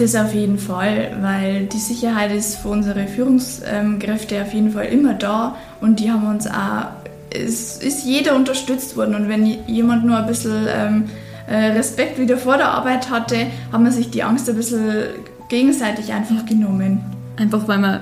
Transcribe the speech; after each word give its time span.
Das 0.00 0.16
auf 0.16 0.32
jeden 0.32 0.58
Fall, 0.58 1.14
weil 1.20 1.66
die 1.66 1.78
Sicherheit 1.78 2.32
ist 2.32 2.56
für 2.56 2.68
unsere 2.68 3.06
Führungskräfte 3.06 4.40
auf 4.40 4.54
jeden 4.54 4.72
Fall 4.72 4.86
immer 4.86 5.12
da 5.12 5.56
und 5.82 6.00
die 6.00 6.10
haben 6.10 6.26
uns 6.26 6.46
auch, 6.46 6.86
es 7.28 7.76
ist 7.76 8.06
jeder 8.06 8.34
unterstützt 8.34 8.96
worden 8.96 9.14
und 9.14 9.28
wenn 9.28 9.44
jemand 9.66 10.06
nur 10.06 10.16
ein 10.16 10.26
bisschen 10.26 10.66
ähm, 10.74 11.04
äh, 11.46 11.72
Respekt 11.72 12.18
wieder 12.18 12.38
vor 12.38 12.56
der 12.56 12.70
Arbeit 12.70 13.10
hatte, 13.10 13.48
haben 13.72 13.84
wir 13.84 13.92
sich 13.92 14.10
die 14.10 14.22
Angst 14.22 14.48
ein 14.48 14.56
bisschen 14.56 15.04
gegenseitig 15.50 16.14
einfach 16.14 16.46
genommen. 16.46 17.04
Einfach 17.36 17.68
weil 17.68 17.78
man 17.78 18.00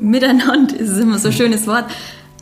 miteinander, 0.00 0.76
ist 0.76 0.98
immer 0.98 1.18
so 1.18 1.28
ein 1.28 1.34
schönes 1.34 1.68
Wort, 1.68 1.84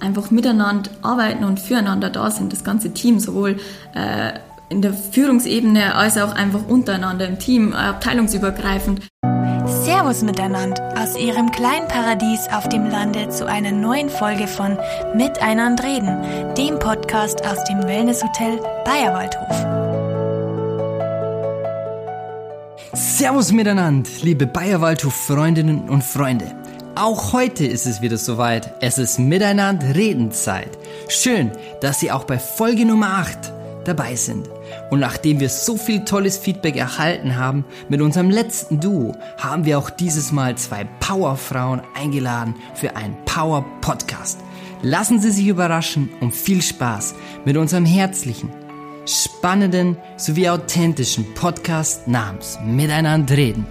einfach 0.01 0.31
miteinander 0.31 0.91
arbeiten 1.03 1.45
und 1.45 1.61
füreinander 1.61 2.09
da 2.09 2.31
sind, 2.31 2.55
das 2.55 2.65
ganze 2.65 2.95
Team, 2.95 3.21
sowohl 3.21 3.59
äh, 3.95 4.33
in 4.71 4.83
der 4.83 4.95
Führungsebene 4.95 5.95
als 5.95 6.17
auch 6.17 6.33
einfach 6.33 6.67
untereinander 6.67 7.29
im 7.29 7.39
Team, 7.39 7.75
abteilungsübergreifend. 7.75 9.03
Servus 9.67 10.23
miteinander 10.23 10.95
aus 10.97 11.19
Ihrem 11.19 11.51
kleinen 11.51 11.87
Paradies 11.89 12.49
auf 12.53 12.69
dem 12.69 12.87
Lande 12.87 13.29
zu 13.29 13.47
einer 13.47 13.73
neuen 13.73 14.09
Folge 14.09 14.47
von 14.47 14.79
Miteinander 15.15 15.85
reden, 15.85 16.55
dem 16.57 16.79
Podcast 16.79 17.45
aus 17.47 17.63
dem 17.65 17.83
Wellnesshotel 17.83 18.61
Bayerwaldhof. 18.85 19.81
Servus 22.93 23.53
miteinander, 23.53 24.09
liebe 24.23 24.47
Bayerwaldhof-Freundinnen 24.47 25.89
und 25.89 26.03
Freunde. 26.03 26.47
Auch 26.95 27.33
heute 27.33 27.67
ist 27.67 27.87
es 27.87 28.03
wieder 28.03 28.19
soweit. 28.19 28.75
Es 28.81 28.99
ist 28.99 29.19
Miteinander 29.19 29.95
Redenzeit. 29.95 30.71
Schön, 31.09 31.51
dass 31.81 32.01
Sie 32.01 32.11
auch 32.11 32.25
bei 32.25 32.39
Folge 32.39 32.85
Nummer 32.85 33.19
8 33.19 33.53
dabei 33.85 34.17
sind. 34.17 34.49
Und 34.91 35.01
nachdem 35.01 35.41
wir 35.41 35.49
so 35.49 35.77
viel 35.77 36.05
tolles 36.05 36.39
Feedback 36.39 36.77
erhalten 36.77 37.37
haben 37.37 37.65
mit 37.89 38.01
unserem 38.01 38.31
letzten 38.31 38.81
Duo, 38.81 39.17
haben 39.39 39.65
wir 39.65 39.79
auch 39.79 39.91
dieses 39.91 40.33
Mal 40.33 40.57
zwei 40.57 40.85
Powerfrauen 41.01 41.83
eingeladen 41.95 42.55
für 42.75 42.97
einen 42.97 43.17
Power 43.25 43.65
Podcast. 43.81 44.41
Lassen 44.83 45.21
Sie 45.21 45.31
sich 45.31 45.47
überraschen 45.47 46.09
und 46.21 46.35
viel 46.35 46.63
Spaß 46.63 47.15
mit 47.45 47.57
unserem 47.57 47.85
herzlichen, 47.85 48.51
spannenden 49.07 49.97
sowie 50.17 50.49
authentischen 50.49 51.35
Podcast 51.35 52.09
namens 52.09 52.59
Miteinander 52.65 53.37
reden. 53.37 53.67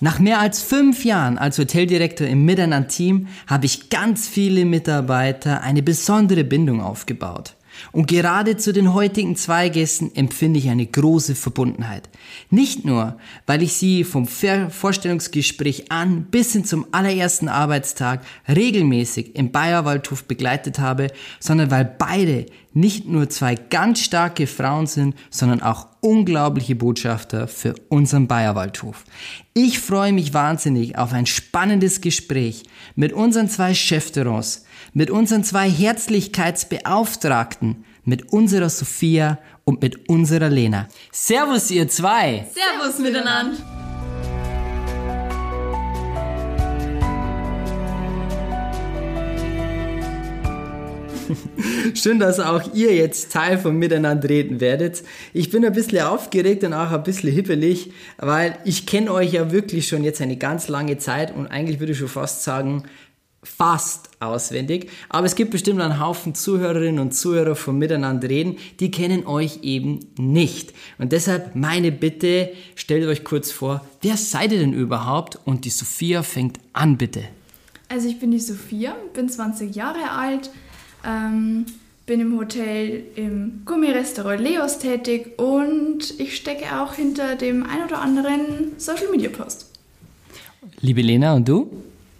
Nach 0.00 0.18
mehr 0.18 0.40
als 0.40 0.60
fünf 0.60 1.04
Jahren 1.04 1.38
als 1.38 1.58
Hoteldirektor 1.58 2.26
im 2.26 2.44
Miteinander-Team 2.44 3.28
habe 3.46 3.64
ich 3.66 3.88
ganz 3.88 4.28
viele 4.28 4.64
Mitarbeiter 4.64 5.62
eine 5.62 5.82
besondere 5.82 6.44
Bindung 6.44 6.82
aufgebaut. 6.82 7.54
Und 7.92 8.06
gerade 8.06 8.56
zu 8.56 8.72
den 8.72 8.94
heutigen 8.94 9.36
zwei 9.36 9.68
Gästen 9.68 10.10
empfinde 10.14 10.58
ich 10.58 10.68
eine 10.68 10.86
große 10.86 11.34
Verbundenheit. 11.34 12.08
Nicht 12.50 12.84
nur, 12.84 13.18
weil 13.46 13.62
ich 13.62 13.74
sie 13.74 14.04
vom 14.04 14.26
Vorstellungsgespräch 14.26 15.90
an 15.90 16.24
bis 16.30 16.52
hin 16.52 16.64
zum 16.64 16.86
allerersten 16.92 17.48
Arbeitstag 17.48 18.24
regelmäßig 18.48 19.36
im 19.36 19.52
Bayerwaldhof 19.52 20.24
begleitet 20.24 20.78
habe, 20.78 21.08
sondern 21.40 21.70
weil 21.70 21.84
beide 21.84 22.46
nicht 22.74 23.06
nur 23.06 23.30
zwei 23.30 23.54
ganz 23.54 24.00
starke 24.00 24.46
Frauen 24.46 24.86
sind, 24.86 25.14
sondern 25.30 25.62
auch 25.62 25.86
unglaubliche 26.00 26.74
Botschafter 26.74 27.46
für 27.48 27.74
unseren 27.88 28.26
Bayerwaldhof. 28.26 29.04
Ich 29.54 29.78
freue 29.78 30.12
mich 30.12 30.34
wahnsinnig 30.34 30.98
auf 30.98 31.12
ein 31.12 31.26
spannendes 31.26 32.00
Gespräch 32.00 32.64
mit 32.96 33.12
unseren 33.12 33.48
zwei 33.48 33.72
Chefterons, 33.74 34.64
mit 34.94 35.10
unseren 35.10 35.44
zwei 35.44 35.68
Herzlichkeitsbeauftragten, 35.68 37.84
mit 38.04 38.32
unserer 38.32 38.70
Sophia 38.70 39.38
und 39.64 39.82
mit 39.82 40.08
unserer 40.08 40.48
Lena. 40.48 40.88
Servus 41.12 41.70
ihr 41.70 41.86
zwei! 41.88 42.46
Servus 42.54 42.98
miteinander! 43.00 43.58
Schön, 51.94 52.18
dass 52.18 52.40
auch 52.40 52.74
ihr 52.74 52.94
jetzt 52.94 53.32
Teil 53.32 53.58
von 53.58 53.76
Miteinander 53.76 54.28
reden 54.28 54.60
werdet. 54.60 55.02
Ich 55.32 55.50
bin 55.50 55.64
ein 55.64 55.72
bisschen 55.72 56.02
aufgeregt 56.02 56.64
und 56.64 56.72
auch 56.72 56.90
ein 56.90 57.02
bisschen 57.02 57.32
hippelig, 57.32 57.92
weil 58.18 58.58
ich 58.64 58.86
kenne 58.86 59.12
euch 59.12 59.32
ja 59.32 59.50
wirklich 59.50 59.88
schon 59.88 60.04
jetzt 60.04 60.20
eine 60.20 60.36
ganz 60.36 60.68
lange 60.68 60.98
Zeit 60.98 61.34
und 61.34 61.46
eigentlich 61.46 61.80
würde 61.80 61.92
ich 61.92 61.98
schon 61.98 62.08
fast 62.08 62.44
sagen, 62.44 62.84
fast 63.44 64.10
auswendig. 64.20 64.90
Aber 65.08 65.26
es 65.26 65.36
gibt 65.36 65.50
bestimmt 65.50 65.80
einen 65.80 66.00
Haufen 66.00 66.34
Zuhörerinnen 66.34 66.98
und 66.98 67.14
Zuhörer 67.14 67.54
von 67.54 67.78
Miteinander 67.78 68.28
reden, 68.28 68.56
die 68.80 68.90
kennen 68.90 69.26
euch 69.26 69.60
eben 69.62 70.00
nicht. 70.18 70.72
Und 70.98 71.12
deshalb 71.12 71.54
meine 71.54 71.92
Bitte, 71.92 72.50
stellt 72.74 73.06
euch 73.06 73.22
kurz 73.22 73.52
vor, 73.52 73.84
wer 74.02 74.16
seid 74.16 74.52
ihr 74.52 74.58
denn 74.58 74.72
überhaupt? 74.72 75.38
Und 75.44 75.64
die 75.64 75.70
Sophia 75.70 76.22
fängt 76.22 76.58
an, 76.72 76.96
bitte. 76.96 77.24
Also 77.88 78.08
ich 78.08 78.18
bin 78.18 78.30
die 78.30 78.40
Sophia, 78.40 78.96
bin 79.12 79.28
20 79.28 79.74
Jahre 79.74 80.10
alt, 80.10 80.50
ähm, 81.06 81.66
bin 82.06 82.20
im 82.20 82.38
Hotel 82.38 83.04
im 83.14 83.62
Gummirestaurant 83.64 84.40
Leos 84.40 84.78
tätig 84.78 85.38
und 85.38 86.18
ich 86.18 86.36
stecke 86.36 86.80
auch 86.80 86.94
hinter 86.94 87.36
dem 87.36 87.64
ein 87.64 87.84
oder 87.84 88.00
anderen 88.00 88.72
Social 88.78 89.10
Media 89.10 89.30
Post. 89.30 89.70
Liebe 90.80 91.02
Lena, 91.02 91.34
und 91.34 91.48
du? 91.48 91.70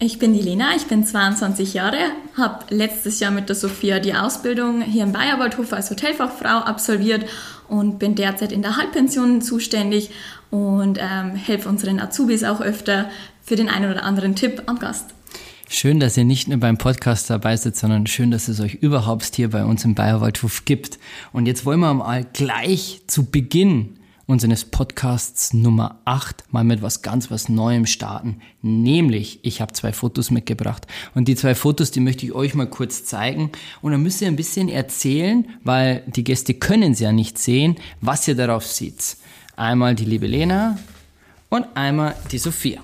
Ich 0.00 0.18
bin 0.18 0.34
die 0.34 0.42
Lena, 0.42 0.74
ich 0.76 0.86
bin 0.86 1.06
22 1.06 1.74
Jahre, 1.74 1.98
habe 2.36 2.64
letztes 2.74 3.20
Jahr 3.20 3.30
mit 3.30 3.48
der 3.48 3.56
Sophia 3.56 4.00
die 4.00 4.14
Ausbildung 4.14 4.82
hier 4.82 5.04
im 5.04 5.12
Bayerwaldhof 5.12 5.72
als 5.72 5.88
Hotelfachfrau 5.88 6.58
absolviert 6.58 7.24
und 7.68 8.00
bin 8.00 8.16
derzeit 8.16 8.50
in 8.50 8.60
der 8.60 8.76
Halbpension 8.76 9.40
zuständig 9.40 10.10
und 10.50 10.98
ähm, 10.98 11.36
helfe 11.36 11.68
unseren 11.68 12.00
Azubis 12.00 12.42
auch 12.42 12.60
öfter 12.60 13.08
für 13.42 13.54
den 13.54 13.68
einen 13.68 13.90
oder 13.90 14.02
anderen 14.02 14.34
Tipp 14.34 14.64
am 14.66 14.80
Gast. 14.80 15.14
Schön, 15.68 16.00
dass 16.00 16.16
ihr 16.16 16.24
nicht 16.24 16.48
nur 16.48 16.58
beim 16.58 16.76
Podcast 16.76 17.30
dabei 17.30 17.56
seid, 17.56 17.76
sondern 17.76 18.06
schön, 18.06 18.32
dass 18.32 18.48
es 18.48 18.60
euch 18.60 18.74
überhaupt 18.74 19.34
hier 19.36 19.50
bei 19.50 19.64
uns 19.64 19.84
im 19.84 19.94
Bayerwaldhof 19.94 20.64
gibt. 20.64 20.98
Und 21.32 21.46
jetzt 21.46 21.64
wollen 21.64 21.80
wir 21.80 21.94
mal 21.94 22.26
gleich 22.32 23.00
zu 23.06 23.30
Beginn 23.30 23.96
unseres 24.26 24.64
Podcasts 24.64 25.52
Nummer 25.52 26.00
8 26.04 26.44
mal 26.52 26.64
mit 26.64 26.82
was 26.82 27.02
ganz 27.02 27.30
was 27.30 27.48
Neuem 27.48 27.86
starten. 27.86 28.40
Nämlich, 28.62 29.40
ich 29.42 29.60
habe 29.60 29.72
zwei 29.72 29.92
Fotos 29.92 30.30
mitgebracht. 30.30 30.86
Und 31.14 31.28
die 31.28 31.36
zwei 31.36 31.54
Fotos, 31.54 31.90
die 31.90 32.00
möchte 32.00 32.24
ich 32.26 32.32
euch 32.32 32.54
mal 32.54 32.68
kurz 32.68 33.04
zeigen. 33.04 33.50
Und 33.82 33.92
dann 33.92 34.02
müsst 34.02 34.22
ihr 34.22 34.28
ein 34.28 34.36
bisschen 34.36 34.68
erzählen, 34.68 35.46
weil 35.62 36.02
die 36.06 36.24
Gäste 36.24 36.54
können 36.54 36.92
es 36.92 37.00
ja 37.00 37.12
nicht 37.12 37.38
sehen, 37.38 37.76
was 38.00 38.26
ihr 38.26 38.34
darauf 38.34 38.66
seht. 38.66 39.16
Einmal 39.56 39.94
die 39.94 40.04
liebe 40.04 40.26
Lena 40.26 40.78
und 41.50 41.66
einmal 41.74 42.14
die 42.32 42.38
Sophia. 42.38 42.80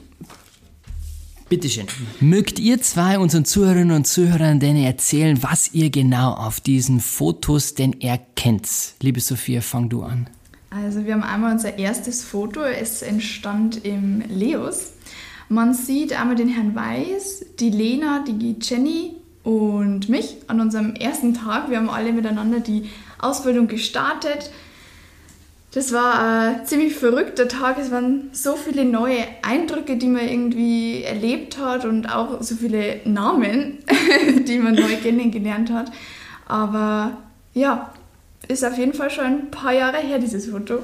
Bitteschön. 1.49 1.87
Mögt 2.21 2.61
ihr 2.61 2.81
zwei 2.81 3.19
unseren 3.19 3.45
Zuhörerinnen 3.45 3.97
und 3.97 4.07
Zuhörern 4.07 4.61
denn 4.61 4.77
erzählen, 4.77 5.43
was 5.43 5.75
ihr 5.75 5.91
genau 5.91 6.33
auf 6.33 6.61
diesen 6.61 7.01
Fotos 7.01 7.75
denn 7.75 8.01
erkennt? 8.01 8.69
Liebe 9.01 9.19
Sophia, 9.19 9.61
fang 9.61 9.89
du 9.89 10.05
an. 10.05 10.31
Also 10.71 11.05
wir 11.05 11.15
haben 11.15 11.25
einmal 11.25 11.53
unser 11.53 11.79
erstes 11.79 12.23
Foto, 12.23 12.61
es 12.63 13.03
entstand 13.03 13.85
im 13.85 14.23
Leos. 14.29 14.93
Man 15.49 15.75
sieht 15.75 16.13
einmal 16.13 16.37
den 16.37 16.49
Herrn 16.49 16.77
Weiß, 16.77 17.45
die 17.59 17.71
Lena, 17.71 18.25
die 18.25 18.57
Jenny 18.61 19.17
und 19.43 20.09
mich 20.09 20.37
an 20.47 20.61
unserem 20.61 20.95
ersten 20.95 21.35
Tag. 21.35 21.71
Wir 21.71 21.79
haben 21.79 21.91
alle 21.91 22.13
miteinander 22.13 22.61
die 22.61 22.89
Ausbildung 23.19 23.67
gestartet. 23.67 24.53
Das 25.73 25.93
war 25.93 26.21
ein 26.21 26.67
ziemlich 26.67 26.95
verrückter 26.95 27.49
Tag. 27.49 27.79
Es 27.79 27.91
waren 27.91 28.31
so 28.33 28.55
viele 28.55 28.85
neue 28.85 29.25
Eindrücke, 29.43 29.97
die 29.97 30.07
man 30.07 30.29
irgendwie 30.29 31.03
erlebt 31.03 31.59
hat 31.59 31.85
und 31.85 32.07
auch 32.07 32.43
so 32.43 32.55
viele 32.55 33.01
Namen, 33.05 33.79
die 34.47 34.59
man 34.61 34.77
neu 34.77 34.97
kennengelernt 35.03 35.73
hat. 35.73 35.91
Aber 36.47 37.19
ja, 37.55 37.93
ist 38.51 38.65
auf 38.65 38.77
jeden 38.77 38.93
Fall 38.93 39.11
schon 39.11 39.25
ein 39.25 39.51
paar 39.51 39.73
Jahre 39.73 39.99
her, 39.99 40.19
dieses 40.19 40.47
Foto. 40.47 40.81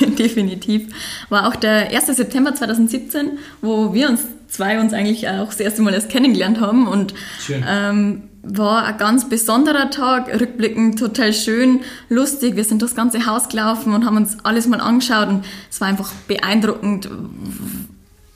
Definitiv. 0.18 0.92
War 1.28 1.48
auch 1.48 1.56
der 1.56 1.90
1. 1.94 2.06
September 2.06 2.54
2017, 2.54 3.38
wo 3.62 3.94
wir 3.94 4.08
uns 4.08 4.22
zwei 4.48 4.80
uns 4.80 4.92
eigentlich 4.92 5.28
auch 5.28 5.46
das 5.46 5.60
erste 5.60 5.82
Mal 5.82 5.94
erst 5.94 6.08
kennengelernt 6.08 6.60
haben 6.60 6.86
und 6.86 7.14
ähm, 7.48 8.24
war 8.42 8.84
ein 8.84 8.98
ganz 8.98 9.28
besonderer 9.28 9.90
Tag, 9.90 10.28
rückblickend 10.40 10.98
total 10.98 11.32
schön, 11.32 11.80
lustig. 12.08 12.56
Wir 12.56 12.64
sind 12.64 12.82
das 12.82 12.94
ganze 12.94 13.26
Haus 13.26 13.48
gelaufen 13.48 13.94
und 13.94 14.04
haben 14.04 14.16
uns 14.16 14.36
alles 14.42 14.66
mal 14.66 14.80
angeschaut 14.80 15.28
und 15.28 15.44
es 15.70 15.80
war 15.80 15.88
einfach 15.88 16.12
beeindruckend, 16.28 17.08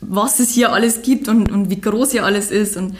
was 0.01 0.41
es 0.41 0.51
hier 0.51 0.73
alles 0.73 1.03
gibt 1.03 1.29
und, 1.29 1.51
und 1.51 1.71
wie 1.71 1.81
groß 1.81 2.13
hier 2.13 2.25
alles 2.25 2.51
ist 2.51 2.77
und 2.77 2.97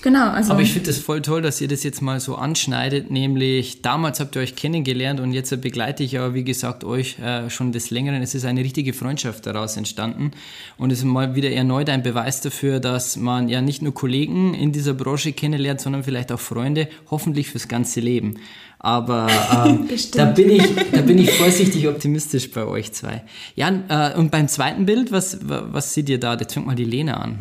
Genau, 0.00 0.30
also. 0.30 0.52
Aber 0.52 0.62
ich 0.62 0.72
finde 0.72 0.90
es 0.90 0.98
voll 0.98 1.22
toll, 1.22 1.42
dass 1.42 1.60
ihr 1.60 1.66
das 1.66 1.82
jetzt 1.82 2.02
mal 2.02 2.20
so 2.20 2.36
anschneidet, 2.36 3.10
nämlich 3.10 3.82
damals 3.82 4.20
habt 4.20 4.36
ihr 4.36 4.42
euch 4.42 4.54
kennengelernt 4.54 5.18
und 5.18 5.32
jetzt 5.32 5.60
begleite 5.60 6.04
ich 6.04 6.16
aber, 6.16 6.34
wie 6.34 6.44
gesagt, 6.44 6.84
euch 6.84 7.18
äh, 7.18 7.50
schon 7.50 7.72
des 7.72 7.90
Längeren. 7.90 8.22
Es 8.22 8.32
ist 8.32 8.44
eine 8.44 8.60
richtige 8.60 8.92
Freundschaft 8.92 9.44
daraus 9.46 9.76
entstanden 9.76 10.30
und 10.76 10.92
es 10.92 11.00
ist 11.00 11.04
mal 11.04 11.34
wieder 11.34 11.50
erneut 11.50 11.88
ein 11.90 12.04
Beweis 12.04 12.40
dafür, 12.40 12.78
dass 12.78 13.16
man 13.16 13.48
ja 13.48 13.60
nicht 13.60 13.82
nur 13.82 13.92
Kollegen 13.92 14.54
in 14.54 14.70
dieser 14.70 14.94
Branche 14.94 15.32
kennenlernt, 15.32 15.80
sondern 15.80 16.04
vielleicht 16.04 16.30
auch 16.30 16.40
Freunde, 16.40 16.88
hoffentlich 17.10 17.50
fürs 17.50 17.66
ganze 17.66 17.98
Leben. 17.98 18.34
Aber 18.78 19.26
ähm, 19.66 19.88
da, 20.12 20.26
bin 20.26 20.50
ich, 20.50 20.62
da 20.92 21.00
bin 21.00 21.18
ich 21.18 21.32
vorsichtig 21.32 21.88
optimistisch 21.88 22.52
bei 22.52 22.64
euch 22.64 22.92
zwei. 22.92 23.24
Ja, 23.56 23.68
äh, 23.88 24.16
und 24.16 24.30
beim 24.30 24.46
zweiten 24.46 24.86
Bild, 24.86 25.10
was, 25.10 25.38
was 25.42 25.92
seht 25.92 26.08
ihr 26.08 26.20
da? 26.20 26.36
Jetzt 26.36 26.54
fängt 26.54 26.66
mal 26.66 26.76
die 26.76 26.84
Lena 26.84 27.14
an. 27.14 27.38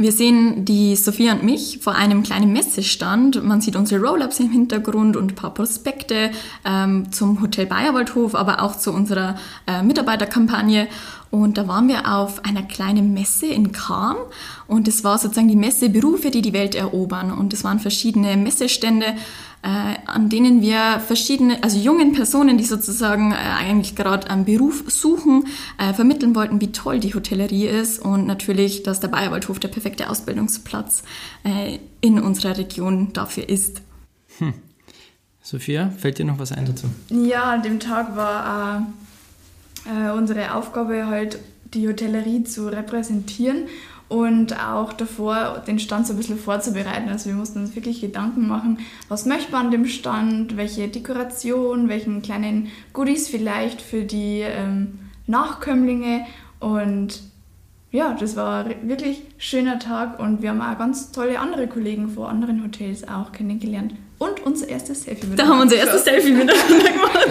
Wir 0.00 0.12
sehen 0.12 0.64
die 0.64 0.94
Sophia 0.94 1.32
und 1.32 1.42
mich 1.42 1.80
vor 1.82 1.96
einem 1.96 2.22
kleinen 2.22 2.52
Messestand. 2.52 3.42
Man 3.42 3.60
sieht 3.60 3.74
unsere 3.74 4.00
Roll-Ups 4.00 4.38
im 4.38 4.48
Hintergrund 4.48 5.16
und 5.16 5.32
ein 5.32 5.34
paar 5.34 5.52
Prospekte 5.52 6.30
ähm, 6.64 7.10
zum 7.10 7.42
Hotel 7.42 7.66
Bayerwaldhof, 7.66 8.36
aber 8.36 8.62
auch 8.62 8.76
zu 8.76 8.92
unserer 8.92 9.34
äh, 9.66 9.82
Mitarbeiterkampagne. 9.82 10.86
Und 11.32 11.58
da 11.58 11.66
waren 11.66 11.88
wir 11.88 12.14
auf 12.14 12.44
einer 12.44 12.62
kleinen 12.62 13.12
Messe 13.12 13.46
in 13.46 13.72
Cham 13.72 14.16
und 14.68 14.86
es 14.86 15.02
war 15.02 15.18
sozusagen 15.18 15.48
die 15.48 15.56
Messe 15.56 15.90
Berufe, 15.90 16.30
die 16.30 16.42
die 16.42 16.52
Welt 16.52 16.76
erobern. 16.76 17.32
Und 17.32 17.52
es 17.52 17.64
waren 17.64 17.80
verschiedene 17.80 18.36
Messestände 18.36 19.06
an 19.62 20.28
denen 20.28 20.62
wir 20.62 21.00
verschiedene, 21.00 21.62
also 21.62 21.78
jungen 21.78 22.12
Personen, 22.12 22.58
die 22.58 22.64
sozusagen 22.64 23.32
äh, 23.32 23.36
eigentlich 23.36 23.96
gerade 23.96 24.30
einen 24.30 24.44
Beruf 24.44 24.84
suchen, 24.88 25.44
äh, 25.78 25.92
vermitteln 25.92 26.34
wollten, 26.34 26.60
wie 26.60 26.72
toll 26.72 27.00
die 27.00 27.14
Hotellerie 27.14 27.66
ist 27.66 27.98
und 27.98 28.26
natürlich, 28.26 28.82
dass 28.82 29.00
der 29.00 29.08
Bayerwaldhof 29.08 29.58
der 29.58 29.68
perfekte 29.68 30.10
Ausbildungsplatz 30.10 31.02
äh, 31.44 31.78
in 32.00 32.20
unserer 32.20 32.56
Region 32.56 33.12
dafür 33.12 33.48
ist. 33.48 33.82
Hm. 34.38 34.54
Sophia, 35.42 35.90
fällt 35.96 36.18
dir 36.18 36.26
noch 36.26 36.38
was 36.38 36.52
ein 36.52 36.66
dazu? 36.66 36.86
Ja, 37.10 37.44
an 37.44 37.62
dem 37.62 37.80
Tag 37.80 38.16
war 38.16 38.86
äh, 39.86 40.10
unsere 40.10 40.54
Aufgabe 40.54 41.06
halt, 41.06 41.38
die 41.74 41.86
Hotellerie 41.88 42.44
zu 42.44 42.68
repräsentieren 42.68 43.66
und 44.08 44.58
auch 44.58 44.92
davor 44.92 45.62
den 45.66 45.78
Stand 45.78 46.06
so 46.06 46.14
ein 46.14 46.16
bisschen 46.16 46.38
vorzubereiten. 46.38 47.08
Also 47.08 47.26
wir 47.26 47.36
mussten 47.36 47.60
uns 47.60 47.74
wirklich 47.76 48.00
Gedanken 48.00 48.48
machen, 48.48 48.78
was 49.08 49.26
möchte 49.26 49.52
man 49.52 49.66
an 49.66 49.72
dem 49.72 49.86
Stand, 49.86 50.56
welche 50.56 50.88
Dekoration, 50.88 51.88
welchen 51.88 52.22
kleinen 52.22 52.68
Goodies 52.92 53.28
vielleicht 53.28 53.82
für 53.82 54.02
die 54.02 54.40
ähm, 54.40 54.98
Nachkömmlinge 55.26 56.26
und 56.60 57.22
ja, 57.90 58.14
das 58.18 58.36
war 58.36 58.66
wirklich 58.82 59.18
ein 59.18 59.24
schöner 59.38 59.78
Tag 59.78 60.20
und 60.20 60.42
wir 60.42 60.50
haben 60.50 60.60
auch 60.60 60.76
ganz 60.78 61.10
tolle 61.10 61.38
andere 61.38 61.68
Kollegen 61.68 62.10
vor 62.10 62.28
anderen 62.28 62.62
Hotels 62.62 63.06
auch 63.08 63.32
kennengelernt 63.32 63.94
und 64.18 64.44
unser 64.44 64.68
erstes 64.68 65.04
Selfie 65.04 65.26
miteinander. 65.26 65.42
Da 65.42 65.48
haben 65.48 65.58
wir 65.58 65.62
unser 65.62 65.76
erstes 65.76 66.04
Selfie 66.04 66.32
miteinander 66.32 66.90
gemacht. 66.92 67.28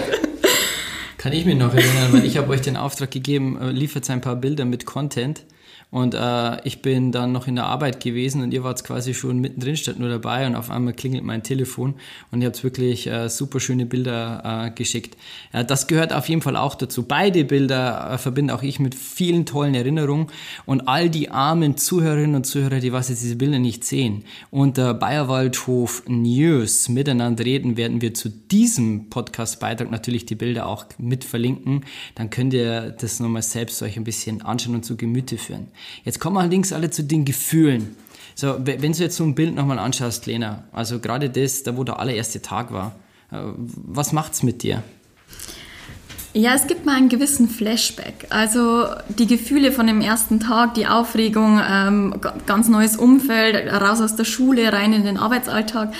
Kann 1.16 1.32
ich 1.32 1.44
mich 1.44 1.56
noch 1.56 1.74
erinnern, 1.74 2.12
weil 2.12 2.24
ich 2.24 2.38
habe 2.38 2.48
euch 2.50 2.60
den 2.60 2.76
Auftrag 2.76 3.10
gegeben, 3.10 3.58
äh, 3.60 3.70
liefert 3.70 4.08
ein 4.10 4.20
paar 4.20 4.36
Bilder 4.36 4.64
mit 4.64 4.86
Content. 4.86 5.42
Und 5.90 6.14
äh, 6.14 6.60
ich 6.66 6.82
bin 6.82 7.12
dann 7.12 7.32
noch 7.32 7.46
in 7.46 7.54
der 7.54 7.64
Arbeit 7.64 8.00
gewesen 8.00 8.42
und 8.42 8.52
ihr 8.52 8.62
wart 8.62 8.84
quasi 8.84 9.14
schon 9.14 9.38
mittendrin, 9.38 9.74
statt 9.74 9.98
nur 9.98 10.10
dabei 10.10 10.46
und 10.46 10.54
auf 10.54 10.70
einmal 10.70 10.92
klingelt 10.92 11.24
mein 11.24 11.42
Telefon 11.42 11.94
und 12.30 12.42
ihr 12.42 12.48
habt 12.48 12.62
wirklich 12.62 13.06
äh, 13.06 13.30
super 13.30 13.58
schöne 13.58 13.86
Bilder 13.86 14.66
äh, 14.66 14.70
geschickt. 14.70 15.16
Äh, 15.50 15.64
das 15.64 15.86
gehört 15.86 16.12
auf 16.12 16.28
jeden 16.28 16.42
Fall 16.42 16.56
auch 16.56 16.74
dazu. 16.74 17.04
Beide 17.04 17.42
Bilder 17.44 18.10
äh, 18.12 18.18
verbinde 18.18 18.54
auch 18.54 18.62
ich 18.62 18.80
mit 18.80 18.94
vielen 18.94 19.46
tollen 19.46 19.74
Erinnerungen 19.74 20.26
und 20.66 20.88
all 20.88 21.08
die 21.08 21.30
armen 21.30 21.78
Zuhörerinnen 21.78 22.36
und 22.36 22.44
Zuhörer, 22.44 22.80
die 22.80 22.92
was 22.92 23.08
jetzt 23.08 23.22
diese 23.22 23.36
Bilder 23.36 23.58
nicht 23.58 23.82
sehen, 23.82 24.24
unter 24.50 24.92
Bayerwaldhof 24.92 26.02
News 26.06 26.90
miteinander 26.90 27.46
reden, 27.46 27.78
werden 27.78 28.02
wir 28.02 28.12
zu 28.12 28.28
diesem 28.28 29.08
Podcast-Beitrag 29.08 29.90
natürlich 29.90 30.26
die 30.26 30.34
Bilder 30.34 30.66
auch 30.66 30.84
mit 30.98 31.24
verlinken. 31.24 31.86
Dann 32.14 32.28
könnt 32.28 32.52
ihr 32.52 32.90
das 32.90 33.20
nochmal 33.20 33.40
selbst 33.40 33.80
euch 33.80 33.96
ein 33.96 34.04
bisschen 34.04 34.42
anschauen 34.42 34.74
und 34.74 34.84
zu 34.84 34.98
Gemüte 34.98 35.38
führen. 35.38 35.68
Jetzt 36.04 36.20
kommen 36.20 36.36
allerdings 36.36 36.72
alle 36.72 36.90
zu 36.90 37.02
den 37.04 37.24
Gefühlen. 37.24 37.96
So, 38.34 38.56
wenn 38.64 38.92
du 38.92 38.98
jetzt 38.98 39.16
so 39.16 39.24
ein 39.24 39.34
Bild 39.34 39.54
nochmal 39.54 39.78
anschaust, 39.78 40.26
Lena, 40.26 40.64
also 40.72 41.00
gerade 41.00 41.28
das, 41.28 41.64
da 41.64 41.76
wo 41.76 41.82
der 41.84 41.98
allererste 41.98 42.40
Tag 42.40 42.72
war, 42.72 42.94
äh, 43.32 43.36
was 43.56 44.12
macht's 44.12 44.42
mit 44.42 44.62
dir? 44.62 44.82
Ja, 46.34 46.54
es 46.54 46.66
gibt 46.66 46.86
mal 46.86 46.94
einen 46.94 47.08
gewissen 47.08 47.48
Flashback. 47.48 48.26
Also 48.30 48.86
die 49.08 49.26
Gefühle 49.26 49.72
von 49.72 49.86
dem 49.86 50.00
ersten 50.00 50.38
Tag, 50.38 50.74
die 50.74 50.86
Aufregung, 50.86 51.60
ähm, 51.68 52.14
ganz 52.46 52.68
neues 52.68 52.96
Umfeld, 52.96 53.72
raus 53.72 54.00
aus 54.00 54.14
der 54.14 54.24
Schule, 54.24 54.72
rein 54.72 54.92
in 54.92 55.04
den 55.04 55.16
Arbeitsalltag. 55.16 55.92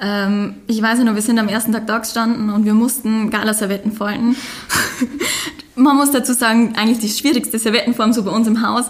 Ähm, 0.00 0.56
ich 0.66 0.82
weiß 0.82 0.98
noch, 1.00 1.14
wir 1.14 1.22
sind 1.22 1.38
am 1.38 1.48
ersten 1.48 1.72
Tag 1.72 1.86
da 1.86 1.98
gestanden 1.98 2.50
und 2.50 2.64
wir 2.64 2.74
mussten 2.74 3.30
Gala-Servetten 3.30 3.92
falten. 3.92 4.34
man 5.76 5.96
muss 5.96 6.10
dazu 6.10 6.32
sagen, 6.32 6.74
eigentlich 6.76 6.98
die 6.98 7.08
schwierigste 7.08 7.58
Servettenform 7.58 8.12
so 8.12 8.22
bei 8.24 8.30
uns 8.30 8.48
im 8.48 8.66
Haus 8.66 8.86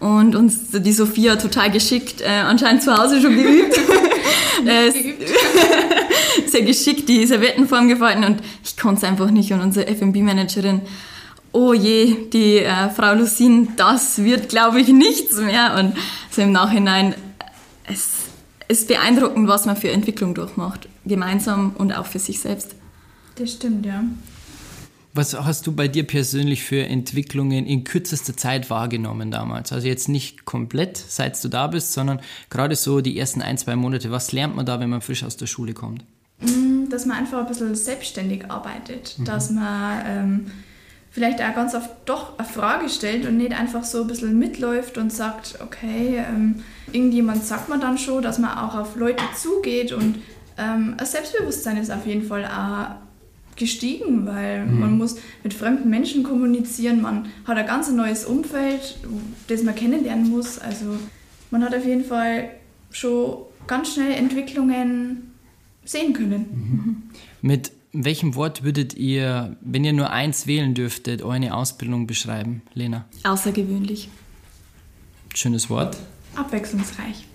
und 0.00 0.34
uns 0.34 0.70
die 0.72 0.92
Sophia 0.92 1.36
total 1.36 1.70
geschickt, 1.70 2.20
äh, 2.20 2.28
anscheinend 2.28 2.82
zu 2.82 2.96
Hause 2.96 3.20
schon 3.20 3.36
geübt. 3.36 3.78
sehr 6.46 6.62
geschickt 6.62 7.08
die 7.08 7.24
Servettenform 7.26 7.88
gefallen 7.88 8.24
und 8.24 8.42
ich 8.64 8.76
konnte 8.76 8.98
es 8.98 9.04
einfach 9.04 9.30
nicht 9.30 9.52
und 9.52 9.60
unsere 9.60 9.86
F&B-Managerin 9.86 10.82
oh 11.52 11.72
je, 11.72 12.28
die 12.32 12.58
äh, 12.58 12.90
Frau 12.90 13.14
Lucine, 13.14 13.68
das 13.76 14.22
wird, 14.22 14.48
glaube 14.48 14.80
ich, 14.80 14.88
nichts 14.88 15.36
mehr. 15.38 15.76
Und 15.78 15.96
so 16.30 16.42
im 16.42 16.52
Nachhinein, 16.52 17.14
es 17.84 18.08
ist 18.68 18.88
beeindruckend, 18.88 19.48
was 19.48 19.66
man 19.66 19.76
für 19.76 19.90
Entwicklung 19.90 20.34
durchmacht, 20.34 20.88
gemeinsam 21.04 21.74
und 21.76 21.92
auch 21.92 22.06
für 22.06 22.18
sich 22.18 22.40
selbst. 22.40 22.74
Das 23.36 23.52
stimmt, 23.52 23.84
ja. 23.84 24.04
Was 25.12 25.34
hast 25.34 25.66
du 25.66 25.72
bei 25.72 25.88
dir 25.88 26.06
persönlich 26.06 26.62
für 26.62 26.84
Entwicklungen 26.84 27.66
in 27.66 27.82
kürzester 27.82 28.36
Zeit 28.36 28.70
wahrgenommen 28.70 29.30
damals? 29.30 29.72
Also 29.72 29.88
jetzt 29.88 30.08
nicht 30.08 30.44
komplett, 30.44 30.96
seit 30.96 31.42
du 31.42 31.48
da 31.48 31.66
bist, 31.66 31.92
sondern 31.92 32.20
gerade 32.48 32.76
so 32.76 33.00
die 33.00 33.18
ersten 33.18 33.42
ein, 33.42 33.58
zwei 33.58 33.74
Monate. 33.74 34.10
Was 34.12 34.30
lernt 34.30 34.54
man 34.54 34.66
da, 34.66 34.78
wenn 34.78 34.90
man 34.90 35.00
frisch 35.00 35.24
aus 35.24 35.36
der 35.36 35.46
Schule 35.46 35.74
kommt? 35.74 36.04
Mm, 36.40 36.88
dass 36.90 37.06
man 37.06 37.18
einfach 37.18 37.40
ein 37.40 37.48
bisschen 37.48 37.74
selbstständig 37.74 38.50
arbeitet, 38.50 39.16
mhm. 39.18 39.24
dass 39.24 39.50
man 39.50 40.02
ähm, 40.06 40.46
vielleicht 41.10 41.42
auch 41.42 41.54
ganz 41.54 41.74
oft 41.74 41.90
doch 42.04 42.38
eine 42.38 42.46
Frage 42.46 42.88
stellt 42.88 43.26
und 43.26 43.36
nicht 43.36 43.52
einfach 43.52 43.82
so 43.82 44.02
ein 44.02 44.06
bisschen 44.06 44.38
mitläuft 44.38 44.96
und 44.96 45.12
sagt, 45.12 45.58
okay, 45.60 46.24
ähm, 46.28 46.62
irgendjemand 46.92 47.44
sagt 47.44 47.68
man 47.68 47.80
dann 47.80 47.98
schon, 47.98 48.22
dass 48.22 48.38
man 48.38 48.56
auch 48.56 48.76
auf 48.76 48.94
Leute 48.94 49.24
zugeht 49.36 49.90
und 49.90 50.22
ähm, 50.56 50.94
ein 50.96 51.06
Selbstbewusstsein 51.06 51.78
ist 51.78 51.90
auf 51.90 52.06
jeden 52.06 52.22
Fall 52.22 52.44
auch 52.44 53.09
gestiegen, 53.60 54.26
weil 54.26 54.66
mhm. 54.66 54.80
man 54.80 54.98
muss 54.98 55.16
mit 55.44 55.54
fremden 55.54 55.88
Menschen 55.88 56.24
kommunizieren, 56.24 57.00
man 57.00 57.26
hat 57.44 57.56
ein 57.56 57.66
ganz 57.66 57.88
neues 57.90 58.24
Umfeld, 58.24 58.98
das 59.46 59.62
man 59.62 59.76
kennenlernen 59.76 60.28
muss. 60.28 60.58
Also 60.58 60.96
man 61.52 61.62
hat 61.62 61.74
auf 61.74 61.86
jeden 61.86 62.04
Fall 62.04 62.50
schon 62.90 63.38
ganz 63.68 63.94
schnell 63.94 64.12
Entwicklungen 64.12 65.30
sehen 65.84 66.12
können. 66.12 66.46
Mhm. 66.50 67.02
Mit 67.42 67.70
welchem 67.92 68.34
Wort 68.34 68.64
würdet 68.64 68.94
ihr, 68.94 69.56
wenn 69.60 69.84
ihr 69.84 69.92
nur 69.92 70.10
eins 70.10 70.46
wählen 70.46 70.74
dürftet, 70.74 71.22
eure 71.22 71.54
Ausbildung 71.54 72.06
beschreiben, 72.06 72.62
Lena? 72.74 73.04
Außergewöhnlich. 73.24 74.08
Schönes 75.34 75.70
Wort. 75.70 75.96
Abwechslungsreich. 76.34 77.26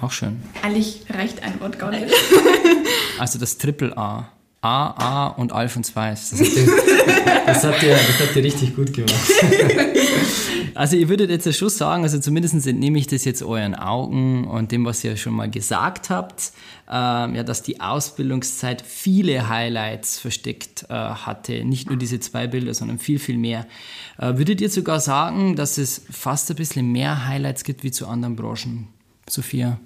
Auch 0.00 0.12
schön. 0.12 0.36
Eigentlich 0.62 1.04
reicht 1.10 1.42
ein 1.42 1.60
Wort 1.60 1.78
gar 1.78 1.90
nicht. 1.90 2.06
Also 3.18 3.40
das 3.40 3.58
Triple 3.58 3.98
A. 3.98 4.30
A, 4.60 4.90
A 4.90 5.26
und 5.28 5.52
Alfons 5.52 5.94
Weiß. 5.94 6.30
Das 6.30 6.40
habt, 6.40 6.56
ihr, 6.56 6.66
das, 7.46 7.64
habt 7.64 7.82
ihr, 7.82 7.90
das 7.90 8.20
habt 8.20 8.36
ihr 8.36 8.44
richtig 8.44 8.74
gut 8.74 8.92
gemacht. 8.92 9.14
Also 10.78 10.94
ihr 10.94 11.08
würdet 11.08 11.28
jetzt 11.28 11.52
schon 11.56 11.70
sagen, 11.70 12.04
also 12.04 12.20
zumindest 12.20 12.64
entnehme 12.64 13.00
ich 13.00 13.08
das 13.08 13.24
jetzt 13.24 13.42
euren 13.42 13.74
Augen 13.74 14.46
und 14.46 14.70
dem, 14.70 14.84
was 14.84 15.02
ihr 15.02 15.16
schon 15.16 15.32
mal 15.34 15.50
gesagt 15.50 16.08
habt, 16.08 16.52
ähm, 16.88 17.34
ja, 17.34 17.42
dass 17.42 17.64
die 17.64 17.80
Ausbildungszeit 17.80 18.82
viele 18.82 19.48
Highlights 19.48 20.20
versteckt 20.20 20.86
äh, 20.88 20.94
hatte. 20.94 21.64
Nicht 21.64 21.88
nur 21.88 21.98
diese 21.98 22.20
zwei 22.20 22.46
Bilder, 22.46 22.74
sondern 22.74 23.00
viel, 23.00 23.18
viel 23.18 23.38
mehr. 23.38 23.66
Äh, 24.18 24.36
würdet 24.36 24.60
ihr 24.60 24.70
sogar 24.70 25.00
sagen, 25.00 25.56
dass 25.56 25.78
es 25.78 26.00
fast 26.12 26.48
ein 26.50 26.56
bisschen 26.56 26.92
mehr 26.92 27.26
Highlights 27.26 27.64
gibt 27.64 27.82
wie 27.82 27.90
zu 27.90 28.06
anderen 28.06 28.36
Branchen? 28.36 28.86
Sophia? 29.28 29.80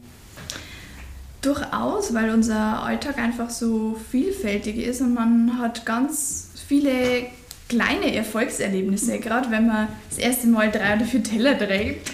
Durchaus, 1.43 2.15
weil 2.15 2.31
unser 2.31 2.83
Alltag 2.83 3.19
einfach 3.19 3.51
so 3.51 3.99
vielfältig 4.11 4.77
ist 4.79 5.01
und 5.01 5.15
man 5.15 5.59
hat 5.59 5.85
ganz 5.85 6.49
viele 6.69 7.27
kleine 7.69 8.15
Erfolgserlebnisse, 8.15 9.19
gerade 9.19 9.51
wenn 9.51 9.67
man 9.67 9.89
das 10.09 10.19
erste 10.19 10.47
Mal 10.47 10.71
drei 10.71 10.97
oder 10.97 11.05
vier 11.05 11.23
Teller 11.23 11.59
trägt 11.59 12.13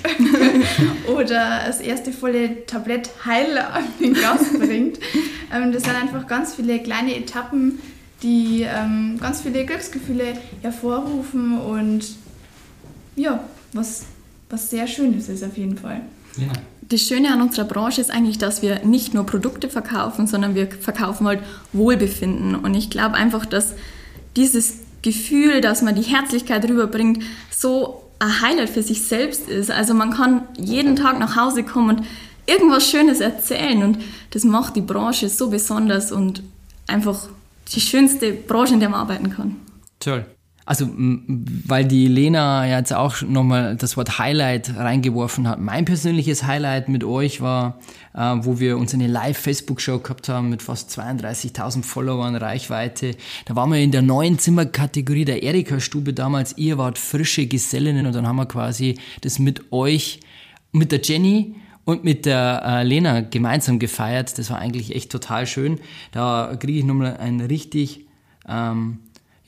oder 1.09 1.65
das 1.67 1.81
erste 1.81 2.13
volle 2.13 2.65
Tablett 2.65 3.11
Heil 3.25 3.59
an 3.59 3.85
den 4.01 4.15
Gast 4.15 4.59
bringt. 4.59 4.99
Ähm, 5.53 5.73
das 5.73 5.83
sind 5.83 5.95
einfach 5.95 6.27
ganz 6.27 6.55
viele 6.55 6.79
kleine 6.79 7.17
Etappen, 7.17 7.81
die 8.23 8.63
ähm, 8.63 9.19
ganz 9.21 9.41
viele 9.41 9.65
Glücksgefühle 9.65 10.35
hervorrufen 10.63 11.59
und 11.59 12.05
ja, 13.17 13.43
was, 13.73 14.05
was 14.51 14.71
sehr 14.71 14.87
Schönes 14.87 15.29
ist 15.29 15.43
auf 15.43 15.57
jeden 15.57 15.77
Fall. 15.77 16.03
Ja. 16.37 16.53
Das 16.89 17.03
Schöne 17.03 17.33
an 17.33 17.43
unserer 17.43 17.67
Branche 17.67 18.01
ist 18.01 18.11
eigentlich, 18.11 18.39
dass 18.39 18.63
wir 18.63 18.85
nicht 18.85 19.13
nur 19.13 19.27
Produkte 19.27 19.69
verkaufen, 19.69 20.27
sondern 20.27 20.55
wir 20.55 20.71
verkaufen 20.71 21.27
halt 21.27 21.41
Wohlbefinden. 21.73 22.55
Und 22.55 22.75
ich 22.75 22.89
glaube 22.89 23.15
einfach, 23.15 23.45
dass 23.45 23.75
dieses 24.37 24.79
Gefühl, 25.03 25.61
dass 25.61 25.83
man 25.83 25.95
die 25.95 26.03
Herzlichkeit 26.03 26.69
rüberbringt, 26.69 27.23
so 27.51 28.05
ein 28.19 28.41
Highlight 28.41 28.71
für 28.71 28.83
sich 28.83 29.05
selbst 29.05 29.49
ist. 29.49 29.71
Also 29.71 29.95
man 29.95 30.13
kann 30.13 30.43
jeden 30.57 30.97
Tag 30.97 31.19
nach 31.19 31.37
Hause 31.37 31.63
kommen 31.63 31.99
und 31.99 32.07
irgendwas 32.47 32.89
Schönes 32.89 33.21
erzählen 33.21 33.83
und 33.83 33.99
das 34.31 34.45
macht 34.45 34.75
die 34.75 34.81
Branche 34.81 35.29
so 35.29 35.51
besonders 35.51 36.11
und 36.11 36.43
einfach 36.87 37.29
die 37.73 37.81
schönste 37.81 38.33
Branche, 38.33 38.75
in 38.75 38.81
der 38.81 38.89
man 38.89 39.01
arbeiten 39.01 39.31
kann. 39.31 39.57
Toll. 40.01 40.25
Also, 40.69 40.87
weil 40.95 41.87
die 41.87 42.09
Lena 42.09 42.67
jetzt 42.69 42.93
auch 42.93 43.23
nochmal 43.23 43.75
das 43.77 43.97
Wort 43.97 44.19
Highlight 44.19 44.77
reingeworfen 44.77 45.49
hat. 45.49 45.59
Mein 45.59 45.87
persönliches 45.87 46.45
Highlight 46.45 46.91
mit 46.91 47.05
euch 47.05 47.41
war, 47.41 47.79
äh, 48.13 48.35
wo 48.41 48.61
wir 48.61 48.77
uns 48.77 48.93
eine 48.93 49.07
Live-Facebook-Show 49.07 50.01
gehabt 50.01 50.29
haben 50.29 50.51
mit 50.51 50.61
fast 50.61 50.91
32.000 50.91 51.85
Followern, 51.85 52.37
Reichweite. 52.37 53.13
Da 53.47 53.57
waren 53.57 53.73
wir 53.73 53.79
in 53.79 53.93
der 53.93 54.03
neuen 54.03 54.39
Zimmerkategorie 54.39 55.25
der 55.25 55.43
Erika-Stube 55.43 56.13
damals. 56.13 56.59
Ihr 56.59 56.77
wart 56.77 56.99
frische 56.99 57.47
Gesellinnen 57.47 58.05
und 58.05 58.15
dann 58.15 58.27
haben 58.27 58.37
wir 58.37 58.45
quasi 58.45 58.99
das 59.23 59.39
mit 59.39 59.73
euch, 59.73 60.21
mit 60.73 60.93
der 60.93 61.01
Jenny 61.01 61.55
und 61.87 62.05
mit 62.05 62.27
der 62.27 62.63
äh, 62.63 62.83
Lena 62.83 63.23
gemeinsam 63.23 63.79
gefeiert. 63.79 64.37
Das 64.37 64.51
war 64.51 64.59
eigentlich 64.59 64.95
echt 64.95 65.11
total 65.11 65.47
schön. 65.47 65.81
Da 66.13 66.55
kriege 66.61 66.81
ich 66.81 66.85
nochmal 66.85 67.17
ein 67.17 67.41
richtig 67.41 68.05
ähm, 68.47 68.99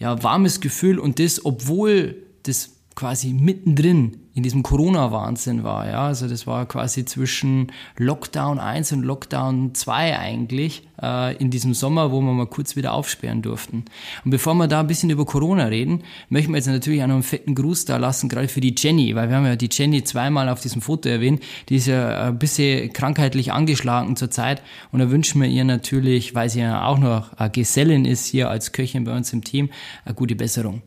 ja, 0.00 0.22
warmes 0.22 0.60
Gefühl 0.60 0.98
und 0.98 1.20
das, 1.20 1.44
obwohl 1.44 2.16
das 2.42 2.70
quasi 2.96 3.32
mittendrin 3.32 4.16
in 4.40 4.42
diesem 4.42 4.62
Corona-Wahnsinn 4.62 5.64
war. 5.64 5.86
Ja? 5.86 6.06
Also 6.06 6.26
das 6.26 6.46
war 6.46 6.64
quasi 6.64 7.04
zwischen 7.04 7.70
Lockdown 7.98 8.58
1 8.58 8.92
und 8.92 9.02
Lockdown 9.02 9.74
2 9.74 10.18
eigentlich 10.18 10.88
äh, 11.02 11.36
in 11.36 11.50
diesem 11.50 11.74
Sommer, 11.74 12.10
wo 12.10 12.22
wir 12.22 12.32
mal 12.32 12.46
kurz 12.46 12.74
wieder 12.74 12.94
aufsperren 12.94 13.42
durften. 13.42 13.84
Und 14.24 14.30
bevor 14.30 14.54
wir 14.54 14.66
da 14.66 14.80
ein 14.80 14.86
bisschen 14.86 15.10
über 15.10 15.26
Corona 15.26 15.64
reden, 15.66 16.04
möchten 16.30 16.52
wir 16.52 16.56
jetzt 16.56 16.68
natürlich 16.68 17.02
auch 17.02 17.06
noch 17.06 17.16
einen 17.16 17.22
fetten 17.22 17.54
Gruß 17.54 17.84
da 17.84 17.98
lassen, 17.98 18.30
gerade 18.30 18.48
für 18.48 18.62
die 18.62 18.74
Jenny, 18.74 19.14
weil 19.14 19.28
wir 19.28 19.36
haben 19.36 19.44
ja 19.44 19.56
die 19.56 19.68
Jenny 19.70 20.02
zweimal 20.04 20.48
auf 20.48 20.62
diesem 20.62 20.80
Foto 20.80 21.10
erwähnt. 21.10 21.42
Die 21.68 21.76
ist 21.76 21.86
ja 21.86 22.28
ein 22.28 22.38
bisschen 22.38 22.90
krankheitlich 22.94 23.52
angeschlagen 23.52 24.16
zurzeit 24.16 24.62
und 24.90 25.00
da 25.00 25.10
wünschen 25.10 25.42
wir 25.42 25.48
ihr 25.48 25.64
natürlich, 25.64 26.34
weil 26.34 26.48
sie 26.48 26.60
ja 26.60 26.86
auch 26.86 26.98
noch 26.98 27.34
eine 27.34 27.50
Gesellin 27.50 28.06
ist 28.06 28.24
hier 28.24 28.48
als 28.48 28.72
Köchin 28.72 29.04
bei 29.04 29.14
uns 29.14 29.34
im 29.34 29.44
Team, 29.44 29.68
eine 30.06 30.14
gute 30.14 30.34
Besserung. 30.34 30.80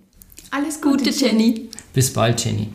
Alles 0.50 0.82
Gute, 0.82 1.12
Jenny. 1.12 1.70
Bis 1.94 2.12
bald, 2.12 2.44
Jenny. 2.44 2.70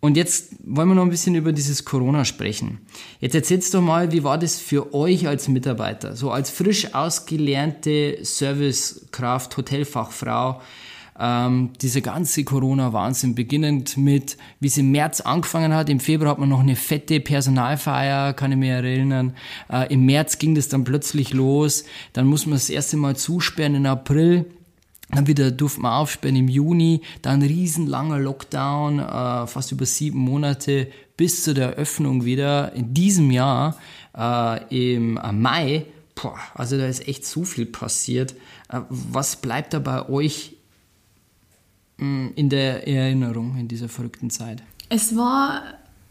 Und 0.00 0.16
jetzt 0.16 0.54
wollen 0.64 0.88
wir 0.88 0.94
noch 0.94 1.02
ein 1.02 1.10
bisschen 1.10 1.34
über 1.34 1.52
dieses 1.52 1.84
Corona 1.84 2.24
sprechen. 2.24 2.78
Jetzt 3.20 3.34
erzählst 3.34 3.74
doch 3.74 3.82
mal, 3.82 4.12
wie 4.12 4.24
war 4.24 4.38
das 4.38 4.58
für 4.58 4.94
euch 4.94 5.28
als 5.28 5.46
Mitarbeiter, 5.48 6.16
so 6.16 6.30
als 6.30 6.48
frisch 6.48 6.94
ausgelernte 6.94 8.18
Servicekraft, 8.22 9.58
Hotelfachfrau, 9.58 10.62
ähm, 11.18 11.70
dieser 11.82 12.00
ganze 12.00 12.44
Corona-Wahnsinn, 12.44 13.34
beginnend 13.34 13.98
mit, 13.98 14.38
wie 14.58 14.68
es 14.68 14.78
im 14.78 14.90
März 14.90 15.20
angefangen 15.20 15.74
hat. 15.74 15.90
Im 15.90 16.00
Februar 16.00 16.30
hat 16.30 16.38
man 16.38 16.48
noch 16.48 16.60
eine 16.60 16.76
fette 16.76 17.20
Personalfeier, 17.20 18.32
kann 18.32 18.52
ich 18.52 18.58
mir 18.58 18.76
erinnern. 18.76 19.34
Äh, 19.70 19.92
Im 19.92 20.06
März 20.06 20.38
ging 20.38 20.54
das 20.54 20.68
dann 20.68 20.84
plötzlich 20.84 21.34
los. 21.34 21.84
Dann 22.14 22.26
muss 22.26 22.46
man 22.46 22.54
das 22.54 22.70
erste 22.70 22.96
Mal 22.96 23.16
zusperren 23.16 23.74
im 23.74 23.84
April. 23.84 24.46
Dann 25.12 25.26
wieder 25.26 25.50
durften 25.50 25.82
wir 25.82 25.94
aufsperren 25.94 26.36
im 26.36 26.48
Juni, 26.48 27.02
dann 27.22 27.42
riesenlanger 27.42 28.18
Lockdown, 28.18 29.00
äh, 29.00 29.46
fast 29.46 29.72
über 29.72 29.86
sieben 29.86 30.18
Monate 30.18 30.88
bis 31.16 31.44
zu 31.44 31.52
der 31.52 31.76
Eröffnung 31.76 32.24
wieder 32.24 32.72
in 32.74 32.94
diesem 32.94 33.30
Jahr 33.30 33.76
äh, 34.16 34.94
im 34.94 35.16
äh, 35.16 35.32
Mai. 35.32 35.86
Boah, 36.14 36.38
also 36.54 36.76
da 36.78 36.86
ist 36.86 37.06
echt 37.08 37.26
so 37.26 37.44
viel 37.44 37.66
passiert. 37.66 38.34
Äh, 38.68 38.80
was 38.88 39.36
bleibt 39.36 39.74
da 39.74 39.80
bei 39.80 40.08
euch 40.08 40.56
mh, 41.98 42.06
hm, 42.06 42.32
in 42.36 42.48
der 42.48 42.86
Erinnerung 42.86 43.56
in 43.56 43.68
dieser 43.68 43.88
verrückten 43.88 44.30
Zeit? 44.30 44.62
Es 44.88 45.16
war 45.16 45.62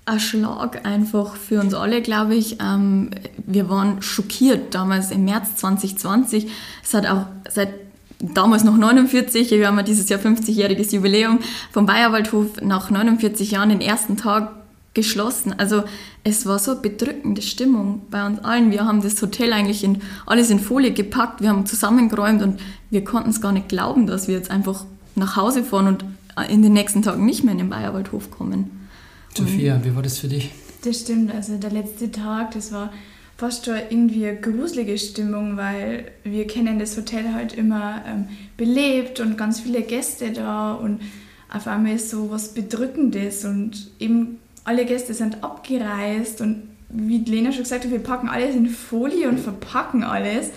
ein 0.05 0.19
Schlag 0.19 0.85
einfach 0.85 1.35
für 1.35 1.59
uns 1.59 1.73
alle, 1.73 2.01
glaube 2.01 2.35
ich. 2.35 2.59
Ähm, 2.59 3.11
wir 3.37 3.69
waren 3.69 4.01
schockiert 4.01 4.73
damals 4.73 5.11
im 5.11 5.25
März 5.25 5.55
2020. 5.57 6.47
Es 6.83 6.93
hat 6.93 7.05
auch 7.05 7.27
seit 7.49 7.88
damals 8.19 8.63
noch 8.63 8.77
49, 8.77 9.51
wir 9.51 9.67
haben 9.67 9.77
ja 9.77 9.83
dieses 9.83 10.09
Jahr 10.09 10.19
50-jähriges 10.19 10.93
Jubiläum 10.93 11.39
vom 11.71 11.85
Bayerwaldhof 11.85 12.61
nach 12.61 12.89
49 12.89 13.51
Jahren 13.51 13.69
den 13.69 13.81
ersten 13.81 14.17
Tag 14.17 14.51
geschlossen. 14.93 15.53
Also 15.57 15.83
es 16.23 16.45
war 16.45 16.59
so 16.59 16.81
bedrückende 16.81 17.41
Stimmung 17.41 18.01
bei 18.09 18.25
uns 18.25 18.39
allen. 18.39 18.71
Wir 18.71 18.85
haben 18.85 19.01
das 19.01 19.21
Hotel 19.21 19.53
eigentlich 19.53 19.83
in 19.83 20.01
alles 20.25 20.49
in 20.49 20.59
Folie 20.59 20.91
gepackt, 20.91 21.41
wir 21.41 21.49
haben 21.49 21.65
zusammengeräumt 21.65 22.41
und 22.41 22.59
wir 22.89 23.03
konnten 23.03 23.29
es 23.29 23.39
gar 23.39 23.51
nicht 23.51 23.69
glauben, 23.69 24.07
dass 24.07 24.27
wir 24.27 24.35
jetzt 24.35 24.51
einfach 24.51 24.85
nach 25.15 25.35
Hause 25.35 25.63
fahren 25.63 25.87
und 25.87 26.05
in 26.49 26.61
den 26.61 26.73
nächsten 26.73 27.01
Tagen 27.01 27.25
nicht 27.25 27.43
mehr 27.43 27.51
in 27.51 27.57
den 27.59 27.69
Bayerwaldhof 27.69 28.31
kommen. 28.31 28.87
Sophia, 29.35 29.79
wie 29.83 29.95
war 29.95 30.01
das 30.01 30.17
für 30.17 30.27
dich? 30.27 30.51
Das 30.83 31.01
stimmt, 31.01 31.33
also 31.33 31.57
der 31.57 31.71
letzte 31.71 32.11
Tag, 32.11 32.51
das 32.51 32.71
war 32.71 32.91
fast 33.39 33.65
schon 33.65 33.75
irgendwie 33.89 34.27
eine 34.27 34.37
gruselige 34.37 34.97
Stimmung, 34.97 35.55
weil 35.55 36.11
wir 36.25 36.45
kennen 36.45 36.77
das 36.77 36.97
Hotel 36.97 37.33
halt 37.33 37.53
immer 37.53 38.03
ähm, 38.05 38.27
belebt 38.57 39.21
und 39.21 39.37
ganz 39.37 39.61
viele 39.61 39.81
Gäste 39.81 40.33
da 40.33 40.73
und 40.73 40.99
auf 41.47 41.65
einmal 41.65 41.95
ist 41.95 42.09
so 42.09 42.29
was 42.31 42.53
Bedrückendes 42.53 43.45
und 43.45 43.91
eben 43.97 44.39
alle 44.65 44.85
Gäste 44.85 45.13
sind 45.13 45.41
abgereist 45.41 46.41
und 46.41 46.63
wie 46.89 47.19
Lena 47.19 47.53
schon 47.53 47.63
gesagt 47.63 47.85
hat, 47.85 47.91
wir 47.91 47.99
packen 47.99 48.27
alles 48.27 48.57
in 48.57 48.67
Folie 48.67 49.29
und 49.29 49.39
verpacken 49.39 50.03
alles. 50.03 50.49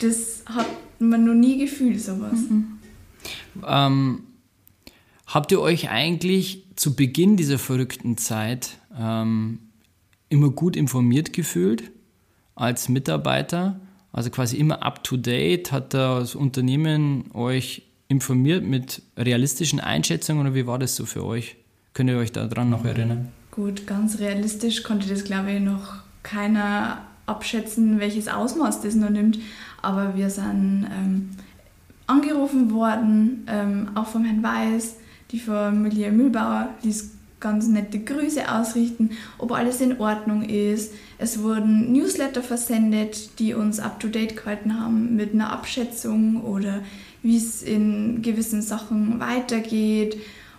Das 0.00 0.42
hat 0.44 0.66
man 0.98 1.24
noch 1.24 1.34
nie 1.34 1.56
gefühlt, 1.56 1.98
sowas. 1.98 2.38
Mhm. 2.50 2.78
Ähm, 3.66 4.22
habt 5.26 5.50
ihr 5.50 5.62
euch 5.62 5.88
eigentlich 5.88 6.66
zu 6.76 6.94
Beginn 6.94 7.38
dieser 7.38 7.58
verrückten 7.58 8.18
Zeit 8.18 8.76
ähm, 9.00 9.60
immer 10.28 10.50
gut 10.50 10.76
informiert 10.76 11.32
gefühlt? 11.32 11.90
Als 12.58 12.88
Mitarbeiter, 12.88 13.78
also 14.12 14.30
quasi 14.30 14.56
immer 14.56 14.82
up-to-date, 14.82 15.70
hat 15.70 15.94
das 15.94 16.34
Unternehmen 16.34 17.30
euch 17.32 17.82
informiert 18.08 18.64
mit 18.64 19.02
realistischen 19.16 19.80
Einschätzungen 19.80 20.46
oder 20.46 20.54
wie 20.54 20.66
war 20.66 20.78
das 20.78 20.96
so 20.96 21.06
für 21.06 21.24
euch? 21.24 21.56
Könnt 21.94 22.10
ihr 22.10 22.16
euch 22.16 22.32
daran 22.32 22.70
noch 22.70 22.84
erinnern? 22.84 23.28
Gut, 23.50 23.86
ganz 23.86 24.18
realistisch 24.18 24.82
konnte 24.82 25.08
das, 25.08 25.24
glaube 25.24 25.52
ich, 25.52 25.60
noch 25.60 25.96
keiner 26.22 27.02
abschätzen, 27.26 28.00
welches 28.00 28.28
Ausmaß 28.28 28.80
das 28.80 28.94
noch 28.94 29.10
nimmt. 29.10 29.38
Aber 29.82 30.16
wir 30.16 30.30
sind 30.30 30.86
ähm, 30.90 31.30
angerufen 32.06 32.72
worden, 32.72 33.46
ähm, 33.48 33.90
auch 33.94 34.06
vom 34.06 34.24
Herrn 34.24 34.42
Weiß, 34.42 34.96
die 35.30 35.38
Familie 35.38 36.10
Mühlbauer, 36.10 36.70
die 36.82 36.88
ist 36.88 37.17
ganz 37.40 37.68
nette 37.68 38.00
Grüße 38.00 38.52
ausrichten, 38.52 39.10
ob 39.38 39.52
alles 39.52 39.80
in 39.80 40.00
Ordnung 40.00 40.42
ist. 40.42 40.92
Es 41.18 41.42
wurden 41.42 41.92
Newsletter 41.92 42.42
versendet, 42.42 43.38
die 43.38 43.54
uns 43.54 43.78
up-to-date 43.78 44.36
gehalten 44.36 44.80
haben 44.80 45.16
mit 45.16 45.34
einer 45.34 45.52
Abschätzung 45.52 46.42
oder 46.42 46.82
wie 47.22 47.36
es 47.36 47.62
in 47.62 48.22
gewissen 48.22 48.62
Sachen 48.62 49.20
weitergeht 49.20 50.16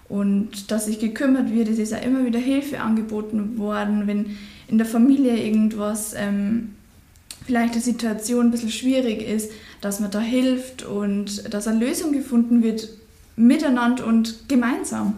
und 0.07 0.71
dass 0.71 0.85
sich 0.85 0.99
gekümmert 0.99 1.53
wird. 1.53 1.67
Es 1.69 1.79
ist 1.79 1.91
ja 1.91 1.97
immer 1.97 2.25
wieder 2.25 2.39
Hilfe 2.39 2.81
angeboten 2.81 3.57
worden, 3.57 4.07
wenn 4.07 4.37
in 4.67 4.77
der 4.77 4.87
Familie 4.87 5.37
irgendwas, 5.37 6.13
ähm, 6.15 6.75
vielleicht 7.45 7.73
eine 7.73 7.81
Situation 7.81 8.47
ein 8.47 8.51
bisschen 8.51 8.71
schwierig 8.71 9.27
ist, 9.27 9.51
dass 9.81 9.99
man 9.99 10.11
da 10.11 10.19
hilft 10.19 10.83
und 10.83 11.51
dass 11.53 11.67
eine 11.67 11.83
Lösung 11.83 12.11
gefunden 12.11 12.61
wird 12.61 12.89
miteinander 13.35 14.05
und 14.05 14.49
gemeinsam. 14.49 15.13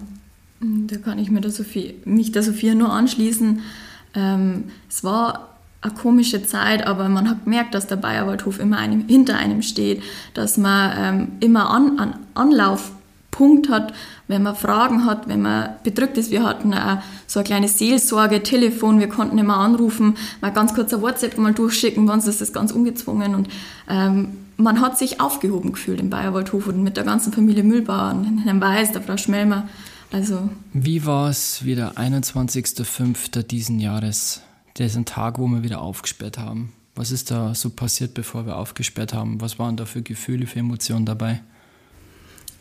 Mm, 0.62 0.88
da 0.88 0.98
kann 0.98 1.20
ich 1.20 1.30
mir 1.30 1.42
der 1.42 1.52
Sophie, 1.52 1.96
mich 2.06 2.32
der 2.32 2.44
Sophia 2.44 2.74
nur 2.76 2.92
anschließen. 2.92 3.62
Ähm, 4.14 4.66
es 4.90 5.04
war 5.04 5.50
eine 5.82 5.94
komische 5.94 6.46
Zeit, 6.46 6.86
aber 6.86 7.10
man 7.10 7.30
hat 7.30 7.44
gemerkt, 7.44 7.74
dass 7.74 7.88
der 7.88 7.96
Bayerwaldhof 7.96 8.60
immer 8.60 8.78
einem, 8.78 9.08
hinter 9.08 9.38
einem 9.38 9.62
steht, 9.64 10.04
dass 10.34 10.58
man 10.58 10.92
ähm, 10.98 11.28
immer 11.40 11.72
an, 11.72 12.00
einen 12.00 12.16
Anlaufpunkt 12.36 13.70
hat, 13.70 13.94
wenn 14.28 14.44
man 14.44 14.56
Fragen 14.56 15.06
hat, 15.06 15.28
wenn 15.28 15.42
man 15.42 15.72
bedrückt 15.84 16.18
ist. 16.18 16.30
Wir 16.30 16.44
hatten 16.44 16.72
äh, 16.74 16.98
so 17.26 17.40
eine 17.40 17.48
kleine 17.48 17.68
Seelsorge, 17.68 18.44
Telefon, 18.44 19.00
wir 19.00 19.10
konnten 19.10 19.40
immer 19.40 19.58
anrufen, 19.58 20.16
mal 20.40 20.52
ganz 20.52 20.76
kurz 20.76 20.94
ein 20.94 21.02
WhatsApp 21.02 21.38
mal 21.40 21.54
durchschicken, 21.54 22.08
sonst 22.08 22.28
ist 22.28 22.42
das 22.42 22.54
ganz 22.54 22.72
ungezwungen 22.72 23.34
und 23.34 23.50
ähm, 23.90 24.38
man 24.58 24.80
hat 24.80 25.00
sich 25.00 25.20
aufgehoben 25.20 25.72
gefühlt 25.72 26.00
im 26.00 26.12
Bayerwaldhof 26.12 26.68
und 26.68 26.84
mit 26.84 26.96
der 26.96 27.04
ganzen 27.04 27.34
Familie 27.34 27.64
Mühlbauer 27.64 28.12
und 28.12 28.44
Herrn 28.46 28.62
Weiß, 28.62 28.92
der 28.92 29.02
Frau 29.02 29.18
Schmelmer. 29.18 29.68
Also 30.12 30.50
Wie 30.74 31.06
war 31.06 31.30
es 31.30 31.64
wieder 31.64 31.98
21.05. 31.98 33.44
diesen 33.44 33.80
Jahres? 33.80 34.42
Der 34.78 34.88
ist 34.88 34.96
ein 34.96 35.06
Tag, 35.06 35.40
wo 35.40 35.48
wir 35.48 35.64
wieder 35.64 35.82
aufgesperrt 35.82 36.38
haben. 36.38 36.74
Was 36.96 37.12
ist 37.12 37.32
da 37.32 37.56
so 37.56 37.70
passiert, 37.70 38.14
bevor 38.14 38.46
wir 38.46 38.58
aufgesperrt 38.58 39.14
haben? 39.14 39.40
Was 39.40 39.58
waren 39.58 39.78
da 39.78 39.86
für 39.86 40.02
Gefühle, 40.02 40.48
für 40.48 40.60
Emotionen 40.60 41.06
dabei? 41.06 41.42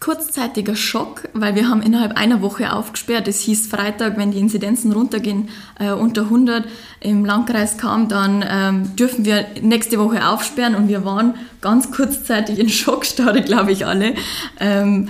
kurzzeitiger 0.01 0.75
Schock, 0.77 1.29
weil 1.35 1.55
wir 1.55 1.69
haben 1.69 1.83
innerhalb 1.83 2.17
einer 2.17 2.41
Woche 2.41 2.73
aufgesperrt. 2.73 3.29
Es 3.29 3.41
hieß 3.41 3.67
Freitag, 3.67 4.17
wenn 4.17 4.33
die 4.33 4.39
Inzidenzen 4.39 4.93
runtergehen 4.93 5.51
äh, 5.79 5.93
unter 5.93 6.23
100 6.23 6.65
im 7.01 7.25
Landkreis 7.25 7.77
kam, 7.77 8.09
dann 8.09 8.45
ähm, 8.49 8.97
dürfen 8.97 9.27
wir 9.27 9.45
nächste 9.61 9.99
Woche 9.99 10.27
aufsperren 10.27 10.75
und 10.75 10.89
wir 10.89 11.05
waren 11.05 11.35
ganz 11.61 11.91
kurzzeitig 11.93 12.59
in 12.59 12.71
Schockstarre, 12.71 13.43
glaube 13.43 13.73
ich 13.73 13.87
alle. 13.87 14.15
Ähm, 14.59 15.09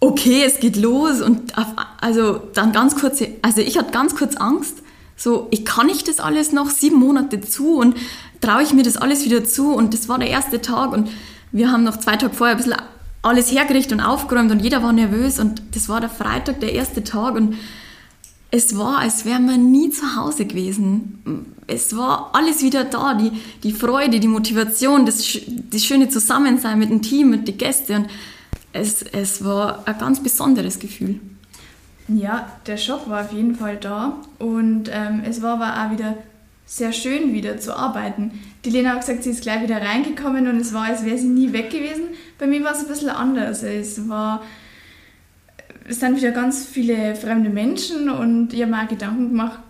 okay, 0.00 0.42
es 0.44 0.60
geht 0.60 0.76
los 0.76 1.20
und 1.20 1.56
auf, 1.58 1.66
also 2.00 2.40
dann 2.54 2.72
ganz 2.72 2.96
kurze, 2.96 3.28
also 3.42 3.60
ich 3.60 3.78
hatte 3.78 3.90
ganz 3.90 4.14
kurz 4.14 4.36
Angst, 4.36 4.82
so 5.16 5.48
ich 5.50 5.64
kann 5.64 5.86
nicht 5.86 6.06
das 6.08 6.20
alles 6.20 6.52
noch 6.52 6.70
sieben 6.70 6.96
Monate 6.96 7.40
zu 7.40 7.76
und 7.76 7.96
traue 8.40 8.62
ich 8.62 8.72
mir 8.72 8.84
das 8.84 8.96
alles 8.96 9.24
wieder 9.24 9.44
zu 9.44 9.74
und 9.74 9.94
das 9.94 10.08
war 10.08 10.18
der 10.18 10.30
erste 10.30 10.60
Tag 10.60 10.92
und 10.92 11.08
wir 11.50 11.72
haben 11.72 11.82
noch 11.82 11.98
zwei 11.98 12.16
Tage 12.16 12.34
vorher 12.34 12.56
ein 12.56 12.62
bisschen 12.62 12.80
alles 13.22 13.50
hergerichtet 13.50 13.94
und 13.94 14.00
aufgeräumt 14.00 14.52
und 14.52 14.60
jeder 14.60 14.82
war 14.82 14.92
nervös 14.92 15.40
und 15.40 15.62
das 15.72 15.88
war 15.88 16.00
der 16.00 16.10
Freitag, 16.10 16.60
der 16.60 16.72
erste 16.72 17.02
Tag 17.02 17.34
und 17.34 17.56
es 18.50 18.78
war, 18.78 18.98
als 18.98 19.24
wären 19.24 19.46
wir 19.46 19.58
nie 19.58 19.90
zu 19.90 20.16
Hause 20.16 20.46
gewesen. 20.46 21.54
Es 21.66 21.94
war 21.96 22.30
alles 22.32 22.62
wieder 22.62 22.84
da, 22.84 23.12
die, 23.12 23.30
die 23.62 23.72
Freude, 23.72 24.20
die 24.20 24.28
Motivation, 24.28 25.04
das, 25.04 25.38
das 25.70 25.84
schöne 25.84 26.08
Zusammensein 26.08 26.78
mit 26.78 26.88
dem 26.88 27.02
Team, 27.02 27.28
mit 27.28 27.46
den 27.46 27.58
Gästen 27.58 27.96
und 27.96 28.06
es, 28.72 29.02
es 29.02 29.44
war 29.44 29.82
ein 29.86 29.98
ganz 29.98 30.22
besonderes 30.22 30.78
Gefühl. 30.78 31.20
Ja, 32.08 32.50
der 32.66 32.76
Schock 32.78 33.08
war 33.08 33.24
auf 33.24 33.32
jeden 33.32 33.54
Fall 33.54 33.76
da 33.76 34.14
und 34.38 34.90
ähm, 34.90 35.22
es 35.26 35.42
war 35.42 35.60
aber 35.60 35.86
auch 35.86 35.92
wieder 35.92 36.14
sehr 36.64 36.92
schön, 36.92 37.32
wieder 37.32 37.58
zu 37.58 37.76
arbeiten. 37.76 38.32
Die 38.64 38.70
Lena 38.70 38.90
hat 38.90 39.00
gesagt, 39.00 39.24
sie 39.24 39.30
ist 39.30 39.42
gleich 39.42 39.62
wieder 39.62 39.80
reingekommen 39.80 40.48
und 40.48 40.60
es 40.60 40.72
war, 40.72 40.84
als 40.84 41.04
wäre 41.04 41.18
sie 41.18 41.28
nie 41.28 41.52
weg 41.52 41.70
gewesen. 41.70 42.04
Bei 42.38 42.46
mir 42.46 42.62
war 42.62 42.72
es 42.72 42.80
ein 42.80 42.88
bisschen 42.88 43.08
anders. 43.08 43.62
Es 43.62 44.08
war, 44.08 44.42
es 45.86 46.00
sind 46.00 46.16
wieder 46.16 46.30
ganz 46.30 46.66
viele 46.66 47.14
fremde 47.14 47.50
Menschen 47.50 48.10
und 48.10 48.52
ich 48.52 48.62
habe 48.62 48.70
mir 48.70 48.82
auch 48.84 48.88
Gedanken 48.88 49.28
gemacht, 49.28 49.60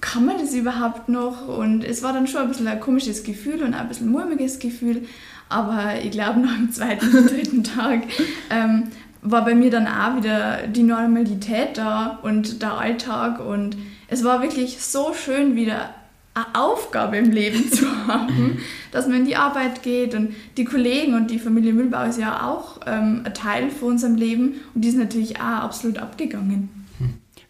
kann 0.00 0.26
man 0.26 0.38
das 0.38 0.54
überhaupt 0.54 1.08
noch? 1.08 1.48
Und 1.48 1.84
es 1.84 2.02
war 2.02 2.12
dann 2.12 2.26
schon 2.26 2.42
ein 2.42 2.48
bisschen 2.48 2.68
ein 2.68 2.80
komisches 2.80 3.22
Gefühl 3.22 3.62
und 3.62 3.74
ein 3.74 3.88
bisschen 3.88 4.10
mulmiges 4.10 4.58
Gefühl. 4.58 5.06
Aber 5.50 5.96
ich 6.02 6.12
glaube, 6.12 6.40
nach 6.40 6.56
dem 6.56 6.72
zweiten 6.72 7.08
oder 7.10 7.22
dritten 7.22 7.64
Tag 7.64 8.04
ähm, 8.50 8.84
war 9.20 9.44
bei 9.44 9.54
mir 9.54 9.70
dann 9.70 9.86
auch 9.86 10.16
wieder 10.16 10.66
die 10.68 10.84
Normalität 10.84 11.76
da 11.76 12.20
und 12.22 12.62
der 12.62 12.78
Alltag. 12.78 13.40
Und 13.40 13.76
es 14.08 14.24
war 14.24 14.42
wirklich 14.42 14.80
so 14.80 15.12
schön, 15.12 15.56
wieder 15.56 15.90
eine 16.34 16.46
Aufgabe 16.54 17.16
im 17.16 17.32
Leben 17.32 17.70
zu 17.70 17.84
haben, 18.06 18.60
dass 18.92 19.08
man 19.08 19.18
in 19.18 19.24
die 19.26 19.36
Arbeit 19.36 19.82
geht. 19.82 20.14
Und 20.14 20.34
die 20.56 20.64
Kollegen 20.64 21.14
und 21.14 21.32
die 21.32 21.40
Familie 21.40 21.72
Müllbau 21.72 22.04
ist 22.04 22.18
ja 22.18 22.48
auch 22.48 22.80
ähm, 22.86 23.22
ein 23.24 23.34
Teil 23.34 23.70
von 23.70 23.88
unserem 23.90 24.14
Leben. 24.14 24.60
Und 24.74 24.82
die 24.82 24.88
ist 24.88 24.98
natürlich 24.98 25.40
auch 25.40 25.64
absolut 25.64 25.98
abgegangen. 25.98 26.79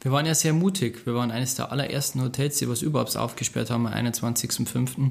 Wir 0.02 0.12
waren 0.12 0.25
ja 0.25 0.35
sehr 0.35 0.54
mutig. 0.54 1.04
Wir 1.04 1.14
waren 1.14 1.30
eines 1.30 1.57
der 1.57 1.73
allerersten 1.73 2.23
Hotels, 2.23 2.57
die 2.57 2.69
was 2.69 2.80
überhaupt 2.80 3.14
aufgesperrt 3.19 3.69
haben 3.69 3.87
am 3.87 3.92
21.05. 3.92 5.11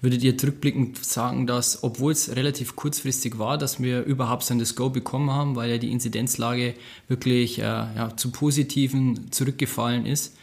Würdet 0.00 0.22
ihr 0.22 0.40
rückblickend 0.40 1.04
sagen, 1.04 1.48
dass, 1.48 1.82
obwohl 1.82 2.12
es 2.12 2.36
relativ 2.36 2.76
kurzfristig 2.76 3.40
war, 3.40 3.58
dass 3.58 3.82
wir 3.82 4.04
überhaupt 4.04 4.44
so 4.44 4.54
das 4.54 4.76
Go 4.76 4.90
bekommen 4.90 5.32
haben, 5.32 5.56
weil 5.56 5.70
ja 5.70 5.78
die 5.78 5.90
Inzidenzlage 5.90 6.74
wirklich 7.08 7.58
äh, 7.58 7.62
ja, 7.62 8.16
zu 8.16 8.30
Positiven 8.30 9.32
zurückgefallen 9.32 10.06
ist, 10.06 10.36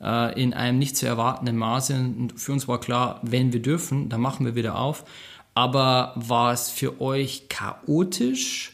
äh, 0.00 0.40
in 0.40 0.54
einem 0.54 0.78
nicht 0.78 0.96
zu 0.96 1.04
erwartenden 1.04 1.58
Maße. 1.58 1.94
Und 1.94 2.32
für 2.40 2.52
uns 2.52 2.68
war 2.68 2.80
klar, 2.80 3.20
wenn 3.22 3.52
wir 3.52 3.60
dürfen, 3.60 4.08
dann 4.08 4.22
machen 4.22 4.46
wir 4.46 4.54
wieder 4.54 4.78
auf. 4.78 5.04
Aber 5.52 6.14
war 6.16 6.54
es 6.54 6.70
für 6.70 7.02
euch 7.02 7.50
chaotisch 7.50 8.72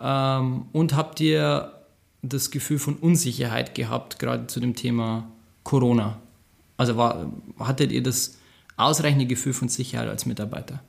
ähm, 0.00 0.66
und 0.72 0.96
habt 0.96 1.20
ihr 1.20 1.75
das 2.22 2.50
Gefühl 2.50 2.78
von 2.78 2.96
Unsicherheit 2.96 3.74
gehabt, 3.74 4.18
gerade 4.18 4.46
zu 4.46 4.60
dem 4.60 4.74
Thema 4.74 5.28
Corona? 5.64 6.18
Also 6.76 6.96
war, 6.96 7.32
hattet 7.58 7.92
ihr 7.92 8.02
das 8.02 8.38
ausreichende 8.76 9.26
Gefühl 9.26 9.52
von 9.52 9.68
Sicherheit 9.68 10.08
als 10.08 10.26
Mitarbeiter? 10.26 10.82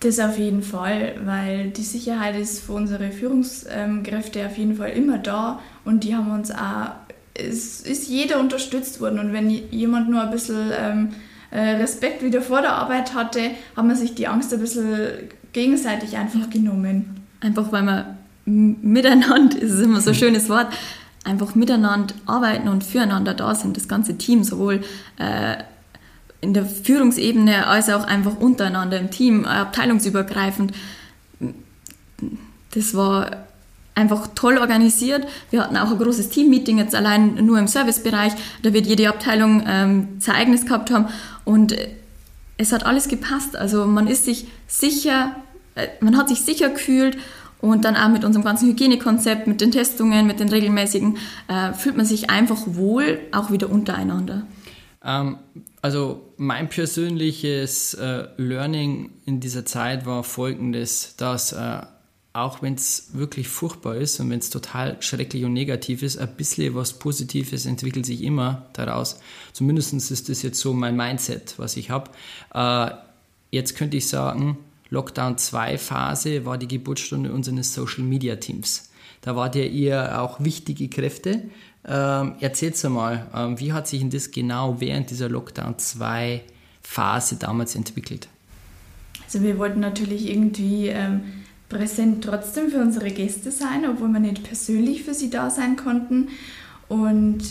Das 0.00 0.20
auf 0.20 0.38
jeden 0.38 0.62
Fall, 0.62 1.16
weil 1.24 1.70
die 1.70 1.82
Sicherheit 1.82 2.36
ist 2.36 2.60
für 2.60 2.72
unsere 2.72 3.10
Führungskräfte 3.10 4.46
auf 4.46 4.56
jeden 4.56 4.76
Fall 4.76 4.90
immer 4.90 5.18
da 5.18 5.60
und 5.84 6.04
die 6.04 6.14
haben 6.14 6.30
uns 6.30 6.52
auch 6.52 6.92
es 7.34 7.80
ist 7.82 8.08
jeder 8.08 8.40
unterstützt 8.40 9.00
worden 9.00 9.18
und 9.20 9.32
wenn 9.32 9.48
jemand 9.48 10.10
nur 10.10 10.22
ein 10.22 10.30
bisschen 10.30 10.72
ähm, 10.76 11.08
äh, 11.50 11.76
Respekt 11.76 12.22
wieder 12.22 12.42
vor 12.42 12.60
der 12.60 12.72
Arbeit 12.72 13.14
hatte, 13.14 13.40
hat 13.76 13.84
man 13.84 13.96
sich 13.96 14.14
die 14.14 14.26
Angst 14.26 14.52
ein 14.52 14.60
bisschen 14.60 15.30
gegenseitig 15.52 16.16
einfach 16.16 16.50
genommen. 16.50 17.24
Einfach 17.40 17.70
weil 17.72 17.84
man 17.84 18.17
miteinander, 18.48 19.60
ist 19.60 19.80
immer 19.80 20.00
so 20.00 20.10
ein 20.10 20.16
schönes 20.16 20.48
Wort, 20.48 20.68
einfach 21.24 21.54
miteinander 21.54 22.14
arbeiten 22.26 22.68
und 22.68 22.84
füreinander 22.84 23.34
da 23.34 23.54
sind, 23.54 23.76
das 23.76 23.88
ganze 23.88 24.16
Team, 24.16 24.44
sowohl 24.44 24.82
äh, 25.18 25.56
in 26.40 26.54
der 26.54 26.64
Führungsebene 26.64 27.66
als 27.66 27.90
auch 27.90 28.04
einfach 28.04 28.36
untereinander 28.38 28.98
im 28.98 29.10
Team, 29.10 29.44
abteilungsübergreifend. 29.44 30.72
Das 32.74 32.94
war 32.94 33.48
einfach 33.94 34.28
toll 34.34 34.58
organisiert. 34.58 35.26
Wir 35.50 35.62
hatten 35.62 35.76
auch 35.76 35.90
ein 35.90 35.98
großes 35.98 36.28
Team-Meeting 36.30 36.78
jetzt 36.78 36.94
allein 36.94 37.34
nur 37.44 37.58
im 37.58 37.66
Servicebereich. 37.66 38.32
Da 38.62 38.72
wird 38.72 38.86
jede 38.86 39.08
Abteilung 39.08 39.64
ähm, 39.66 40.08
sein 40.20 40.36
eigenes 40.36 40.64
gehabt 40.64 40.90
haben 40.92 41.08
und 41.44 41.72
äh, 41.72 41.88
es 42.56 42.72
hat 42.72 42.86
alles 42.86 43.08
gepasst. 43.08 43.56
Also 43.56 43.86
man 43.86 44.06
ist 44.06 44.24
sich 44.24 44.46
sicher, 44.68 45.34
äh, 45.74 45.88
man 46.00 46.16
hat 46.16 46.28
sich 46.28 46.42
sicher 46.42 46.68
gefühlt 46.68 47.18
und 47.60 47.84
dann 47.84 47.96
auch 47.96 48.08
mit 48.08 48.24
unserem 48.24 48.44
ganzen 48.44 48.68
Hygienekonzept, 48.68 49.46
mit 49.46 49.60
den 49.60 49.72
Testungen, 49.72 50.26
mit 50.26 50.40
den 50.40 50.48
regelmäßigen, 50.48 51.16
äh, 51.48 51.72
fühlt 51.72 51.96
man 51.96 52.06
sich 52.06 52.30
einfach 52.30 52.62
wohl, 52.66 53.20
auch 53.32 53.50
wieder 53.50 53.70
untereinander. 53.70 54.46
Ähm, 55.04 55.38
also 55.82 56.32
mein 56.36 56.68
persönliches 56.68 57.94
äh, 57.94 58.28
Learning 58.36 59.10
in 59.24 59.40
dieser 59.40 59.64
Zeit 59.64 60.06
war 60.06 60.24
folgendes, 60.24 61.14
dass 61.16 61.52
äh, 61.52 61.80
auch 62.32 62.62
wenn 62.62 62.74
es 62.74 63.10
wirklich 63.14 63.48
furchtbar 63.48 63.96
ist 63.96 64.20
und 64.20 64.30
wenn 64.30 64.38
es 64.38 64.50
total 64.50 65.00
schrecklich 65.02 65.44
und 65.44 65.52
negativ 65.52 66.02
ist, 66.02 66.18
ein 66.18 66.36
bisschen 66.36 66.74
was 66.74 66.92
Positives 66.92 67.66
entwickelt 67.66 68.06
sich 68.06 68.22
immer 68.22 68.66
daraus. 68.74 69.18
Zumindest 69.52 69.92
ist 69.92 70.28
das 70.28 70.42
jetzt 70.42 70.60
so 70.60 70.72
mein 70.72 70.96
Mindset, 70.96 71.54
was 71.56 71.76
ich 71.76 71.90
habe. 71.90 72.10
Äh, 72.54 72.94
jetzt 73.50 73.76
könnte 73.76 73.96
ich 73.96 74.08
sagen, 74.08 74.58
Lockdown 74.90 75.38
2 75.38 75.78
Phase 75.78 76.44
war 76.44 76.58
die 76.58 76.68
Geburtsstunde 76.68 77.32
unseres 77.32 77.74
Social 77.74 78.04
Media 78.04 78.36
Teams. 78.36 78.90
Da 79.20 79.36
wart 79.36 79.56
ja 79.56 79.64
ihr 79.64 80.20
auch 80.20 80.40
wichtige 80.40 80.88
Kräfte. 80.88 81.42
Ähm, 81.84 82.34
erzählt 82.40 82.82
mal, 82.84 83.26
ähm, 83.34 83.58
wie 83.60 83.72
hat 83.72 83.88
sich 83.88 84.00
denn 84.00 84.10
das 84.10 84.30
genau 84.30 84.80
während 84.80 85.10
dieser 85.10 85.28
Lockdown 85.28 85.78
2 85.78 86.42
Phase 86.82 87.36
damals 87.36 87.74
entwickelt? 87.74 88.28
Also 89.24 89.42
wir 89.42 89.58
wollten 89.58 89.80
natürlich 89.80 90.30
irgendwie 90.30 90.88
ähm, 90.88 91.22
präsent 91.68 92.24
trotzdem 92.24 92.70
für 92.70 92.80
unsere 92.80 93.10
Gäste 93.10 93.50
sein, 93.50 93.84
obwohl 93.88 94.08
wir 94.08 94.20
nicht 94.20 94.42
persönlich 94.42 95.02
für 95.02 95.14
sie 95.14 95.30
da 95.30 95.50
sein 95.50 95.76
konnten. 95.76 96.28
Und 96.88 97.42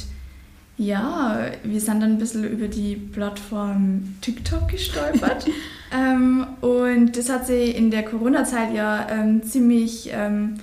ja, 0.78 1.48
wir 1.64 1.82
sind 1.82 2.02
dann 2.02 2.12
ein 2.12 2.18
bisschen 2.20 2.44
über 2.44 2.68
die 2.68 2.96
Plattform 2.96 4.16
TikTok 4.22 4.70
gestolpert. 4.70 5.48
ähm, 5.92 6.46
und 6.62 7.18
das 7.18 7.30
hat 7.30 7.48
sich 7.48 7.76
in 7.76 7.90
der 7.90 8.04
Corona-Zeit 8.04 8.74
ja 8.74 9.08
ähm, 9.10 9.42
ziemlich 9.44 10.10
ähm, 10.14 10.58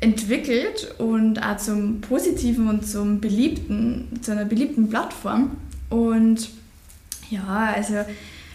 entwickelt 0.00 0.94
und 0.98 1.42
auch 1.42 1.56
zum 1.56 2.00
Positiven 2.00 2.68
und 2.68 2.86
zum 2.86 3.20
beliebten, 3.20 4.08
zu 4.20 4.32
einer 4.32 4.44
beliebten 4.44 4.88
Plattform. 4.88 5.52
Und 5.90 6.50
ja, 7.28 7.72
also 7.74 8.04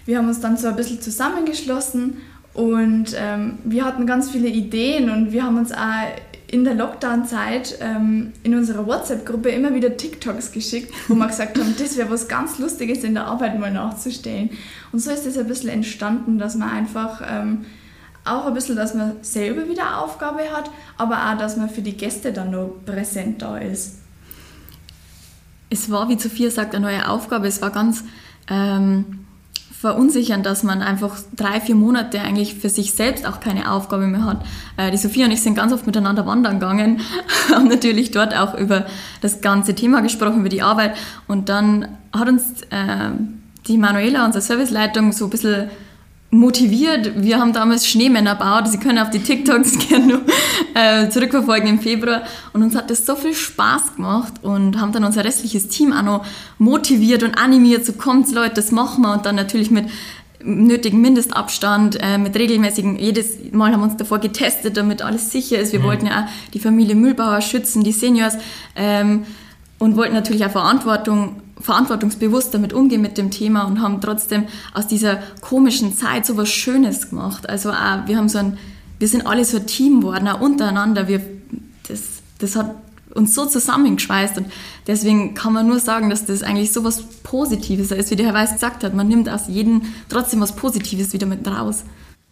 wir 0.06 0.18
haben 0.18 0.30
uns 0.30 0.40
dann 0.40 0.56
so 0.56 0.68
ein 0.68 0.76
bisschen 0.78 1.02
zusammengeschlossen 1.02 2.18
und 2.54 3.16
ähm, 3.18 3.60
wir 3.66 3.84
hatten 3.84 4.06
ganz 4.08 4.32
viele 4.32 4.48
Ideen 4.48 5.10
und 5.10 5.32
wir 5.32 5.44
haben 5.44 5.58
uns 5.58 5.72
auch 5.74 6.08
in 6.50 6.64
der 6.64 6.76
Lockdown-Zeit 6.76 7.78
ähm, 7.82 8.32
in 8.44 8.56
unserer 8.56 8.88
WhatsApp-Gruppe 8.88 9.50
immer 9.50 9.74
wieder 9.74 9.98
TikToks 9.98 10.54
geschickt, 10.54 10.94
wo 11.08 11.16
wir 11.16 11.28
gesagt 11.28 11.60
haben, 11.60 11.76
das 11.78 11.98
wäre 11.98 12.10
was 12.10 12.28
ganz 12.30 12.58
Lustiges 12.58 13.04
in 13.04 13.16
der 13.16 13.26
Arbeit 13.26 13.60
mal 13.60 13.72
nachzustellen. 13.72 14.52
Und 14.94 15.00
so 15.00 15.12
ist 15.12 15.26
es 15.26 15.38
ein 15.38 15.48
bisschen 15.48 15.70
entstanden, 15.70 16.40
dass 16.40 16.56
man 16.56 16.70
einfach 16.70 17.22
ähm, 17.30 17.66
auch 18.24 18.46
ein 18.46 18.54
bisschen, 18.54 18.78
dass 18.78 18.94
man 18.94 19.18
selber 19.22 19.68
wieder 19.68 20.02
Aufgabe 20.02 20.44
hat, 20.52 20.72
aber 20.98 21.18
auch, 21.30 21.38
dass 21.38 21.58
man 21.58 21.70
für 21.70 21.82
die 21.82 21.98
Gäste 21.98 22.32
dann 22.32 22.52
noch 22.52 22.76
präsent 22.86 23.42
da 23.42 23.58
ist. 23.58 24.00
Es 25.70 25.92
war, 25.92 26.08
wie 26.08 26.18
Sophia 26.18 26.50
sagt, 26.50 26.76
eine 26.76 26.86
neue 26.86 27.10
Aufgabe. 27.10 27.48
Es 27.48 27.62
war 27.62 27.72
ganz 27.72 28.06
ähm, 28.50 29.27
verunsichern, 29.88 30.44
dass 30.44 30.64
man 30.64 30.82
einfach 30.82 31.16
drei, 31.34 31.62
vier 31.62 31.76
Monate 31.76 32.20
eigentlich 32.20 32.56
für 32.56 32.68
sich 32.68 32.94
selbst 32.94 33.26
auch 33.26 33.40
keine 33.40 33.72
Aufgabe 33.72 34.06
mehr 34.08 34.26
hat. 34.26 34.44
Äh, 34.76 34.92
die 34.92 34.98
Sophia 34.98 35.26
und 35.26 35.32
ich 35.32 35.42
sind 35.42 35.56
ganz 35.56 35.72
oft 35.72 35.88
miteinander 35.88 36.26
wandern 36.26 36.60
gegangen, 36.60 37.00
haben 37.54 37.70
natürlich 37.70 38.12
dort 38.12 38.36
auch 38.36 38.54
über 38.54 38.86
das 39.22 39.40
ganze 39.40 39.76
Thema 39.76 40.02
gesprochen, 40.02 40.42
über 40.42 40.50
die 40.50 40.62
Arbeit. 40.62 40.98
Und 41.30 41.48
dann 41.48 41.88
hat 42.12 42.28
uns 42.28 42.64
äh, 42.64 43.12
die 43.68 43.78
Manuela, 43.78 44.26
unsere 44.26 44.42
Serviceleitung, 44.42 45.14
so 45.14 45.26
ein 45.26 45.30
bisschen 45.30 45.70
motiviert. 46.30 47.24
Wir 47.24 47.40
haben 47.40 47.54
damals 47.54 47.88
Schneemänner 47.88 48.36
gebaut. 48.36 48.68
Sie 48.68 48.78
können 48.78 49.00
auf 49.00 49.10
die 49.10 49.20
TikToks 49.20 49.78
gerne 49.90 50.08
noch, 50.08 50.22
äh, 50.74 51.10
zurückverfolgen 51.10 51.70
im 51.70 51.80
Februar. 51.80 52.24
Und 52.54 52.64
uns 52.64 52.76
hat 52.76 52.90
das 52.90 53.06
so 53.06 53.16
viel 53.16 53.34
Spaß 53.34 53.96
gemacht 53.96 54.34
und 54.42 54.80
haben 54.80 54.92
dann 54.92 55.04
unser 55.04 55.24
restliches 55.24 55.70
Team 55.70 55.94
auch 55.94 56.04
noch 56.04 56.26
motiviert 56.58 57.24
und 57.24 57.38
animiert. 57.38 57.86
So 57.86 57.94
kommt 57.94 58.32
Leute, 58.34 58.56
das 58.56 58.72
machen 58.72 59.04
wir. 59.04 59.14
Und 59.14 59.26
dann 59.26 59.36
natürlich 59.36 59.72
mit 59.72 59.86
nötigen 60.44 61.02
Mindestabstand, 61.02 61.98
äh, 62.02 62.18
mit 62.18 62.36
regelmäßigen, 62.36 63.00
jedes 63.00 63.52
Mal 63.52 63.72
haben 63.72 63.80
wir 63.80 63.86
uns 63.86 63.98
davor 63.98 64.20
getestet, 64.20 64.78
damit 64.78 65.02
alles 65.02 65.32
sicher 65.32 65.58
ist. 65.60 65.72
Wir 65.74 65.80
mhm. 65.80 65.86
wollten 65.86 66.06
ja 66.08 66.22
auch 66.24 66.52
die 66.54 66.60
Familie 66.60 66.96
Müllbauer 66.96 67.42
schützen, 67.42 67.84
die 67.84 67.92
Seniors 67.92 68.38
ähm, 68.76 69.26
und 69.80 69.96
wollten 69.96 70.14
natürlich 70.14 70.46
auch 70.46 70.52
Verantwortung 70.52 71.42
verantwortungsbewusst 71.60 72.54
damit 72.54 72.74
umgehen 72.74 73.02
mit 73.02 73.18
dem 73.18 73.32
Thema 73.32 73.64
und 73.64 73.82
haben 73.82 74.02
trotzdem 74.02 74.46
aus 74.74 74.88
dieser 74.88 75.20
komischen 75.42 75.96
Zeit 75.96 76.26
so 76.26 76.38
was 76.38 76.50
Schönes 76.50 77.10
gemacht. 77.10 77.50
Also 77.50 77.72
auch, 77.72 78.08
wir 78.08 78.18
haben 78.18 78.30
so 78.30 78.38
ein, 78.38 78.58
wir 79.00 79.08
sind 79.08 79.26
alle 79.26 79.46
so 79.46 79.58
ein 79.58 79.68
Team 79.68 80.02
geworden, 80.02 80.28
auch 80.28 80.42
untereinander. 80.42 81.08
Wir, 81.08 81.22
das, 81.88 82.02
das 82.40 82.56
hat 82.56 82.76
uns 83.14 83.34
so 83.34 83.46
zusammengeschweißt 83.46 84.38
und 84.38 84.48
deswegen 84.86 85.34
kann 85.34 85.54
man 85.54 85.68
nur 85.68 85.80
sagen, 85.80 86.10
dass 86.10 86.26
das 86.26 86.44
eigentlich 86.44 86.72
so 86.72 86.84
was 86.84 87.02
Positives 87.24 87.92
ist, 87.92 88.12
wie 88.12 88.16
der 88.16 88.28
Herr 88.28 88.34
Weiß 88.34 88.54
gesagt 88.54 88.84
hat. 88.84 88.94
Man 88.94 89.08
nimmt 89.08 89.28
aus 89.30 89.48
jedem 89.48 89.82
trotzdem 90.10 90.40
was 90.40 90.56
Positives 90.56 91.14
wieder 91.14 91.26
mit 91.26 91.48
raus. 91.48 91.84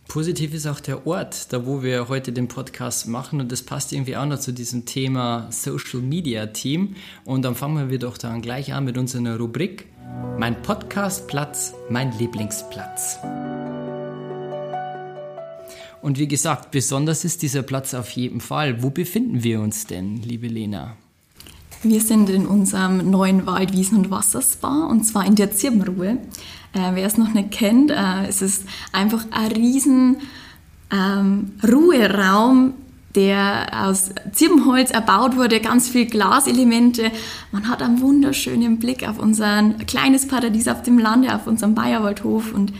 Positiv 0.07 0.53
ist 0.53 0.67
auch 0.67 0.79
der 0.79 1.07
Ort, 1.07 1.51
da 1.51 1.65
wo 1.65 1.81
wir 1.81 2.07
heute 2.07 2.31
den 2.31 2.47
Podcast 2.47 3.07
machen 3.07 3.41
und 3.41 3.51
das 3.51 3.63
passt 3.63 3.91
irgendwie 3.91 4.15
auch 4.15 4.25
noch 4.25 4.39
zu 4.39 4.53
diesem 4.53 4.85
Thema 4.85 5.47
Social 5.51 5.99
Media 5.99 6.45
Team 6.47 6.95
und 7.25 7.41
dann 7.41 7.55
fangen 7.55 7.89
wir 7.89 7.99
doch 7.99 8.17
dann 8.17 8.41
gleich 8.41 8.71
an 8.73 8.85
mit 8.85 8.97
unserer 8.97 9.37
Rubrik 9.37 9.87
Mein 10.37 10.61
Podcastplatz, 10.61 11.73
mein 11.89 12.17
Lieblingsplatz. 12.17 13.17
Und 16.01 16.19
wie 16.19 16.27
gesagt, 16.27 16.69
besonders 16.69 17.25
ist 17.25 17.41
dieser 17.41 17.63
Platz 17.63 17.95
auf 17.95 18.11
jeden 18.11 18.39
Fall. 18.39 18.83
Wo 18.83 18.91
befinden 18.91 19.43
wir 19.43 19.59
uns 19.59 19.87
denn, 19.87 20.21
liebe 20.21 20.47
Lena? 20.47 20.95
Wir 21.81 22.01
sind 22.01 22.29
in 22.29 22.45
unserem 22.45 23.09
neuen 23.09 23.45
Waldwiesen- 23.45 23.97
und 23.97 24.11
Wasserspa 24.11 24.85
und 24.85 25.03
zwar 25.03 25.25
in 25.25 25.35
der 25.35 25.51
Zirbenruhe. 25.51 26.19
Äh, 26.75 26.91
wer 26.93 27.07
es 27.07 27.17
noch 27.17 27.33
nicht 27.33 27.51
kennt, 27.51 27.89
äh, 27.89 28.27
es 28.27 28.41
ist 28.41 28.65
einfach 28.91 29.25
ein 29.31 29.51
riesen 29.51 30.17
ähm, 30.91 31.53
Ruheraum, 31.63 32.73
der 33.15 33.69
aus 33.71 34.09
Zirbenholz 34.33 34.91
erbaut 34.91 35.37
wurde, 35.37 35.61
ganz 35.61 35.87
viel 35.87 36.05
Glaselemente. 36.05 37.11
Man 37.53 37.69
hat 37.69 37.81
einen 37.81 38.01
wunderschönen 38.01 38.77
Blick 38.77 39.07
auf 39.07 39.19
unser 39.19 39.69
kleines 39.87 40.27
Paradies 40.27 40.67
auf 40.67 40.83
dem 40.83 40.99
Lande, 40.99 41.33
auf 41.33 41.47
unserem 41.47 41.75
Bayerwaldhof 41.75 42.53
und 42.53 42.73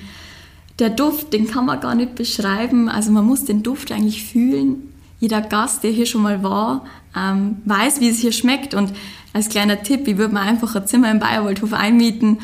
der 0.80 0.90
Duft, 0.90 1.32
den 1.32 1.48
kann 1.48 1.66
man 1.66 1.80
gar 1.80 1.96
nicht 1.96 2.16
beschreiben. 2.16 2.90
Also 2.90 3.12
man 3.12 3.26
muss 3.26 3.46
den 3.46 3.64
Duft 3.64 3.94
eigentlich 3.94 4.26
fühlen. 4.26 4.94
Jeder 5.22 5.40
Gast, 5.40 5.86
der 5.86 5.92
hier 5.92 6.06
schon 6.06 6.22
mal 6.22 6.44
war, 6.44 6.86
ähm, 7.16 7.60
weiß, 7.64 8.02
wie 8.02 8.10
es 8.10 8.20
hier 8.20 8.34
schmeckt. 8.34 8.74
Und 8.74 8.92
als 9.32 9.48
kleiner 9.48 9.84
Tipp, 9.84 10.06
ich 10.06 10.18
würde 10.18 10.34
mir 10.34 10.42
einfach 10.42 10.76
ein 10.76 10.86
Zimmer 10.86 11.10
im 11.12 11.20
Bayerwaldhof 11.20 11.72
einmieten 11.72 12.40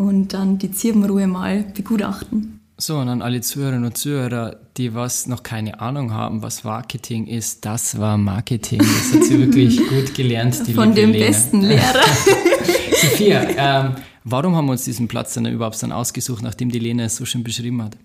und 0.00 0.32
dann 0.32 0.58
die 0.58 0.70
Zirbenruhe 0.70 1.26
mal 1.26 1.62
begutachten. 1.74 2.60
So, 2.78 2.96
und 2.96 3.10
an 3.10 3.20
alle 3.20 3.42
Zuhörerinnen 3.42 3.84
und 3.84 3.98
Zuhörer, 3.98 4.56
die 4.78 4.94
was 4.94 5.26
noch 5.26 5.42
keine 5.42 5.80
Ahnung 5.80 6.14
haben, 6.14 6.40
was 6.40 6.64
Marketing 6.64 7.26
ist, 7.26 7.66
das 7.66 7.98
war 7.98 8.16
Marketing. 8.16 8.78
Das 8.78 9.12
hat 9.12 9.24
sie 9.24 9.38
wirklich 9.38 9.76
gut 9.88 10.14
gelernt, 10.14 10.66
die 10.66 10.72
Von 10.72 10.94
dem 10.94 11.12
Lena. 11.12 11.26
besten 11.26 11.60
Lehrer. 11.60 12.00
Sophia, 13.02 13.46
ähm, 13.54 13.96
warum 14.24 14.56
haben 14.56 14.64
wir 14.64 14.72
uns 14.72 14.84
diesen 14.84 15.06
Platz 15.06 15.34
dann 15.34 15.44
überhaupt 15.44 15.82
dann 15.82 15.92
ausgesucht, 15.92 16.42
nachdem 16.42 16.70
die 16.70 16.78
Lena 16.78 17.04
es 17.04 17.16
so 17.16 17.26
schön 17.26 17.44
beschrieben 17.44 17.82
hat? 17.82 17.98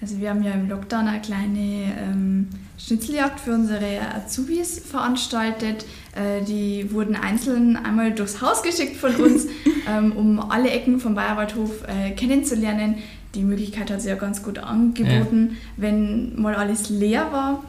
Also 0.00 0.20
wir 0.20 0.30
haben 0.30 0.42
ja 0.42 0.52
im 0.52 0.68
Lockdown 0.68 1.08
eine 1.08 1.20
kleine 1.20 1.94
ähm, 1.98 2.48
Schnitzeljagd 2.78 3.40
für 3.40 3.54
unsere 3.54 4.00
Azubis 4.14 4.78
veranstaltet. 4.78 5.86
Äh, 6.14 6.44
die 6.44 6.92
wurden 6.92 7.16
einzeln 7.16 7.76
einmal 7.76 8.12
durchs 8.12 8.42
Haus 8.42 8.62
geschickt 8.62 8.96
von 8.96 9.14
uns, 9.16 9.46
ähm, 9.88 10.12
um 10.12 10.40
alle 10.40 10.70
Ecken 10.70 11.00
vom 11.00 11.14
Bayerwaldhof 11.14 11.84
äh, 11.86 12.10
kennenzulernen. 12.10 12.96
Die 13.34 13.42
Möglichkeit 13.42 13.90
hat 13.90 14.00
sich 14.00 14.10
ja 14.10 14.16
ganz 14.16 14.42
gut 14.42 14.58
angeboten, 14.58 15.50
ja. 15.50 15.56
wenn 15.76 16.40
mal 16.40 16.54
alles 16.54 16.90
leer 16.90 17.32
war 17.32 17.64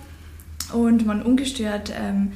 und 0.73 1.05
man 1.05 1.21
ungestört 1.21 1.91
ähm, 1.97 2.33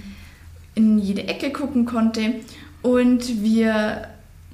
in 0.75 0.97
jede 0.97 1.28
Ecke 1.28 1.52
gucken 1.52 1.86
konnte. 1.86 2.36
Und 2.82 3.43
wir 3.43 4.08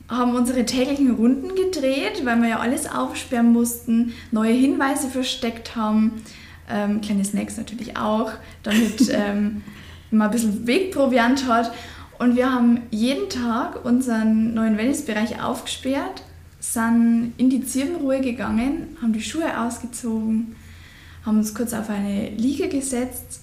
haben 0.08 0.36
unsere 0.36 0.66
täglichen 0.66 1.16
Runden 1.16 1.56
gedreht, 1.56 2.26
weil 2.26 2.42
wir 2.42 2.50
ja 2.50 2.60
alles 2.60 2.90
aufsperren 2.90 3.52
mussten, 3.52 4.14
neue 4.32 4.54
Hinweise 4.54 5.08
versteckt 5.08 5.76
haben, 5.76 6.22
ähm, 6.70 7.02
kleine 7.02 7.26
Snacks 7.26 7.58
natürlich 7.58 7.98
auch, 7.98 8.32
damit 8.64 9.10
ähm, 9.12 9.64
man 10.12 10.28
ein 10.28 10.32
bisschen 10.32 10.68
Wegproviant 10.68 11.48
hat. 11.48 11.72
Und 12.20 12.36
wir 12.36 12.52
haben 12.52 12.82
jeden 12.92 13.30
Tag 13.30 13.84
unseren 13.84 14.54
neuen 14.54 14.78
Wellnessbereich 14.78 15.42
aufgesperrt, 15.44 16.24
sind 16.60 17.34
in 17.38 17.50
die 17.50 17.64
Zirbenruhe 17.64 18.22
gegangen, 18.22 18.98
haben 19.02 19.14
die 19.14 19.22
Schuhe 19.22 19.60
ausgezogen, 19.60 20.56
haben 21.26 21.38
uns 21.38 21.54
kurz 21.54 21.74
auf 21.74 21.90
eine 21.90 22.30
Liege 22.30 22.70
gesetzt, 22.70 23.42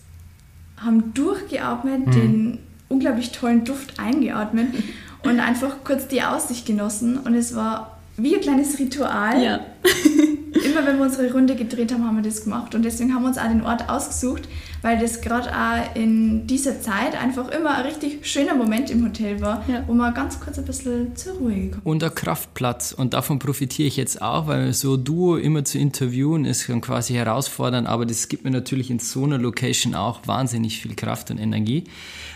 haben 0.77 1.13
durchgeatmet, 1.13 2.07
mhm. 2.07 2.11
den 2.13 2.59
unglaublich 2.89 3.33
tollen 3.33 3.65
Duft 3.65 3.99
eingeatmet 3.99 4.69
und 5.25 5.41
einfach 5.41 5.77
kurz 5.85 6.09
die 6.09 6.23
Aussicht 6.23 6.67
genossen. 6.67 7.19
Und 7.19 7.35
es 7.35 7.55
war 7.55 7.99
wie 8.17 8.35
ein 8.35 8.41
kleines 8.41 8.79
Ritual. 8.79 9.43
Ja. 9.43 9.61
Immer 10.65 10.87
wenn 10.87 10.99
wir 10.99 11.07
unsere 11.07 11.33
Runde 11.33 11.57
gedreht 11.57 11.93
haben, 11.93 12.07
haben 12.07 12.17
wir 12.17 12.23
das 12.23 12.45
gemacht. 12.45 12.75
Und 12.75 12.85
deswegen 12.85 13.15
haben 13.15 13.23
wir 13.23 13.29
uns 13.29 13.39
auch 13.39 13.49
den 13.49 13.65
Ort 13.65 13.89
ausgesucht, 13.89 14.43
weil 14.83 14.99
das 14.99 15.21
gerade 15.21 15.51
auch 15.51 15.97
in 15.97 16.47
dieser 16.47 16.81
Zeit 16.81 17.21
einfach 17.21 17.49
immer 17.49 17.75
ein 17.77 17.87
richtig 17.87 18.27
schöner 18.27 18.55
Moment 18.55 18.91
im 18.91 19.05
Hotel 19.05 19.41
war, 19.41 19.65
ja. 19.67 19.83
wo 19.87 19.95
man 19.95 20.15
ganz 20.15 20.39
kurz 20.39 20.59
ein 20.59 20.65
bisschen 20.65 21.17
zur 21.17 21.35
Ruhe 21.35 21.55
gekommen 21.55 21.83
Und 21.85 22.05
ein 22.05 22.15
Kraftplatz. 22.15 22.93
Und 22.93 23.15
davon 23.15 23.39
profitiere 23.39 23.89
ich 23.89 23.97
jetzt 23.97 24.23
auch, 24.23 24.47
weil 24.47 24.73
so 24.73 24.97
Duo 24.97 25.37
immer 25.37 25.65
zu 25.65 25.79
interviewen 25.79 26.45
ist 26.45 26.69
dann 26.69 26.81
quasi 26.81 27.15
herausfordernd, 27.15 27.89
aber 27.89 28.07
das 28.07 28.29
gibt 28.29 28.45
mir 28.45 28.51
natürlich 28.51 28.91
in 28.91 28.99
so 28.99 29.25
einer 29.25 29.39
Location 29.39 29.95
auch 29.95 30.21
wahnsinnig 30.27 30.81
viel 30.81 30.95
Kraft 30.95 31.31
und 31.31 31.39
Energie. 31.39 31.85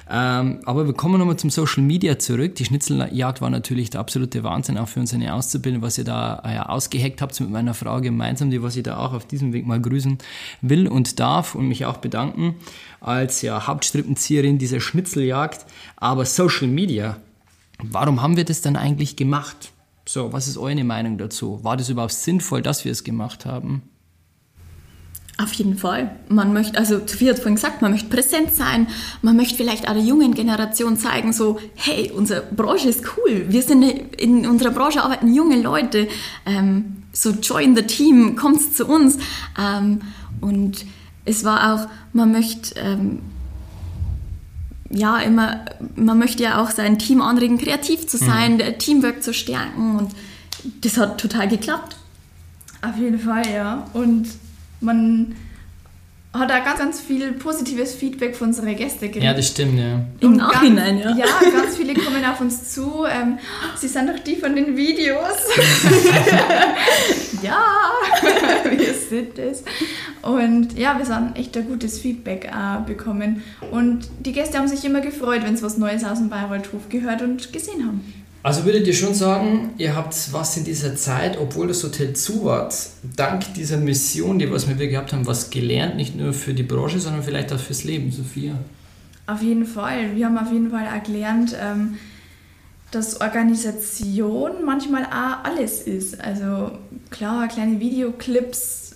Ähm, 0.08 0.60
aber 0.64 0.86
wir 0.86 0.94
kommen 0.94 1.18
nochmal 1.18 1.36
zum 1.36 1.50
Social 1.50 1.82
Media 1.82 2.18
zurück. 2.18 2.54
Die 2.54 2.64
Schnitzeljagd 2.64 3.40
war 3.40 3.50
natürlich 3.50 3.90
der 3.90 4.00
absolute 4.00 4.44
Wahnsinn, 4.44 4.78
auch 4.78 4.86
für 4.86 5.00
uns 5.00 5.12
eine 5.12 5.34
Auszubildende, 5.34 5.84
was 5.84 5.98
ihr 5.98 6.04
da 6.04 6.42
äh, 6.44 6.58
ausgeheckt 6.58 7.20
habt 7.20 7.38
mit 7.40 7.50
meiner 7.50 7.74
Frau 7.74 8.00
gemeinsam, 8.00 8.50
die 8.50 8.62
was 8.62 8.76
ich 8.76 8.84
da 8.84 8.98
auch 8.98 9.12
auf 9.12 9.26
diesem 9.26 9.52
Weg 9.52 9.66
mal 9.66 9.80
grüßen 9.80 10.18
will 10.60 10.86
und 10.86 11.18
darf 11.18 11.56
und 11.56 11.66
mich 11.66 11.86
auch 11.86 11.96
bedanken 11.96 12.54
als 13.00 13.42
ja, 13.42 13.66
Hauptstrippenzieherin 13.66 14.58
dieser 14.58 14.78
Schnitzeljagd. 14.78 15.66
Aber 15.96 16.24
Social 16.24 16.68
Media, 16.68 17.16
warum 17.78 18.22
haben 18.22 18.36
wir 18.36 18.44
das 18.44 18.60
dann 18.60 18.76
eigentlich 18.76 19.16
gemacht? 19.16 19.72
So, 20.08 20.32
was 20.32 20.46
ist 20.46 20.56
eure 20.56 20.84
Meinung 20.84 21.18
dazu? 21.18 21.64
War 21.64 21.76
das 21.76 21.88
überhaupt 21.88 22.12
sinnvoll, 22.12 22.62
dass 22.62 22.84
wir 22.84 22.92
es 22.92 23.02
gemacht 23.02 23.44
haben? 23.44 23.82
Auf 25.38 25.52
jeden 25.52 25.76
Fall. 25.76 26.16
Man 26.30 26.54
möchte, 26.54 26.78
also 26.78 26.98
Sophie 27.06 27.28
hat 27.28 27.36
vorhin 27.36 27.56
gesagt, 27.56 27.82
man 27.82 27.90
möchte 27.90 28.08
präsent 28.08 28.54
sein, 28.54 28.86
man 29.20 29.36
möchte 29.36 29.56
vielleicht 29.56 29.86
auch 29.86 29.92
der 29.92 30.02
jungen 30.02 30.32
Generation 30.32 30.96
zeigen, 30.96 31.34
so, 31.34 31.58
hey, 31.74 32.10
unsere 32.10 32.40
Branche 32.40 32.88
ist 32.88 33.02
cool, 33.16 33.44
wir 33.48 33.62
sind 33.62 33.82
in 33.82 34.46
unserer 34.46 34.70
Branche 34.70 35.02
arbeiten 35.02 35.34
junge 35.34 35.60
Leute, 35.60 36.08
ähm, 36.46 37.02
so 37.12 37.32
join 37.32 37.76
the 37.76 37.82
team, 37.82 38.34
kommt 38.36 38.74
zu 38.74 38.86
uns. 38.86 39.18
Ähm, 39.58 40.00
und 40.40 40.86
es 41.26 41.44
war 41.44 41.74
auch, 41.74 41.88
man 42.14 42.32
möchte 42.32 42.78
ähm, 42.80 43.20
ja 44.88 45.18
immer, 45.18 45.66
man 45.96 46.18
möchte 46.18 46.44
ja 46.44 46.62
auch 46.62 46.70
sein 46.70 46.98
Team 46.98 47.20
anregen, 47.20 47.58
kreativ 47.58 48.06
zu 48.06 48.16
sein, 48.16 48.54
mhm. 48.54 48.78
Teamwork 48.78 49.22
zu 49.22 49.34
stärken 49.34 49.98
und 49.98 50.12
das 50.80 50.96
hat 50.96 51.20
total 51.20 51.46
geklappt. 51.46 51.96
Auf 52.80 52.96
jeden 52.96 53.18
Fall, 53.18 53.44
ja. 53.52 53.86
Und 53.92 54.28
man 54.80 55.34
hat 56.38 56.50
da 56.50 56.60
ganz, 56.60 56.78
ganz 56.78 57.00
viel 57.00 57.32
positives 57.32 57.94
Feedback 57.94 58.36
von 58.36 58.48
unseren 58.48 58.74
Gästen 58.76 59.06
gekriegt. 59.06 59.24
Ja, 59.24 59.34
das 59.34 59.48
stimmt, 59.48 59.78
ja. 59.78 60.00
Im 60.20 60.36
Nachhinein, 60.36 60.98
ja. 60.98 61.16
Ja, 61.16 61.26
ganz 61.50 61.76
viele 61.76 61.94
kommen 61.94 62.24
auf 62.24 62.40
uns 62.40 62.72
zu. 62.72 63.04
Ähm, 63.06 63.38
sie 63.76 63.88
sind 63.88 64.08
doch 64.08 64.18
die 64.18 64.36
von 64.36 64.54
den 64.54 64.76
Videos. 64.76 65.22
ja, 67.42 67.62
wir 68.70 68.94
sind 68.94 69.38
es. 69.38 69.64
Und 70.22 70.78
ja, 70.78 70.98
wir 70.98 71.14
haben 71.14 71.34
echt 71.36 71.56
ein 71.56 71.66
gutes 71.66 72.00
Feedback 72.00 72.46
äh, 72.46 72.86
bekommen. 72.86 73.42
Und 73.70 74.08
die 74.20 74.32
Gäste 74.32 74.58
haben 74.58 74.68
sich 74.68 74.84
immer 74.84 75.00
gefreut, 75.00 75.42
wenn 75.44 75.56
sie 75.56 75.62
was 75.62 75.78
Neues 75.78 76.04
aus 76.04 76.18
dem 76.18 76.28
Bayreuth-Hof 76.28 76.88
gehört 76.88 77.22
und 77.22 77.52
gesehen 77.52 77.86
haben. 77.86 78.25
Also 78.46 78.64
würdet 78.64 78.86
ihr 78.86 78.94
schon 78.94 79.12
sagen, 79.12 79.70
ihr 79.76 79.96
habt 79.96 80.32
was 80.32 80.56
in 80.56 80.62
dieser 80.62 80.94
Zeit, 80.94 81.36
obwohl 81.36 81.66
das 81.66 81.82
Hotel 81.82 82.12
zu 82.12 82.44
war, 82.44 82.68
dank 83.16 83.54
dieser 83.54 83.76
Mission, 83.76 84.38
die 84.38 84.48
was 84.52 84.68
wir 84.68 84.76
gehabt 84.86 85.12
haben, 85.12 85.26
was 85.26 85.50
gelernt, 85.50 85.96
nicht 85.96 86.14
nur 86.14 86.32
für 86.32 86.54
die 86.54 86.62
Branche, 86.62 87.00
sondern 87.00 87.24
vielleicht 87.24 87.52
auch 87.52 87.58
fürs 87.58 87.82
Leben, 87.82 88.12
Sophia? 88.12 88.54
Auf 89.26 89.42
jeden 89.42 89.66
Fall. 89.66 90.14
Wir 90.14 90.26
haben 90.26 90.38
auf 90.38 90.52
jeden 90.52 90.70
Fall 90.70 90.86
auch 90.86 91.02
gelernt, 91.02 91.56
ähm, 91.60 91.96
dass 92.92 93.20
Organisation 93.20 94.64
manchmal 94.64 95.06
auch 95.06 95.42
alles 95.42 95.82
ist. 95.82 96.20
Also 96.20 96.70
klar, 97.10 97.48
kleine 97.48 97.80
Videoclips 97.80 98.94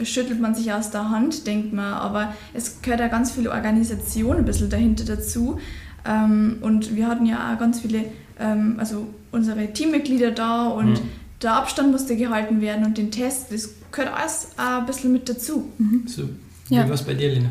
schüttelt 0.00 0.40
man 0.40 0.54
sich 0.54 0.72
aus 0.72 0.92
der 0.92 1.10
Hand, 1.10 1.48
denkt 1.48 1.72
man, 1.72 1.92
aber 1.92 2.36
es 2.54 2.80
gehört 2.82 3.00
ja 3.00 3.08
ganz 3.08 3.32
viel 3.32 3.48
Organisation 3.48 4.36
ein 4.36 4.44
bisschen 4.44 4.70
dahinter 4.70 5.04
dazu. 5.04 5.58
Ähm, 6.04 6.58
und 6.60 6.94
wir 6.94 7.08
hatten 7.08 7.26
ja 7.26 7.52
auch 7.52 7.58
ganz 7.58 7.80
viele, 7.80 8.04
ähm, 8.38 8.76
also 8.78 9.06
unsere 9.30 9.72
Teammitglieder 9.72 10.30
da 10.30 10.68
und 10.68 10.92
mhm. 10.92 11.08
der 11.42 11.54
Abstand 11.54 11.92
musste 11.92 12.16
gehalten 12.16 12.60
werden 12.60 12.84
und 12.84 12.98
den 12.98 13.10
Test, 13.10 13.46
das 13.50 13.70
gehört 13.90 14.14
alles 14.14 14.48
auch 14.56 14.80
ein 14.80 14.86
bisschen 14.86 15.12
mit 15.12 15.28
dazu. 15.28 15.70
Mhm. 15.78 16.04
So, 16.06 16.28
wie 16.68 16.74
ja. 16.74 16.86
war 16.86 16.94
es 16.94 17.02
bei 17.02 17.14
dir, 17.14 17.30
Lina? 17.30 17.50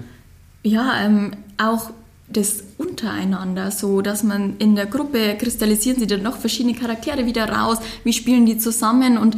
Ja, 0.64 1.04
ähm, 1.04 1.32
auch 1.58 1.92
das 2.30 2.64
untereinander, 2.78 3.72
so 3.72 4.02
dass 4.02 4.24
man 4.24 4.56
in 4.58 4.76
der 4.76 4.86
Gruppe 4.86 5.36
kristallisieren 5.38 6.00
sich 6.00 6.08
dann 6.08 6.24
noch 6.24 6.38
verschiedene 6.38 6.76
Charaktere 6.76 7.26
wieder 7.26 7.50
raus, 7.50 7.80
wie 8.04 8.14
spielen 8.14 8.46
die 8.46 8.58
zusammen 8.58 9.18
und 9.18 9.38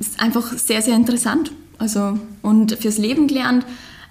es 0.00 0.08
ist 0.08 0.20
einfach 0.20 0.52
sehr, 0.52 0.80
sehr 0.82 0.94
interessant. 0.94 1.52
Also, 1.78 2.18
und 2.42 2.72
fürs 2.72 2.98
Leben 2.98 3.26
gelernt, 3.26 3.66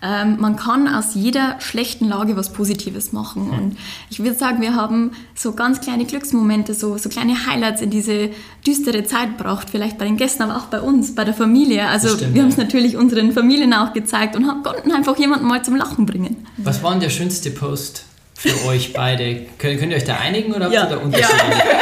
ähm, 0.06 0.38
man 0.40 0.56
kann 0.56 0.88
aus 0.88 1.16
jeder 1.16 1.56
schlechten 1.60 2.08
Lage 2.08 2.36
was 2.38 2.54
Positives 2.54 3.12
machen. 3.12 3.50
Und 3.50 3.78
ich 4.10 4.20
würde 4.20 4.36
sagen, 4.36 4.62
wir 4.62 4.76
haben 4.76 5.12
so 5.34 5.54
ganz 5.54 5.82
kleine 5.82 6.06
Glücksmomente, 6.06 6.74
so, 6.74 6.98
so 6.98 7.10
kleine 7.10 7.48
Highlights 7.48 7.82
in 7.82 7.90
diese 7.90 8.30
düstere 8.66 9.04
Zeit 9.04 9.38
gebracht. 9.38 9.70
Vielleicht 9.72 9.98
bei 9.98 10.06
den 10.06 10.18
Gästen, 10.18 10.44
aber 10.44 10.58
auch 10.58 10.66
bei 10.66 10.82
uns, 10.82 11.16
bei 11.16 11.24
der 11.24 11.34
Familie. 11.34 11.88
Also 11.88 12.10
stimmt, 12.10 12.36
wir 12.36 12.44
haben 12.44 12.50
es 12.50 12.58
natürlich 12.58 12.98
unseren 12.98 13.32
Familien 13.32 13.74
auch 13.74 13.94
gezeigt 13.94 14.36
und 14.36 14.46
konnten 14.64 14.92
einfach 14.92 15.18
jemanden 15.18 15.48
mal 15.48 15.64
zum 15.64 15.76
Lachen 15.76 16.06
bringen. 16.06 16.46
Was 16.58 16.84
war 16.84 16.92
denn 16.92 17.00
der 17.00 17.10
schönste 17.10 17.52
Post? 17.52 18.06
für 18.38 18.66
euch 18.66 18.92
beide. 18.92 19.46
Könnt, 19.58 19.80
könnt 19.80 19.92
ihr 19.92 19.98
euch 19.98 20.04
da 20.04 20.18
einigen 20.18 20.54
oder 20.54 20.66
habt 20.66 20.74
ja. 20.74 20.84
ihr 20.84 20.90
da 20.90 20.98
Unterschiede? 20.98 21.40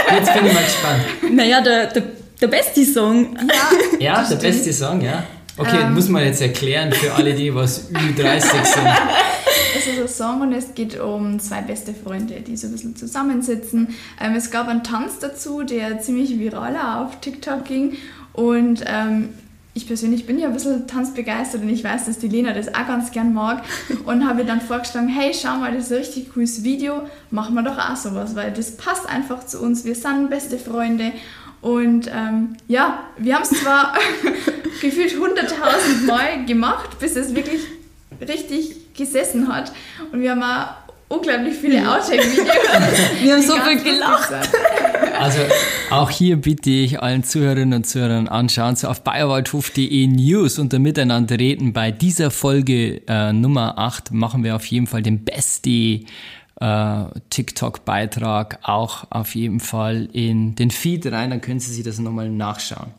Ja. 0.08 0.16
Jetzt 0.18 0.34
bin 0.34 0.46
ich 0.46 0.54
mal 0.54 0.64
gespannt. 0.64 1.36
Naja, 1.36 1.62
der, 1.62 1.88
der, 1.88 2.04
der 2.40 2.48
beste 2.48 2.86
Song. 2.86 3.36
Ja, 4.00 4.22
ja 4.22 4.30
der 4.30 4.36
beste 4.36 4.72
Song, 4.72 5.02
ja. 5.02 5.24
Okay, 5.58 5.82
ähm, 5.84 5.94
muss 5.94 6.10
man 6.10 6.24
jetzt 6.24 6.42
erklären 6.42 6.92
für 6.92 7.14
alle, 7.14 7.34
die 7.34 7.54
was 7.54 7.92
Ü30 7.92 8.42
sind. 8.42 8.88
Es 9.76 9.88
ist 9.88 10.00
ein 10.00 10.08
Song 10.08 10.42
und 10.42 10.52
es 10.54 10.74
geht 10.74 11.00
um 11.00 11.40
zwei 11.40 11.62
beste 11.62 11.94
Freunde, 11.94 12.42
die 12.42 12.58
so 12.58 12.68
ein 12.68 12.72
bisschen 12.72 12.96
zusammensitzen. 12.96 13.90
Ähm, 14.20 14.34
es 14.36 14.50
gab 14.50 14.68
einen 14.68 14.84
Tanz 14.84 15.20
dazu, 15.20 15.64
der 15.64 16.00
ziemlich 16.00 16.40
viral 16.40 16.76
auf 16.78 17.20
TikTok 17.20 17.66
ging. 17.66 17.98
Und 18.34 18.84
ähm, 18.88 19.30
ich 19.76 19.88
persönlich 19.88 20.26
bin 20.26 20.38
ja 20.38 20.48
ein 20.48 20.54
bisschen 20.54 20.88
tanzbegeistert 20.88 21.62
und 21.62 21.70
ich 21.70 21.84
weiß, 21.84 22.06
dass 22.06 22.20
die 22.20 22.28
Lena 22.28 22.54
das 22.54 22.70
auch 22.70 22.88
ganz 22.88 23.12
gern 23.12 23.34
mag. 23.34 23.64
Und 24.06 24.28
habe 24.28 24.46
dann 24.46 24.62
vorgeschlagen, 24.62 25.08
hey, 25.08 25.34
schau 25.34 25.58
mal, 25.58 25.74
das 25.74 25.86
ist 25.86 25.92
ein 25.92 25.98
richtig 25.98 26.34
cooles 26.34 26.64
Video, 26.64 27.02
machen 27.32 27.56
wir 27.56 27.64
doch 27.64 27.78
auch 27.78 27.96
sowas, 27.96 28.36
weil 28.36 28.52
das 28.52 28.78
passt 28.78 29.08
einfach 29.10 29.46
zu 29.46 29.60
uns. 29.60 29.84
Wir 29.84 29.96
sind 29.96 30.30
beste 30.30 30.60
Freunde 30.60 31.12
und 31.64 32.12
ähm, 32.14 32.58
ja, 32.68 33.06
wir 33.18 33.36
haben 33.36 33.44
es 33.44 33.52
zwar 33.52 33.94
gefühlt 34.82 35.14
100.000 35.14 36.06
Mal 36.06 36.46
gemacht, 36.46 37.00
bis 37.00 37.16
es 37.16 37.34
wirklich 37.34 37.62
richtig 38.20 38.94
gesessen 38.94 39.48
hat. 39.48 39.72
Und 40.12 40.20
wir 40.20 40.32
haben 40.32 40.44
auch 40.44 40.74
unglaublich 41.08 41.56
viele 41.56 41.90
Outtake-Videos. 41.90 42.48
wir 43.24 43.34
haben 43.34 43.42
so 43.42 43.56
viel 43.56 43.82
gelacht. 43.82 44.34
Also 45.18 45.40
auch 45.90 46.10
hier 46.10 46.36
bitte 46.36 46.70
ich 46.70 47.02
allen 47.02 47.24
Zuhörerinnen 47.24 47.76
und 47.76 47.88
Zuhörern 47.88 48.28
anschauen, 48.28 48.76
so 48.76 48.90
auf 48.90 49.02
bayerwaldhof.de 49.02 50.08
News 50.08 50.60
unter 50.60 50.80
Miteinander 50.80 51.40
reden. 51.40 51.72
Bei 51.72 51.92
dieser 51.92 52.30
Folge 52.30 53.04
äh, 53.08 53.32
Nummer 53.32 53.78
8 53.78 54.12
machen 54.12 54.44
wir 54.44 54.58
auf 54.58 54.66
jeden 54.66 54.88
Fall 54.88 55.02
den 55.02 55.24
Bestie 55.24 56.08
äh, 56.64 57.20
TikTok-Beitrag 57.30 58.60
auch 58.64 59.06
auf 59.10 59.36
jeden 59.36 59.60
Fall 59.60 60.08
in 60.14 60.56
den 60.56 60.72
Feed 60.72 61.06
rein, 61.12 61.30
dann 61.30 61.42
können 61.42 61.60
Sie 61.60 61.74
sich 61.74 61.84
das 61.84 62.00
nochmal 62.00 62.30
nachschauen. 62.30 62.92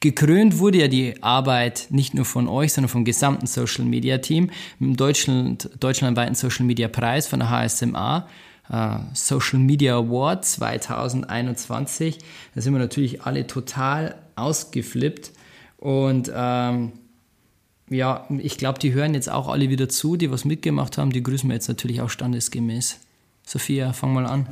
Gekrönt 0.00 0.58
wurde 0.58 0.78
ja 0.78 0.88
die 0.88 1.22
Arbeit 1.22 1.86
nicht 1.88 2.12
nur 2.12 2.26
von 2.26 2.48
euch, 2.48 2.74
sondern 2.74 2.90
vom 2.90 3.04
gesamten 3.06 3.46
Social 3.46 3.86
Media 3.86 4.18
Team 4.18 4.50
mit 4.78 4.90
dem 4.90 4.96
Deutschland, 4.96 5.70
deutschlandweiten 5.80 6.34
Social 6.34 6.66
Media 6.66 6.86
Preis 6.88 7.26
von 7.26 7.40
der 7.40 7.50
HSMA. 7.50 8.28
Uh, 8.70 8.98
Social 9.14 9.60
Media 9.60 9.96
Award 9.96 10.44
2021. 10.44 12.18
Da 12.54 12.60
sind 12.60 12.74
wir 12.74 12.78
natürlich 12.78 13.22
alle 13.22 13.46
total 13.46 14.16
ausgeflippt. 14.36 15.32
Und 15.78 16.30
ähm, 16.34 16.92
ja, 17.90 18.26
ich 18.38 18.58
glaube, 18.58 18.78
die 18.78 18.92
hören 18.92 19.14
jetzt 19.14 19.30
auch 19.30 19.48
alle 19.48 19.70
wieder 19.70 19.88
zu, 19.88 20.16
die 20.16 20.30
was 20.30 20.44
mitgemacht 20.44 20.98
haben. 20.98 21.10
Die 21.10 21.22
grüßen 21.22 21.48
wir 21.48 21.54
jetzt 21.54 21.68
natürlich 21.68 22.00
auch 22.00 22.10
standesgemäß. 22.10 22.98
Sophia, 23.44 23.92
fang 23.92 24.12
mal 24.12 24.26
an. 24.26 24.46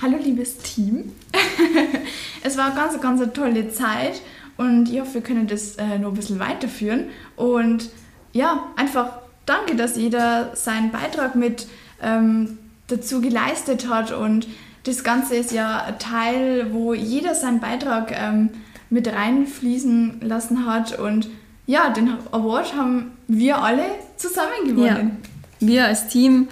Hallo, 0.00 0.16
liebes 0.22 0.58
Team. 0.58 1.12
es 2.42 2.56
war 2.56 2.66
eine 2.66 2.74
ganz, 2.74 3.00
ganz 3.00 3.20
eine 3.20 3.32
tolle 3.32 3.70
Zeit 3.70 4.20
und 4.56 4.90
ich 4.90 5.00
hoffe, 5.00 5.14
wir 5.14 5.20
können 5.20 5.46
das 5.46 5.76
äh, 5.76 5.98
noch 5.98 6.10
ein 6.10 6.14
bisschen 6.14 6.38
weiterführen. 6.38 7.06
Und 7.36 7.90
ja, 8.32 8.72
einfach 8.76 9.18
danke, 9.44 9.76
dass 9.76 9.96
jeder 9.96 10.54
seinen 10.54 10.90
Beitrag 10.90 11.34
mit 11.34 11.66
ähm, 12.02 12.58
dazu 12.86 13.20
geleistet 13.20 13.88
hat. 13.88 14.12
Und 14.12 14.46
das 14.84 15.04
Ganze 15.04 15.36
ist 15.36 15.52
ja 15.52 15.82
ein 15.84 15.98
Teil, 15.98 16.72
wo 16.72 16.94
jeder 16.94 17.34
seinen 17.34 17.60
Beitrag 17.60 18.12
ähm, 18.12 18.50
mit 18.88 19.08
reinfließen 19.08 20.20
lassen 20.22 20.66
hat. 20.66 20.98
Und 20.98 21.28
ja, 21.66 21.90
den 21.90 22.10
Award 22.30 22.74
haben 22.74 23.12
wir 23.28 23.58
alle 23.58 23.84
zusammen 24.16 24.66
gewonnen. 24.66 25.18
Ja. 25.60 25.68
Wir 25.68 25.84
als 25.86 26.08
Team, 26.08 26.48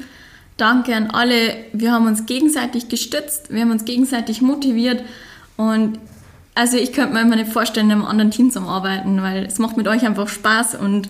danke 0.57 0.95
an 0.95 1.11
alle. 1.11 1.57
Wir 1.73 1.93
haben 1.93 2.07
uns 2.07 2.27
gegenseitig 2.27 2.89
gestützt, 2.89 3.53
wir 3.53 3.63
haben 3.63 3.71
uns 3.71 3.85
gegenseitig 3.85 4.43
motiviert 4.43 5.05
und 5.57 5.99
also 6.57 6.77
ich 6.77 6.93
könnte 6.93 7.15
mir 7.15 7.23
immer 7.23 7.37
nicht 7.37 7.53
vorstellen, 7.53 7.87
in 7.87 7.93
einem 7.93 8.05
anderen 8.05 8.31
Team 8.31 8.51
zu 8.51 8.61
arbeiten, 8.61 9.21
weil 9.23 9.45
es 9.45 9.59
macht 9.59 9.77
mit 9.77 9.89
euch 9.89 10.07
einfach 10.07 10.29
Spaß 10.29 10.77
und 10.77 11.09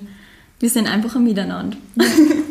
wir 0.61 0.71
sind 0.71 0.87
einfach 0.91 1.17
ein 1.17 1.25
Miteinander. 1.25 1.77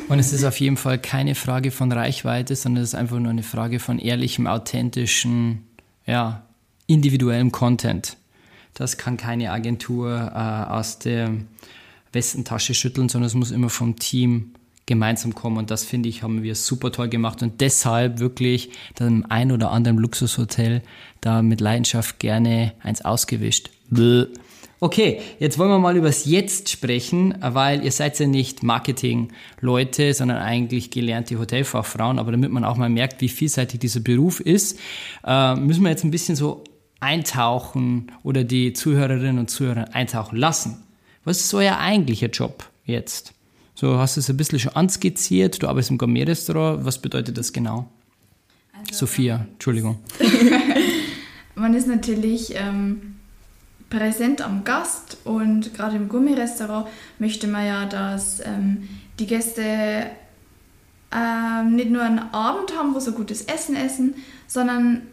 Und 0.10 0.20
es 0.20 0.34
ist 0.34 0.44
auf 0.44 0.60
jeden 0.60 0.78
Fall 0.78 1.00
keine 1.00 1.34
Frage 1.34 1.72
von 1.72 1.92
Reichweite, 1.92 2.56
sondern 2.56 2.84
es 2.84 2.89
ist 2.89 2.96
einfach 2.96 3.18
nur 3.18 3.32
eine 3.32 3.42
Frage 3.42 3.80
von 3.80 3.98
ehrlichem, 3.98 4.46
authentischen, 4.46 5.63
ja, 6.06 6.46
individuellem 6.86 7.52
Content. 7.52 8.18
Das 8.74 8.98
kann 8.98 9.18
keine 9.18 9.52
Agentur 9.52 10.32
äh, 10.34 10.72
aus 10.72 11.00
der 11.00 11.32
Westentasche 12.12 12.74
schütteln, 12.74 13.10
sondern 13.10 13.28
es 13.28 13.34
muss 13.34 13.52
immer 13.52 13.70
vom 13.70 13.98
Team 13.98 14.54
gemeinsam 14.86 15.36
kommen. 15.36 15.58
Und 15.58 15.72
das 15.72 15.84
finde 15.84 16.10
ich, 16.10 16.24
haben 16.24 16.44
wir 16.44 16.56
super 16.56 16.92
toll 16.92 17.10
gemacht. 17.10 17.42
Und 17.42 17.62
deshalb 17.62 18.20
wirklich 18.20 18.72
dann 18.96 19.26
ein 19.26 19.52
oder 19.52 19.72
anderen 19.72 19.98
Luxushotel 19.98 20.82
da 21.22 21.42
mit 21.42 21.62
Leidenschaft 21.62 22.20
gerne 22.20 22.74
eins 22.82 23.04
ausgewischt. 23.04 23.70
Okay, 24.80 25.22
jetzt 25.40 25.58
wollen 25.58 25.70
wir 25.70 25.80
mal 25.80 25.96
über 25.96 26.08
das 26.08 26.26
Jetzt 26.26 26.70
sprechen, 26.70 27.36
weil 27.40 27.86
ihr 27.86 27.92
seid 27.94 28.20
ja 28.20 28.28
nicht 28.28 28.64
Marketing-Leute, 28.64 30.14
sondern 30.14 30.40
eigentlich 30.40 30.92
gelernte 30.92 31.40
Hotelfachfrauen. 31.40 32.20
Aber 32.20 32.34
damit 32.34 32.52
man 32.52 32.66
auch 32.66 32.76
mal 32.76 32.90
merkt, 32.90 33.22
wie 33.22 33.30
vielseitig 33.30 33.80
dieser 33.80 34.02
Beruf 34.02 34.42
ist, 34.42 34.78
äh, 35.26 35.56
müssen 35.56 35.84
wir 35.84 35.90
jetzt 35.90 36.04
ein 36.04 36.12
bisschen 36.12 36.36
so 36.36 36.66
eintauchen 37.04 38.12
oder 38.24 38.44
die 38.44 38.74
Zuhörerinnen 38.74 39.39
und 39.39 39.50
Zuhörer 39.50 39.94
eintauchen 39.94 40.38
lassen. 40.38 40.84
Was 41.26 41.39
ist 41.42 41.54
euer 41.54 41.78
eigentlicher 41.78 42.28
Job 42.28 42.70
jetzt? 42.86 43.34
So, 43.76 43.98
hast 43.98 44.16
du 44.16 44.22
es 44.22 44.30
ein 44.30 44.38
bisschen 44.38 44.60
schon 44.60 44.76
anskizziert, 44.76 45.62
du 45.62 45.68
arbeitest 45.68 45.92
im 45.92 45.98
Gourmet-Restaurant, 45.98 46.86
was 46.86 47.00
bedeutet 47.00 47.38
das 47.38 47.54
genau? 47.54 47.89
Also, 48.74 49.06
Sophia, 49.06 49.46
Entschuldigung. 49.54 50.00
man 51.56 51.74
ist 51.74 51.88
natürlich 51.88 52.56
ähm, 52.56 53.16
präsent 53.89 54.42
am 54.42 54.63
Gast 54.63 55.18
und 55.24 55.74
gerade 55.74 55.98
im 55.98 56.10
Gourmet-Restaurant 56.10 56.88
möchte 57.20 57.48
man 57.48 57.66
ja, 57.66 57.86
dass 57.86 58.39
ähm, 58.46 58.88
die 59.20 59.28
Gäste 59.28 60.08
ähm, 61.13 61.76
nicht 61.76 61.89
nur 61.89 62.02
einen 62.04 62.20
Abend 62.34 62.78
haben, 62.78 62.96
wo 62.96 63.00
sie 63.00 63.12
gutes 63.12 63.44
Essen 63.44 63.76
essen, 63.76 64.16
sondern 64.48 65.04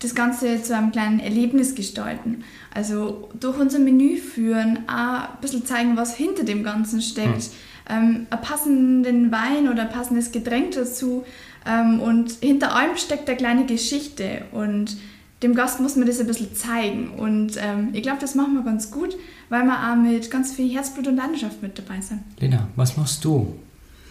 das 0.00 0.14
Ganze 0.14 0.62
zu 0.62 0.74
einem 0.76 0.92
kleinen 0.92 1.20
Erlebnis 1.20 1.74
gestalten. 1.74 2.42
Also 2.74 3.28
durch 3.38 3.58
unser 3.58 3.78
Menü 3.78 4.16
führen, 4.16 4.80
auch 4.88 5.28
ein 5.28 5.40
bisschen 5.40 5.64
zeigen, 5.64 5.96
was 5.96 6.16
hinter 6.16 6.44
dem 6.44 6.64
Ganzen 6.64 7.00
steckt. 7.02 7.28
Mhm. 7.36 7.86
Ähm, 7.88 8.26
einen 8.30 8.40
passenden 8.42 9.32
Wein 9.32 9.68
oder 9.68 9.82
ein 9.82 9.90
passendes 9.90 10.32
Getränk 10.32 10.72
dazu. 10.72 11.24
Ähm, 11.66 12.00
und 12.00 12.32
hinter 12.40 12.74
allem 12.74 12.96
steckt 12.96 13.28
eine 13.28 13.36
kleine 13.36 13.66
Geschichte. 13.66 14.42
Und 14.52 14.96
dem 15.42 15.54
Gast 15.54 15.80
muss 15.80 15.96
man 15.96 16.06
das 16.06 16.18
ein 16.18 16.26
bisschen 16.26 16.54
zeigen. 16.54 17.10
Und 17.10 17.52
ähm, 17.58 17.90
ich 17.92 18.02
glaube, 18.02 18.20
das 18.20 18.34
machen 18.34 18.54
wir 18.54 18.62
ganz 18.62 18.90
gut, 18.90 19.16
weil 19.50 19.64
wir 19.64 19.90
auch 19.90 19.96
mit 19.96 20.30
ganz 20.30 20.52
viel 20.52 20.72
Herzblut 20.72 21.08
und 21.08 21.16
Leidenschaft 21.16 21.60
mit 21.62 21.78
dabei 21.78 22.00
sind. 22.00 22.22
Lena, 22.38 22.68
was 22.76 22.96
machst 22.96 23.22
du? 23.24 23.54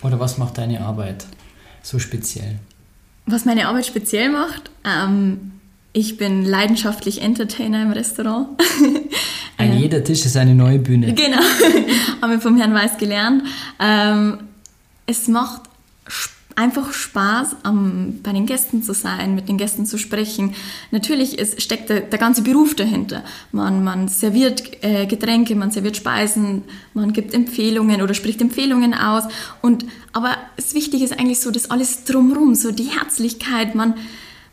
Oder 0.04 0.20
was 0.20 0.38
macht 0.38 0.60
deine 0.60 0.82
Arbeit 0.82 1.26
so 1.82 1.98
speziell? 1.98 2.60
Was 3.26 3.46
meine 3.46 3.68
Arbeit 3.68 3.86
speziell 3.86 4.30
macht? 4.30 4.72
Ähm, 4.84 5.59
ich 6.00 6.16
bin 6.18 6.46
leidenschaftlich 6.46 7.22
Entertainer 7.22 7.84
im 7.84 7.92
Restaurant. 7.92 8.48
Ein 9.58 9.78
jeder 9.78 10.02
Tisch 10.02 10.26
ist 10.26 10.38
eine 10.38 10.56
neue 10.56 10.80
Bühne. 10.80 11.14
Genau, 11.14 11.42
haben 12.22 12.32
wir 12.32 12.40
vom 12.40 12.58
Herrn 12.58 12.74
Weiß 12.74 12.98
gelernt. 12.98 13.44
Ähm, 13.78 14.38
es 15.06 15.28
macht 15.28 15.64
einfach 16.56 16.94
Spaß, 16.94 17.58
um, 17.66 18.20
bei 18.24 18.32
den 18.32 18.46
Gästen 18.46 18.82
zu 18.82 18.94
sein, 18.94 19.36
mit 19.36 19.50
den 19.50 19.58
Gästen 19.58 19.86
zu 19.86 19.98
sprechen. 19.98 20.56
Natürlich 20.92 21.38
ist, 21.38 21.62
steckt 21.62 21.90
der, 21.90 22.00
der 22.02 22.20
ganze 22.20 22.42
Beruf 22.42 22.76
dahinter. 22.76 23.24
Man, 23.52 23.84
man 23.84 24.08
serviert 24.08 24.82
äh, 24.82 25.06
Getränke, 25.06 25.56
man 25.56 25.72
serviert 25.72 25.98
Speisen, 25.98 26.64
man 26.94 27.12
gibt 27.12 27.34
Empfehlungen 27.34 28.02
oder 28.02 28.14
spricht 28.14 28.40
Empfehlungen 28.40 28.94
aus. 28.94 29.24
Und, 29.62 29.86
aber 30.14 30.38
das 30.56 30.74
Wichtige 30.74 31.04
ist 31.04 31.20
eigentlich 31.20 31.42
so 31.42 31.52
das 31.52 31.70
alles 31.70 32.06
drumherum, 32.06 32.56
so 32.56 32.72
die 32.72 32.90
Herzlichkeit. 32.90 33.76
Man, 33.76 33.96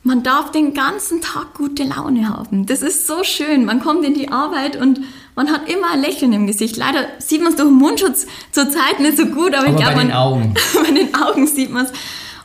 man 0.07 0.23
darf 0.23 0.53
den 0.53 0.73
ganzen 0.73 1.21
Tag 1.21 1.55
gute 1.55 1.83
Laune 1.83 2.29
haben. 2.29 2.65
Das 2.67 2.81
ist 2.81 3.09
so 3.09 3.25
schön. 3.25 3.65
Man 3.65 3.81
kommt 3.81 4.05
in 4.05 4.15
die 4.15 4.29
Arbeit 4.31 4.77
und 4.77 5.01
man 5.35 5.51
hat 5.51 5.69
immer 5.69 5.91
ein 5.93 6.01
Lächeln 6.01 6.33
im 6.33 6.47
Gesicht. 6.47 6.77
Leider 6.77 7.07
sieht 7.19 7.43
man 7.43 7.51
es 7.51 7.57
durch 7.57 7.69
den 7.69 7.77
Mundschutz 7.77 8.27
zurzeit 8.53 9.01
nicht 9.01 9.17
so 9.17 9.27
gut, 9.27 9.53
aber, 9.53 9.67
aber 9.67 9.71
ich 9.71 9.77
glaube, 9.77 9.95
bei 9.97 10.03
den 10.05 10.13
Augen. 10.13 10.55
bei 10.75 10.91
den 10.93 11.15
Augen 11.15 11.47
sieht 11.49 11.73
man 11.73 11.87
es. 11.87 11.93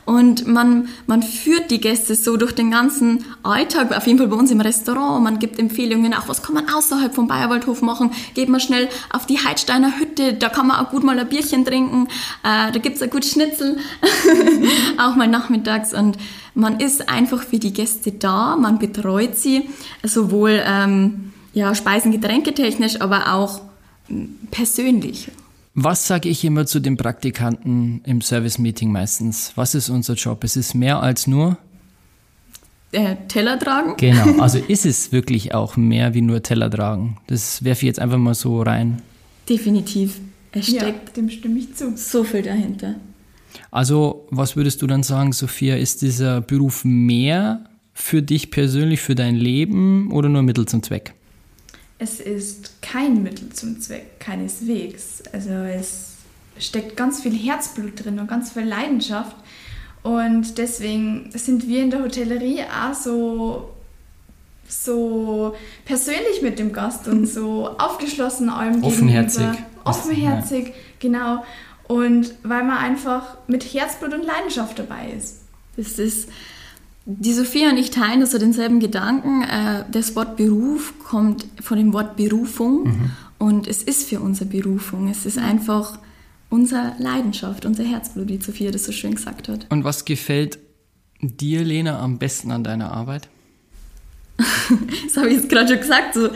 Und 0.04 0.46
man, 0.48 0.88
man 1.06 1.22
führt 1.22 1.70
die 1.70 1.80
Gäste 1.80 2.16
so 2.16 2.36
durch 2.36 2.52
den 2.52 2.72
ganzen 2.72 3.24
Alltag, 3.44 3.96
auf 3.96 4.06
jeden 4.06 4.18
Fall 4.18 4.28
bei 4.28 4.36
uns 4.36 4.50
im 4.50 4.60
Restaurant. 4.60 5.22
Man 5.22 5.38
gibt 5.38 5.58
Empfehlungen, 5.58 6.12
auch 6.12 6.26
was 6.26 6.42
kann 6.42 6.54
man 6.54 6.68
außerhalb 6.68 7.14
vom 7.14 7.28
Bayerwaldhof 7.28 7.82
machen. 7.82 8.10
Geht 8.34 8.48
man 8.48 8.60
schnell 8.60 8.88
auf 9.10 9.26
die 9.26 9.38
Heidsteiner 9.38 9.98
Hütte, 9.98 10.34
da 10.34 10.48
kann 10.48 10.66
man 10.66 10.84
auch 10.84 10.90
gut 10.90 11.04
mal 11.04 11.18
ein 11.18 11.28
Bierchen 11.28 11.64
trinken. 11.64 12.08
Äh, 12.42 12.72
da 12.72 12.78
gibt's 12.80 13.00
ein 13.00 13.10
gut 13.10 13.24
Schnitzel, 13.24 13.78
auch 14.98 15.14
mal 15.14 15.28
nachmittags. 15.28 15.94
Und 15.94 16.18
man 16.54 16.80
ist 16.80 17.08
einfach 17.08 17.42
für 17.42 17.58
die 17.58 17.72
Gäste 17.72 18.10
da, 18.10 18.56
man 18.56 18.78
betreut 18.80 19.36
sie, 19.36 19.68
sowohl 20.02 20.62
ähm, 20.66 21.32
ja, 21.52 21.74
Speisen, 21.74 22.10
Getränke 22.10 22.52
aber 23.00 23.34
auch 23.34 23.60
persönlich. 24.50 25.28
Was 25.74 26.06
sage 26.06 26.28
ich 26.28 26.44
immer 26.44 26.66
zu 26.66 26.80
den 26.80 26.96
Praktikanten 26.98 28.02
im 28.04 28.20
Service-Meeting 28.20 28.92
meistens? 28.92 29.52
Was 29.54 29.74
ist 29.74 29.88
unser 29.88 30.14
Job? 30.14 30.44
Es 30.44 30.56
ist 30.56 30.74
mehr 30.74 31.02
als 31.02 31.26
nur 31.26 31.56
äh, 32.92 33.16
Teller 33.28 33.58
tragen. 33.58 33.94
Genau, 33.96 34.38
also 34.42 34.58
ist 34.58 34.84
es 34.84 35.12
wirklich 35.12 35.54
auch 35.54 35.78
mehr 35.78 36.12
wie 36.12 36.20
nur 36.20 36.42
Teller 36.42 36.70
tragen. 36.70 37.16
Das 37.26 37.64
werfe 37.64 37.82
ich 37.82 37.86
jetzt 37.86 38.00
einfach 38.00 38.18
mal 38.18 38.34
so 38.34 38.60
rein. 38.60 39.00
Definitiv. 39.48 40.20
Es 40.52 40.66
steckt 40.66 41.08
ja, 41.08 41.14
dem 41.16 41.30
stimme 41.30 41.58
ich 41.58 41.74
zu. 41.74 41.96
so 41.96 42.22
viel 42.22 42.42
dahinter. 42.42 42.96
Also, 43.70 44.26
was 44.30 44.56
würdest 44.56 44.82
du 44.82 44.86
dann 44.86 45.02
sagen, 45.02 45.32
Sophia? 45.32 45.76
Ist 45.76 46.02
dieser 46.02 46.42
Beruf 46.42 46.84
mehr 46.84 47.64
für 47.94 48.22
dich 48.22 48.50
persönlich, 48.50 49.00
für 49.00 49.14
dein 49.14 49.36
Leben 49.36 50.12
oder 50.12 50.28
nur 50.28 50.42
Mittel 50.42 50.66
zum 50.66 50.82
Zweck? 50.82 51.14
Es 52.02 52.18
ist 52.18 52.82
kein 52.82 53.22
Mittel 53.22 53.50
zum 53.50 53.80
Zweck, 53.80 54.18
keineswegs. 54.18 55.22
Also 55.32 55.50
es 55.50 56.14
steckt 56.58 56.96
ganz 56.96 57.22
viel 57.22 57.34
Herzblut 57.34 58.04
drin 58.04 58.18
und 58.18 58.26
ganz 58.26 58.52
viel 58.52 58.64
Leidenschaft. 58.64 59.36
Und 60.02 60.58
deswegen 60.58 61.30
sind 61.32 61.68
wir 61.68 61.82
in 61.82 61.90
der 61.90 62.02
Hotellerie 62.02 62.62
auch 62.62 62.94
so, 62.94 63.70
so 64.66 65.54
persönlich 65.84 66.42
mit 66.42 66.58
dem 66.58 66.72
Gast 66.72 67.06
und 67.06 67.26
so 67.26 67.68
aufgeschlossen 67.78 68.50
allem 68.50 68.82
Offenherzig. 68.82 69.46
Offenherzig, 69.84 70.68
ja. 70.68 70.74
genau. 70.98 71.44
Und 71.86 72.34
weil 72.42 72.64
man 72.64 72.78
einfach 72.78 73.36
mit 73.46 73.62
Herzblut 73.62 74.12
und 74.12 74.24
Leidenschaft 74.24 74.78
dabei 74.78 75.12
ist. 75.16 75.42
Das 75.76 75.98
ist 75.98 76.28
die 77.04 77.32
Sophia 77.32 77.70
und 77.70 77.78
ich 77.78 77.90
teilen 77.90 78.20
also 78.20 78.38
denselben 78.38 78.80
Gedanken. 78.80 79.42
Äh, 79.42 79.84
das 79.90 80.14
Wort 80.14 80.36
Beruf 80.36 80.94
kommt 81.02 81.46
von 81.60 81.78
dem 81.78 81.92
Wort 81.92 82.16
Berufung 82.16 82.84
mhm. 82.84 83.10
und 83.38 83.66
es 83.66 83.82
ist 83.82 84.08
für 84.08 84.20
unsere 84.20 84.48
Berufung. 84.48 85.08
Es 85.08 85.26
ist 85.26 85.38
einfach 85.38 85.98
unsere 86.48 86.94
Leidenschaft, 86.98 87.64
unser 87.64 87.84
Herzblut, 87.84 88.28
wie 88.28 88.40
Sophia 88.40 88.70
das 88.70 88.84
so 88.84 88.92
schön 88.92 89.14
gesagt 89.14 89.48
hat. 89.48 89.66
Und 89.70 89.84
was 89.84 90.04
gefällt 90.04 90.58
dir, 91.20 91.64
Lena, 91.64 91.98
am 92.00 92.18
besten 92.18 92.50
an 92.52 92.62
deiner 92.62 92.92
Arbeit? 92.92 93.28
das 94.36 95.16
habe 95.16 95.28
ich 95.28 95.38
jetzt 95.38 95.48
gerade 95.48 95.68
schon 95.68 95.80
gesagt. 95.80 96.14
So 96.14 96.30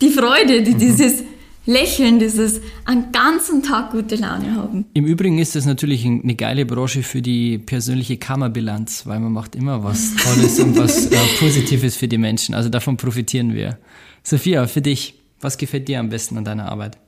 die 0.00 0.10
Freude, 0.10 0.62
die, 0.62 0.74
mhm. 0.74 0.78
dieses 0.78 1.22
lächeln, 1.66 2.18
dieses 2.18 2.60
einen 2.84 3.12
ganzen 3.12 3.62
Tag 3.62 3.90
gute 3.90 4.16
Laune 4.16 4.54
haben. 4.54 4.86
Im 4.94 5.04
Übrigen 5.04 5.38
ist 5.38 5.54
das 5.54 5.66
natürlich 5.66 6.06
eine 6.06 6.34
geile 6.34 6.64
Branche 6.64 7.02
für 7.02 7.20
die 7.20 7.58
persönliche 7.58 8.16
Kammerbilanz, 8.16 9.06
weil 9.06 9.20
man 9.20 9.32
macht 9.32 9.54
immer 9.54 9.84
was 9.84 10.14
Tolles 10.16 10.58
und 10.60 10.78
was 10.78 11.06
äh, 11.06 11.16
Positives 11.38 11.96
für 11.96 12.08
die 12.08 12.18
Menschen. 12.18 12.54
Also 12.54 12.68
davon 12.68 12.96
profitieren 12.96 13.54
wir. 13.54 13.78
Sophia, 14.22 14.66
für 14.66 14.80
dich, 14.80 15.14
was 15.40 15.58
gefällt 15.58 15.88
dir 15.88 16.00
am 16.00 16.08
besten 16.08 16.38
an 16.38 16.44
deiner 16.44 16.70
Arbeit? 16.70 16.98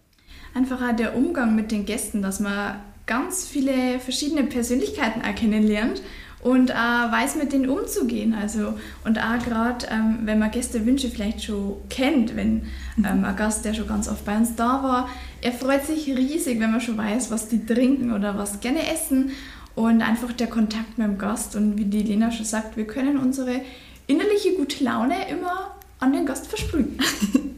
Einfach 0.55 0.81
auch 0.83 0.97
der 0.97 1.17
Umgang 1.17 1.55
mit 1.55 1.71
den 1.71 1.87
Gästen, 1.87 2.21
dass 2.21 2.41
man 2.41 2.81
ganz 3.07 3.47
viele 3.47 4.01
verschiedene 4.01 4.45
Persönlichkeiten 4.45 5.21
erkennen 5.21 5.67
lernt 5.67 6.03
und 6.41 6.73
auch 6.73 7.13
weiß, 7.13 7.37
mit 7.37 7.53
denen 7.53 7.69
umzugehen. 7.69 8.35
Also, 8.35 8.75
und 9.05 9.19
auch 9.19 9.39
gerade, 9.45 9.87
ähm, 9.91 10.21
wenn 10.23 10.39
man 10.39 10.51
Gästewünsche 10.51 11.09
vielleicht 11.09 11.43
schon 11.43 11.77
kennt, 11.89 12.37
wenn 12.37 12.67
ähm, 12.99 13.25
ein 13.25 13.37
Gast, 13.37 13.65
der 13.65 13.75
schon 13.75 13.89
ganz 13.89 14.09
oft 14.09 14.25
bei 14.25 14.37
uns 14.37 14.55
da 14.55 14.83
war, 14.83 15.09
er 15.41 15.53
freut 15.53 15.85
sich 15.85 16.07
riesig, 16.07 16.61
wenn 16.61 16.71
man 16.71 16.81
schon 16.81 16.97
weiß, 16.97 17.31
was 17.31 17.49
die 17.49 17.65
trinken 17.65 18.13
oder 18.13 18.39
was 18.39 18.61
gerne 18.61 18.87
essen. 18.93 19.31
Und 19.75 20.03
einfach 20.03 20.33
der 20.33 20.49
Kontakt 20.49 20.99
mit 20.99 21.07
dem 21.07 21.19
Gast 21.19 21.55
und 21.55 21.79
wie 21.79 21.85
die 21.85 22.03
Lena 22.03 22.33
schon 22.33 22.45
sagt, 22.45 22.77
wir 22.77 22.87
können 22.87 23.17
unsere 23.17 23.61
innerliche 24.09 24.55
gute 24.55 24.83
Laune 24.83 25.29
immer 25.29 25.77
an 26.01 26.13
den 26.13 26.27
Gast 26.27 26.49
versprühen. 26.49 26.99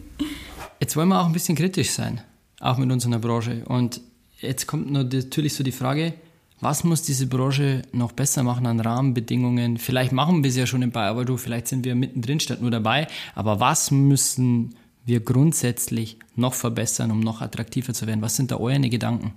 Jetzt 0.80 0.96
wollen 0.96 1.08
wir 1.08 1.20
auch 1.20 1.26
ein 1.26 1.32
bisschen 1.32 1.56
kritisch 1.56 1.90
sein, 1.90 2.20
auch 2.58 2.78
mit 2.78 2.90
unserer 2.90 3.18
Branche. 3.18 3.62
Und 3.66 4.00
jetzt 4.38 4.66
kommt 4.66 4.90
natürlich 4.90 5.54
so 5.54 5.62
die 5.62 5.72
Frage, 5.72 6.14
was 6.60 6.84
muss 6.84 7.02
diese 7.02 7.26
Branche 7.26 7.82
noch 7.92 8.12
besser 8.12 8.42
machen 8.42 8.66
an 8.66 8.80
Rahmenbedingungen? 8.80 9.78
Vielleicht 9.78 10.12
machen 10.12 10.42
wir 10.42 10.50
es 10.50 10.56
ja 10.56 10.66
schon 10.66 10.82
im 10.82 10.90
Bayerwald, 10.90 11.30
vielleicht 11.40 11.68
sind 11.68 11.84
wir 11.84 11.94
mittendrin 11.94 12.40
statt 12.40 12.60
nur 12.60 12.70
dabei. 12.70 13.06
Aber 13.34 13.60
was 13.60 13.90
müssen 13.90 14.74
wir 15.04 15.20
grundsätzlich 15.20 16.18
noch 16.36 16.54
verbessern, 16.54 17.10
um 17.10 17.20
noch 17.20 17.40
attraktiver 17.40 17.94
zu 17.94 18.06
werden? 18.06 18.22
Was 18.22 18.36
sind 18.36 18.50
da 18.50 18.56
eure 18.56 18.88
Gedanken? 18.88 19.32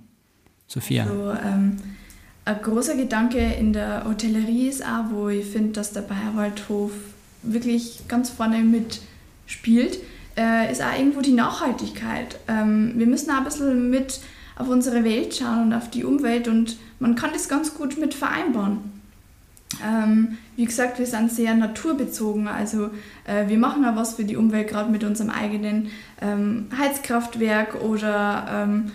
Sophia? 0.66 1.04
Also, 1.04 1.30
ähm, 1.30 1.76
ein 2.44 2.62
großer 2.62 2.96
Gedanke 2.96 3.38
in 3.38 3.72
der 3.72 4.04
Hotellerie 4.04 4.68
ist 4.68 4.84
auch, 4.84 5.10
wo 5.10 5.28
ich 5.28 5.46
finde, 5.46 5.72
dass 5.72 5.92
der 5.92 6.02
Bayerwaldhof 6.02 6.92
wirklich 7.42 8.02
ganz 8.06 8.28
vorne 8.28 8.58
mitspielt, 8.58 9.98
äh, 10.36 10.70
ist 10.70 10.82
auch 10.82 10.98
irgendwo 10.98 11.22
die 11.22 11.32
Nachhaltigkeit. 11.32 12.38
Ähm, 12.48 12.92
wir 12.96 13.06
müssen 13.06 13.30
auch 13.30 13.38
ein 13.38 13.44
bisschen 13.44 13.90
mit 13.90 14.20
auf 14.56 14.68
unsere 14.68 15.04
Welt 15.04 15.34
schauen 15.34 15.66
und 15.66 15.72
auf 15.72 15.90
die 15.90 16.04
Umwelt 16.04 16.48
und 16.48 16.76
man 16.98 17.14
kann 17.14 17.30
das 17.32 17.48
ganz 17.48 17.74
gut 17.74 17.98
mit 17.98 18.14
vereinbaren. 18.14 18.78
Ähm, 19.84 20.38
wie 20.56 20.64
gesagt, 20.64 20.98
wir 20.98 21.06
sind 21.06 21.32
sehr 21.32 21.54
naturbezogen, 21.54 22.46
also 22.48 22.90
äh, 23.24 23.48
wir 23.48 23.58
machen 23.58 23.84
auch 23.84 23.96
was 23.96 24.14
für 24.14 24.24
die 24.24 24.36
Umwelt, 24.36 24.68
gerade 24.68 24.90
mit 24.90 25.02
unserem 25.02 25.30
eigenen 25.30 25.88
ähm, 26.20 26.66
Heizkraftwerk 26.78 27.82
oder 27.82 28.46
ähm, 28.50 28.92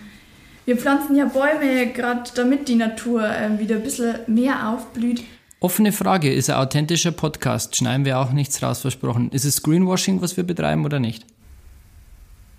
wir 0.66 0.78
pflanzen 0.78 1.16
ja 1.16 1.26
Bäume, 1.26 1.88
gerade 1.94 2.30
damit 2.36 2.68
die 2.68 2.76
Natur 2.76 3.26
äh, 3.26 3.60
wieder 3.60 3.78
ein 3.78 3.84
bisschen 3.84 4.20
mehr 4.28 4.70
aufblüht. 4.70 5.24
Offene 5.60 5.92
Frage, 5.92 6.32
ist 6.32 6.50
ein 6.50 6.56
authentischer 6.56 7.12
Podcast, 7.12 7.76
schneiden 7.76 8.06
wir 8.06 8.20
auch 8.20 8.32
nichts 8.32 8.64
raus 8.64 8.80
versprochen. 8.80 9.30
Ist 9.32 9.44
es 9.44 9.62
Greenwashing, 9.62 10.22
was 10.22 10.38
wir 10.38 10.46
betreiben 10.46 10.86
oder 10.86 11.00
nicht? 11.00 11.26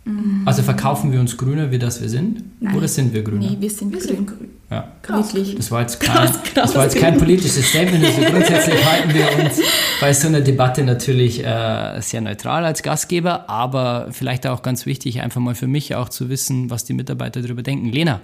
Mhm. 0.05 0.43
Also 0.45 0.63
verkaufen 0.63 1.13
wir 1.13 1.21
uns 1.21 1.37
grüner, 1.37 1.71
wie 1.71 1.79
das 1.79 2.03
wir 2.03 2.09
sind? 2.09 2.43
Nein. 2.61 2.75
Oder 2.75 2.89
sind 2.89 3.15
wir 3.15 3.23
grüner? 3.23 3.51
Nee, 3.51 3.57
wir 3.59 3.71
sind 3.71 3.93
wir 3.93 4.01
grün. 4.01 4.17
Sind 4.17 4.27
grün. 4.27 4.51
Ja. 4.71 4.89
Wirklich. 5.07 5.57
Das 5.57 5.71
war 5.73 5.81
jetzt 5.81 5.99
kein, 6.01 6.15
krass, 6.15 6.43
krass 6.43 6.53
das 6.55 6.75
war 6.77 6.85
jetzt 6.85 6.97
kein 6.97 7.19
politisches 7.19 7.69
Statement. 7.69 8.05
Also 8.05 8.21
grundsätzlich 8.23 8.85
halten 8.85 9.13
wir 9.13 9.45
uns 9.45 9.61
bei 10.01 10.13
so 10.13 10.29
einer 10.29 10.41
Debatte 10.41 10.85
natürlich 10.85 11.45
äh, 11.45 12.01
sehr 12.01 12.21
neutral 12.21 12.65
als 12.65 12.83
Gastgeber, 12.83 13.51
aber 13.51 14.09
vielleicht 14.13 14.47
auch 14.47 14.63
ganz 14.63 14.87
wichtig, 14.87 15.21
einfach 15.23 15.41
mal 15.41 15.57
für 15.57 15.67
mich 15.67 15.97
auch 15.97 16.09
zu 16.09 16.29
wissen, 16.29 16.71
was 16.71 16.85
die 16.85 16.95
Mitarbeiter 16.95 17.43
darüber 17.43 17.63
denken. 17.63 17.91
Lena, 17.91 18.21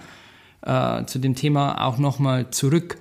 äh, 0.63 1.05
zu 1.07 1.19
dem 1.19 1.35
Thema 1.35 1.85
auch 1.85 1.99
nochmal 1.99 2.51
zurück. 2.51 2.99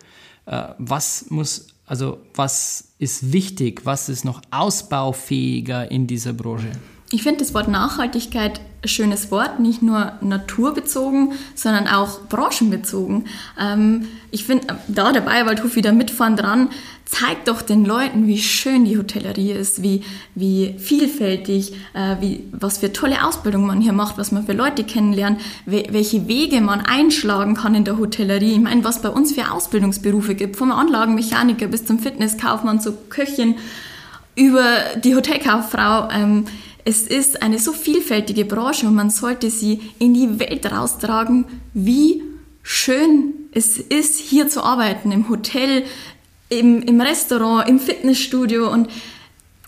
Äh, 0.48 0.64
was 0.80 1.28
muss, 1.30 1.68
also 1.86 2.18
was 2.34 2.96
ist 2.98 3.32
wichtig, 3.32 3.82
was 3.86 4.10
ist 4.10 4.26
noch 4.26 4.42
ausbaufähiger 4.50 5.92
in 5.92 6.08
dieser 6.08 6.34
Branche? 6.34 6.72
Ich 7.12 7.22
finde 7.22 7.40
das 7.40 7.54
Wort 7.54 7.68
Nachhaltigkeit 7.68 8.60
ein 8.82 8.88
schönes 8.88 9.32
Wort, 9.32 9.60
nicht 9.60 9.82
nur 9.82 10.14
naturbezogen, 10.22 11.34
sondern 11.54 11.88
auch 11.88 12.22
branchenbezogen. 12.22 13.26
Ähm, 13.60 14.08
ich 14.32 14.46
finde, 14.46 14.78
da 14.88 15.12
der 15.12 15.22
Bayerwaldhof 15.22 15.76
wieder 15.76 15.92
mitfahren 15.92 16.36
dran, 16.36 16.70
zeigt 17.06 17.48
doch 17.48 17.62
den 17.62 17.86
Leuten, 17.86 18.26
wie 18.26 18.40
schön 18.40 18.86
die 18.86 18.98
Hotellerie 18.98 19.52
ist, 19.52 19.84
wie, 19.84 20.04
wie 20.34 20.76
vielfältig, 20.80 21.74
äh, 21.94 22.16
wie, 22.20 22.44
was 22.52 22.80
für 22.80 22.92
tolle 22.92 23.24
Ausbildung 23.26 23.68
man 23.68 23.82
hier 23.82 23.94
macht, 23.94 24.18
was 24.18 24.32
man 24.32 24.46
für 24.46 24.54
Leute 24.54 24.84
kennenlernt, 24.84 25.40
we 25.66 25.84
welche 25.92 26.28
Wege 26.28 26.62
man 26.62 26.82
einschlagen 26.82 27.54
kann 27.54 27.76
in 27.76 27.86
der 27.86 27.98
Hotellerie. 28.00 28.54
Ich 28.54 28.60
meine, 28.60 28.84
was 28.84 29.04
bei 29.04 29.10
uns 29.10 29.34
für 29.34 29.52
Ausbildungsberufe 29.52 30.34
gibt, 30.34 30.56
vom 30.56 30.72
Anlagenmechaniker 30.72 31.68
bis 31.68 31.86
zum 31.86 32.00
Fitnesskaufmann, 32.00 32.82
zur 32.82 33.10
Köchin, 33.10 33.56
über 34.36 34.66
die 35.04 35.16
Hotelkauffrau. 35.16 36.10
Ähm, 36.12 36.46
es 36.86 37.02
ist 37.02 37.42
eine 37.42 37.58
so 37.58 37.74
vielfältige 37.74 38.46
Branche 38.46 38.88
und 38.88 38.94
man 38.94 39.10
sollte 39.10 39.50
sie 39.50 39.82
in 39.98 40.14
die 40.14 40.40
Welt 40.40 40.72
raustragen, 40.72 41.46
wie 41.74 42.24
schön 42.62 43.34
es 43.52 43.78
ist 43.78 44.20
hier 44.20 44.50
zu 44.50 44.64
arbeiten, 44.64 45.12
im 45.12 45.28
Hotel, 45.28 45.84
im, 46.50 46.84
im 46.84 47.02
Restaurant, 47.02 47.68
im 47.68 47.80
Fitnessstudio 47.80 48.72
und 48.72 48.88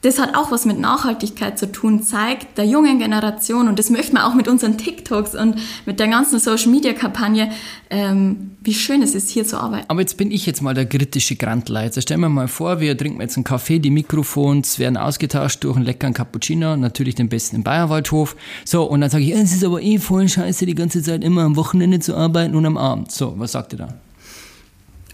das 0.01 0.19
hat 0.19 0.35
auch 0.35 0.51
was 0.51 0.65
mit 0.65 0.79
Nachhaltigkeit 0.79 1.57
zu 1.57 1.71
tun, 1.71 2.03
zeigt 2.03 2.57
der 2.57 2.65
jungen 2.65 2.99
Generation, 2.99 3.67
und 3.67 3.79
das 3.79 3.89
möchten 3.89 4.15
wir 4.15 4.27
auch 4.27 4.35
mit 4.35 4.47
unseren 4.47 4.77
TikToks 4.77 5.35
und 5.35 5.55
mit 5.85 5.99
der 5.99 6.07
ganzen 6.07 6.39
Social-Media-Kampagne, 6.39 7.51
ähm, 7.89 8.51
wie 8.61 8.73
schön 8.73 9.01
es 9.01 9.15
ist, 9.15 9.29
hier 9.29 9.45
zu 9.45 9.59
arbeiten. 9.59 9.85
Aber 9.87 10.01
jetzt 10.01 10.17
bin 10.17 10.31
ich 10.31 10.45
jetzt 10.45 10.61
mal 10.61 10.73
der 10.73 10.85
kritische 10.85 11.35
Grandleiter. 11.35 12.01
Stellen 12.01 12.19
wir 12.19 12.29
mal 12.29 12.47
vor, 12.47 12.79
wir 12.79 12.97
trinken 12.97 13.21
jetzt 13.21 13.37
einen 13.37 13.43
Kaffee, 13.43 13.79
die 13.79 13.89
Mikrofons 13.89 14.79
werden 14.79 14.97
ausgetauscht 14.97 15.63
durch 15.63 15.75
einen 15.75 15.85
leckeren 15.85 16.13
Cappuccino, 16.13 16.75
natürlich 16.75 17.15
den 17.15 17.29
besten 17.29 17.57
im 17.57 17.63
Bayerwaldhof. 17.63 18.35
So, 18.65 18.83
und 18.83 19.01
dann 19.01 19.09
sage 19.09 19.23
ich, 19.23 19.31
es 19.31 19.53
ist 19.53 19.63
aber 19.63 19.81
eh 19.81 19.97
voll 19.97 20.27
scheiße, 20.27 20.65
die 20.65 20.75
ganze 20.75 21.01
Zeit 21.01 21.23
immer 21.23 21.43
am 21.43 21.55
Wochenende 21.55 21.99
zu 21.99 22.15
arbeiten 22.15 22.55
und 22.55 22.65
am 22.65 22.77
Abend. 22.77 23.11
So, 23.11 23.33
was 23.37 23.53
sagt 23.53 23.73
ihr 23.73 23.79
da? 23.79 23.93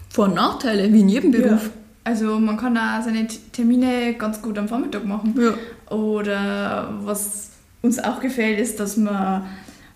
Vor- 0.10 0.26
und 0.26 0.36
Nachteile, 0.36 0.92
wie 0.94 1.00
in 1.00 1.10
jedem 1.10 1.32
Beruf. 1.32 1.64
Ja. 1.64 1.83
Also 2.04 2.40
man 2.40 2.58
kann 2.58 2.76
da 2.76 3.02
seine 3.02 3.28
Termine 3.52 4.14
ganz 4.16 4.42
gut 4.42 4.58
am 4.58 4.68
Vormittag 4.68 5.06
machen. 5.06 5.36
Ja. 5.40 5.96
Oder 5.96 6.94
was 7.02 7.52
uns 7.82 8.00
auch 8.00 8.20
gefällt, 8.20 8.60
ist, 8.60 8.80
dass 8.80 8.98
man 8.98 9.46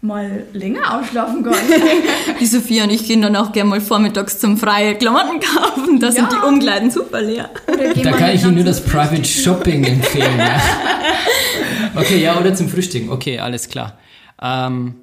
mal 0.01 0.45
länger 0.53 0.99
ausschlafen 0.99 1.43
kann. 1.43 1.55
die 2.39 2.45
Sophia 2.45 2.83
und 2.83 2.91
ich 2.91 3.07
gehen 3.07 3.21
dann 3.21 3.35
auch 3.35 3.51
gerne 3.51 3.69
mal 3.69 3.81
vormittags 3.81 4.39
zum 4.39 4.57
freien 4.57 4.97
Klamotten 4.97 5.39
kaufen. 5.39 5.99
Da 5.99 6.07
ja. 6.07 6.13
sind 6.13 6.31
die 6.31 6.47
Umkleiden 6.47 6.91
super 6.91 7.21
leer. 7.21 7.49
Da 7.65 8.11
kann 8.11 8.31
ich 8.35 8.43
Ihnen 8.43 8.55
nur 8.55 8.63
das 8.63 8.83
Private 8.83 9.25
Shopping 9.25 9.83
empfehlen. 9.83 10.37
Ja. 10.37 10.61
Okay, 11.95 12.21
ja, 12.21 12.39
oder 12.39 12.53
zum 12.53 12.69
Frühstücken. 12.69 13.09
Okay, 13.09 13.39
alles 13.39 13.69
klar. 13.69 13.97
Ähm, 14.39 14.95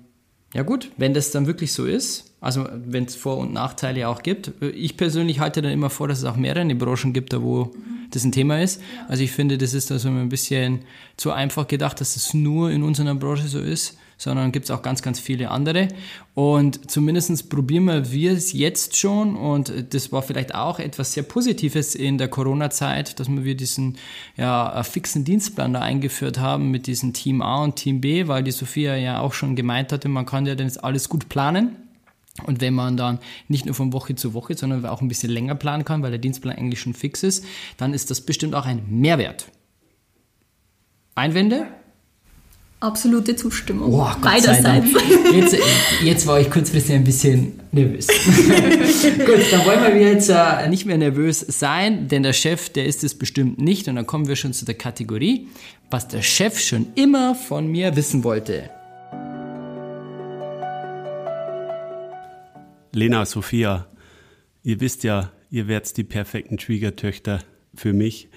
ja 0.55 0.63
gut, 0.63 0.91
wenn 0.97 1.13
das 1.13 1.33
dann 1.33 1.49
wirklich 1.49 1.73
so 1.73 1.87
ist, 1.87 2.34
also 2.45 2.69
wenn 2.75 3.05
es 3.05 3.17
Vor- 3.17 3.39
und 3.39 3.55
Nachteile 3.55 4.07
auch 4.09 4.23
gibt. 4.23 4.53
Ich 4.75 4.99
persönlich 4.99 5.41
halte 5.41 5.63
dann 5.63 5.73
immer 5.73 5.89
vor, 5.89 6.09
dass 6.09 6.19
es 6.19 6.25
auch 6.25 6.37
mehrere 6.37 6.75
Branchen 6.75 7.15
gibt, 7.15 7.33
da 7.33 7.41
wo 7.41 7.65
mhm. 7.65 7.71
das 8.11 8.23
ein 8.23 8.33
Thema 8.33 8.61
ist. 8.61 8.83
Also 9.09 9.23
ich 9.23 9.33
finde, 9.33 9.57
das 9.57 9.73
ist 9.73 9.91
also 9.91 10.11
ein 10.11 10.29
bisschen 10.29 10.81
zu 11.17 11.33
einfach 11.33 11.67
gedacht, 11.67 12.03
dass 12.03 12.17
es 12.17 12.35
nur 12.35 12.71
in 12.71 12.83
unserer 12.83 13.15
Branche 13.15 13.49
so 13.49 13.61
ist, 13.61 13.97
sondern 14.19 14.53
gibt 14.53 14.65
es 14.65 14.71
auch 14.71 14.83
ganz, 14.83 15.01
ganz 15.01 15.19
viele 15.21 15.51
andere. 15.51 15.89
Und 16.35 16.91
zumindest 16.91 17.49
probieren 17.49 18.13
wir 18.13 18.33
es 18.33 18.53
jetzt 18.53 18.97
schon 18.97 19.37
und 19.37 19.73
das 19.95 20.13
war 20.13 20.23
vielleicht 20.23 20.55
auch 20.55 20.79
etwas 20.79 21.15
sehr 21.15 21.23
Positives 21.23 21.95
in 21.95 22.19
der 22.19 22.29
Corona-Zeit, 22.29 23.19
dass 23.21 23.29
wir 23.31 23.55
diesen 23.55 23.97
ja, 24.37 24.83
fixen 24.83 25.25
Dienstplan 25.25 25.73
da 25.73 25.81
eingeführt 25.81 26.39
haben 26.39 26.71
mit 26.71 26.87
diesem 26.89 27.15
Team 27.15 27.41
A 27.41 27.65
und 27.65 27.77
Team 27.77 28.03
B, 28.03 28.29
weil 28.29 28.43
die 28.43 28.51
Sophia 28.51 28.97
ja 28.97 29.21
auch 29.21 29.33
schon 29.33 29.57
gemeint 29.57 29.93
hatte, 29.93 30.09
man 30.09 30.27
kann 30.27 30.45
ja 30.45 30.55
dann 30.55 30.71
alles 30.83 31.09
gut 31.09 31.31
planen. 31.31 31.77
Und 32.43 32.61
wenn 32.61 32.75
man 32.75 32.97
dann 32.97 33.21
nicht 33.47 33.65
nur 33.65 33.75
von 33.75 33.93
Woche 33.93 34.17
zu 34.17 34.35
Woche, 34.35 34.57
sondern 34.57 34.85
auch 34.87 35.01
ein 35.01 35.09
bisschen 35.09 35.31
länger 35.31 35.55
planen 35.55 35.85
kann, 35.85 36.03
weil 36.03 36.11
der 36.11 36.19
Dienstplan 36.19 36.57
eigentlich 36.57 36.81
schon 36.81 36.95
fix 36.95 37.23
ist, 37.23 37.45
dann 37.77 37.95
ist 37.95 38.11
das 38.11 38.21
bestimmt 38.21 38.55
auch 38.57 38.67
ein 38.67 38.83
Mehrwert. 38.89 39.47
Einwände? 41.15 41.69
Absolute 42.81 43.37
Zustimmung. 43.37 43.95
Oh, 43.95 44.11
Beiderseits. 44.21 44.89
Jetzt, 45.33 45.57
jetzt 46.03 46.27
war 46.27 46.41
ich 46.41 46.51
kurzfristig 46.51 46.97
ein 46.97 47.05
bisschen 47.05 47.61
nervös. 47.73 48.09
Gut, 49.19 49.41
dann 49.53 49.65
wollen 49.65 49.95
wir 49.95 50.03
jetzt 50.03 50.29
äh, 50.29 50.69
nicht 50.69 50.85
mehr 50.85 50.99
nervös 50.99 51.41
sein, 51.41 52.09
denn 52.09 52.25
der 52.25 52.35
Chef, 52.35 52.69
der 52.69 52.85
ist 52.85 53.03
es 53.05 53.17
bestimmt 53.17 53.59
nicht. 53.59 53.89
Und 53.89 53.95
dann 53.95 54.07
kommen 54.07 54.29
wir 54.29 54.37
schon 54.37 54.53
zu 54.53 54.67
der 54.67 54.75
Kategorie, 54.75 55.49
was 55.89 56.09
der 56.09 56.21
Chef 56.21 56.59
schon 56.59 56.89
immer 56.95 57.35
von 57.35 57.69
mir 57.69 57.97
wissen 57.97 58.23
wollte. 58.23 58.69
Lena, 62.95 63.27
Sophia, 63.27 63.87
ihr 64.63 64.81
wisst 64.81 65.03
ja, 65.03 65.33
ihr 65.51 65.67
werdet 65.67 65.97
die 65.97 66.05
perfekten 66.05 66.59
Schwiegertöchter 66.59 67.41
für 67.75 67.93
mich. 67.93 68.29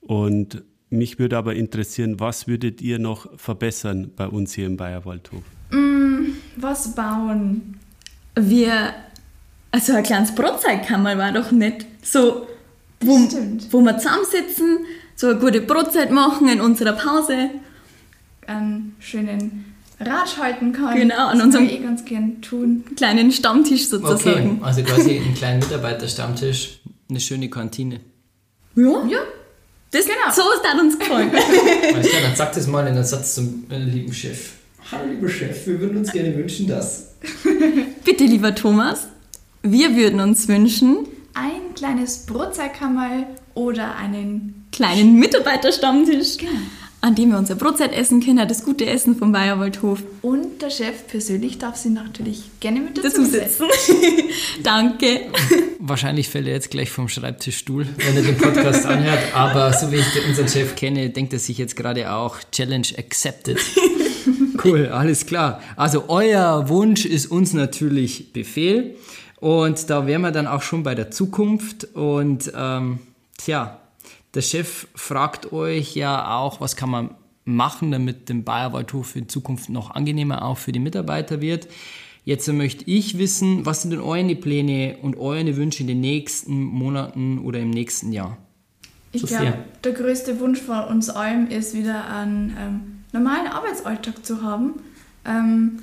Und 0.00 0.62
mich 0.88 1.18
würde 1.18 1.36
aber 1.36 1.54
interessieren, 1.54 2.18
was 2.18 2.48
würdet 2.48 2.80
ihr 2.80 2.98
noch 2.98 3.28
verbessern 3.38 4.10
bei 4.16 4.26
uns 4.26 4.54
hier 4.54 4.66
im 4.66 4.76
Bayerwaldhof? 4.76 5.42
Mm, 5.70 6.30
was 6.56 6.94
bauen? 6.94 7.78
Wir, 8.34 8.94
also 9.70 9.92
ein 9.92 10.02
kleines 10.02 10.34
Brotzeitkammer 10.34 11.18
war 11.18 11.32
doch 11.32 11.50
nicht 11.50 11.86
so, 12.02 12.48
wo, 13.00 13.18
wo 13.70 13.80
wir 13.82 13.98
zusammensitzen, 13.98 14.86
so 15.14 15.28
eine 15.28 15.38
gute 15.38 15.60
Brotzeit 15.60 16.10
machen 16.10 16.48
in 16.48 16.60
unserer 16.60 16.94
Pause. 16.94 17.50
Einen 18.46 18.96
schönen 18.98 19.69
Ratsch 20.00 20.38
halten 20.38 20.72
kann. 20.72 20.96
Genau, 20.96 21.26
an 21.28 21.40
unserem 21.42 21.68
eh 21.68 21.78
ganz 21.78 22.04
gern 22.04 22.40
tun. 22.40 22.84
kleinen 22.96 23.30
Stammtisch 23.32 23.88
sozusagen. 23.88 24.58
Okay, 24.58 24.64
also 24.64 24.82
quasi 24.82 25.18
einen 25.18 25.34
kleinen 25.34 25.60
Mitarbeiterstammtisch, 25.60 26.80
eine 27.08 27.20
schöne 27.20 27.50
Kantine. 27.50 28.00
Ja. 28.74 29.04
Ja. 29.08 29.18
Das, 29.90 30.06
genau. 30.06 30.32
So 30.32 30.42
ist 30.52 30.62
das 30.62 30.80
uns 30.80 30.98
gefallen. 30.98 31.30
Alles 31.94 32.08
klar, 32.08 32.22
dann 32.22 32.36
sag 32.36 32.52
das 32.52 32.66
mal 32.66 32.86
in 32.86 32.94
einem 32.94 33.04
Satz 33.04 33.34
zum 33.34 33.66
äh, 33.70 33.78
lieben 33.78 34.12
Chef. 34.12 34.52
Hallo 34.90 35.10
lieber 35.10 35.28
Chef, 35.28 35.66
wir 35.66 35.80
würden 35.80 35.98
uns 35.98 36.12
gerne 36.12 36.34
wünschen, 36.36 36.66
dass... 36.66 37.14
Bitte, 38.04 38.24
lieber 38.24 38.54
Thomas, 38.54 39.08
wir 39.62 39.94
würden 39.96 40.20
uns 40.20 40.48
wünschen... 40.48 41.06
Ein 41.34 41.74
kleines 41.74 42.24
Brotzeitkammerl 42.26 43.26
oder 43.54 43.96
einen... 43.96 44.66
Kleinen 44.72 45.16
Mitarbeiterstammtisch. 45.16 46.38
Genau 46.38 46.50
an 47.02 47.14
dem 47.14 47.30
wir 47.30 47.38
unser 47.38 47.54
Brotzeit 47.54 47.92
essen 47.92 48.22
können, 48.22 48.46
das 48.46 48.64
gute 48.64 48.84
Essen 48.86 49.16
vom 49.16 49.32
Bayerwaldhof. 49.32 50.02
Und 50.20 50.60
der 50.60 50.70
Chef 50.70 51.06
persönlich 51.08 51.58
darf 51.58 51.76
sie 51.76 51.88
natürlich 51.88 52.42
gerne 52.60 52.80
mit 52.80 52.98
dazu, 52.98 53.08
dazu 53.08 53.24
sitzen. 53.24 53.64
Danke. 54.62 55.22
Wahrscheinlich 55.78 56.28
fällt 56.28 56.46
er 56.46 56.52
jetzt 56.52 56.70
gleich 56.70 56.90
vom 56.90 57.08
Schreibtischstuhl, 57.08 57.86
wenn 57.96 58.16
er 58.16 58.22
den 58.22 58.36
Podcast 58.36 58.84
anhört. 58.84 59.34
Aber 59.34 59.72
so 59.72 59.90
wie 59.90 59.96
ich 59.96 60.28
unseren 60.28 60.48
Chef 60.48 60.76
kenne, 60.76 61.08
denkt 61.10 61.32
er 61.32 61.38
sich 61.38 61.56
jetzt 61.56 61.74
gerade 61.74 62.12
auch 62.12 62.36
Challenge 62.52 62.88
accepted. 62.98 63.58
Cool, 64.62 64.88
alles 64.88 65.24
klar. 65.24 65.62
Also 65.76 66.04
euer 66.08 66.68
Wunsch 66.68 67.06
ist 67.06 67.30
uns 67.30 67.54
natürlich 67.54 68.34
Befehl. 68.34 68.96
Und 69.40 69.88
da 69.88 70.06
wären 70.06 70.20
wir 70.20 70.32
dann 70.32 70.46
auch 70.46 70.60
schon 70.60 70.82
bei 70.82 70.94
der 70.94 71.10
Zukunft. 71.10 71.84
Und 71.94 72.52
ähm, 72.54 72.98
tja, 73.38 73.80
der 74.34 74.42
Chef 74.42 74.86
fragt 74.94 75.52
euch 75.52 75.94
ja 75.94 76.36
auch, 76.36 76.60
was 76.60 76.76
kann 76.76 76.90
man 76.90 77.14
machen, 77.44 77.90
damit 77.90 78.28
dem 78.28 78.44
Bayerwaldhof 78.44 79.16
in 79.16 79.28
Zukunft 79.28 79.70
noch 79.70 79.90
angenehmer 79.90 80.44
auch 80.44 80.58
für 80.58 80.72
die 80.72 80.78
Mitarbeiter 80.78 81.40
wird. 81.40 81.68
Jetzt 82.24 82.46
möchte 82.52 82.84
ich 82.88 83.18
wissen, 83.18 83.66
was 83.66 83.82
sind 83.82 83.92
denn 83.92 84.00
eure 84.00 84.34
Pläne 84.36 84.98
und 85.02 85.16
eure 85.16 85.56
Wünsche 85.56 85.82
in 85.82 85.88
den 85.88 86.00
nächsten 86.00 86.62
Monaten 86.62 87.38
oder 87.38 87.58
im 87.58 87.70
nächsten 87.70 88.12
Jahr? 88.12 88.36
Ich 89.12 89.26
glaube, 89.26 89.54
der 89.82 89.92
größte 89.92 90.38
Wunsch 90.38 90.60
von 90.60 90.84
uns 90.84 91.10
allen 91.10 91.50
ist 91.50 91.74
wieder 91.74 92.06
einen 92.06 92.56
ähm, 92.58 92.80
normalen 93.12 93.48
Arbeitsalltag 93.48 94.24
zu 94.24 94.42
haben. 94.42 94.74
Ähm, 95.24 95.80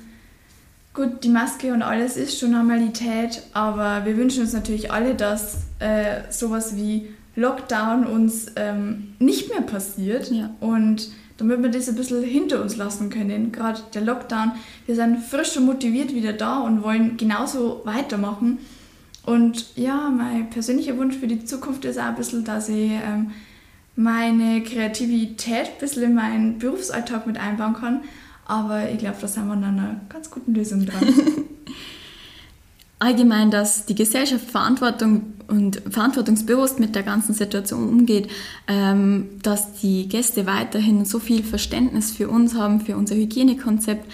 gut, 0.94 1.24
die 1.24 1.28
Maske 1.28 1.72
und 1.74 1.82
alles 1.82 2.16
ist 2.16 2.38
schon 2.38 2.52
Normalität, 2.52 3.42
aber 3.52 4.06
wir 4.06 4.16
wünschen 4.16 4.42
uns 4.42 4.54
natürlich 4.54 4.90
alle, 4.90 5.14
dass 5.14 5.64
äh, 5.80 6.22
sowas 6.30 6.76
wie 6.76 7.08
Lockdown 7.38 8.04
uns 8.04 8.46
ähm, 8.56 9.14
nicht 9.18 9.48
mehr 9.48 9.62
passiert. 9.62 10.30
Ja. 10.30 10.50
Und 10.60 11.08
damit 11.36 11.62
wir 11.62 11.70
das 11.70 11.88
ein 11.88 11.94
bisschen 11.94 12.22
hinter 12.24 12.60
uns 12.60 12.76
lassen 12.76 13.10
können, 13.10 13.52
gerade 13.52 13.80
der 13.94 14.02
Lockdown, 14.02 14.52
wir 14.86 14.94
sind 14.96 15.20
frisch 15.20 15.56
und 15.56 15.66
motiviert 15.66 16.12
wieder 16.12 16.32
da 16.32 16.58
und 16.58 16.82
wollen 16.82 17.16
genauso 17.16 17.82
weitermachen. 17.84 18.58
Und 19.24 19.76
ja, 19.76 20.10
mein 20.10 20.50
persönlicher 20.50 20.96
Wunsch 20.96 21.16
für 21.16 21.28
die 21.28 21.44
Zukunft 21.44 21.84
ist 21.84 21.98
auch 21.98 22.04
ein 22.04 22.16
bisschen, 22.16 22.44
dass 22.44 22.68
ich 22.68 22.90
ähm, 22.90 23.30
meine 23.94 24.62
Kreativität 24.62 25.66
ein 25.66 25.78
bisschen 25.78 26.02
in 26.02 26.14
meinen 26.14 26.58
Berufsalltag 26.58 27.26
mit 27.26 27.38
einbauen 27.38 27.74
kann. 27.74 28.00
Aber 28.46 28.90
ich 28.90 28.98
glaube, 28.98 29.18
da 29.20 29.28
sind 29.28 29.46
wir 29.46 29.52
an 29.52 29.64
einer 29.64 30.00
ganz 30.08 30.30
guten 30.30 30.54
Lösung 30.54 30.86
dran. 30.86 31.04
allgemein, 32.98 33.50
dass 33.50 33.86
die 33.86 33.94
Gesellschaft 33.94 34.50
Verantwortung 34.50 35.34
und 35.48 35.82
verantwortungsbewusst 35.90 36.78
mit 36.78 36.94
der 36.94 37.02
ganzen 37.02 37.34
Situation 37.34 37.88
umgeht, 37.88 38.28
ähm, 38.68 39.28
dass 39.42 39.72
die 39.80 40.08
Gäste 40.08 40.46
weiterhin 40.46 41.04
so 41.04 41.18
viel 41.18 41.42
Verständnis 41.42 42.12
für 42.12 42.28
uns 42.28 42.54
haben, 42.54 42.80
für 42.80 42.96
unser 42.96 43.16
Hygienekonzept 43.16 44.04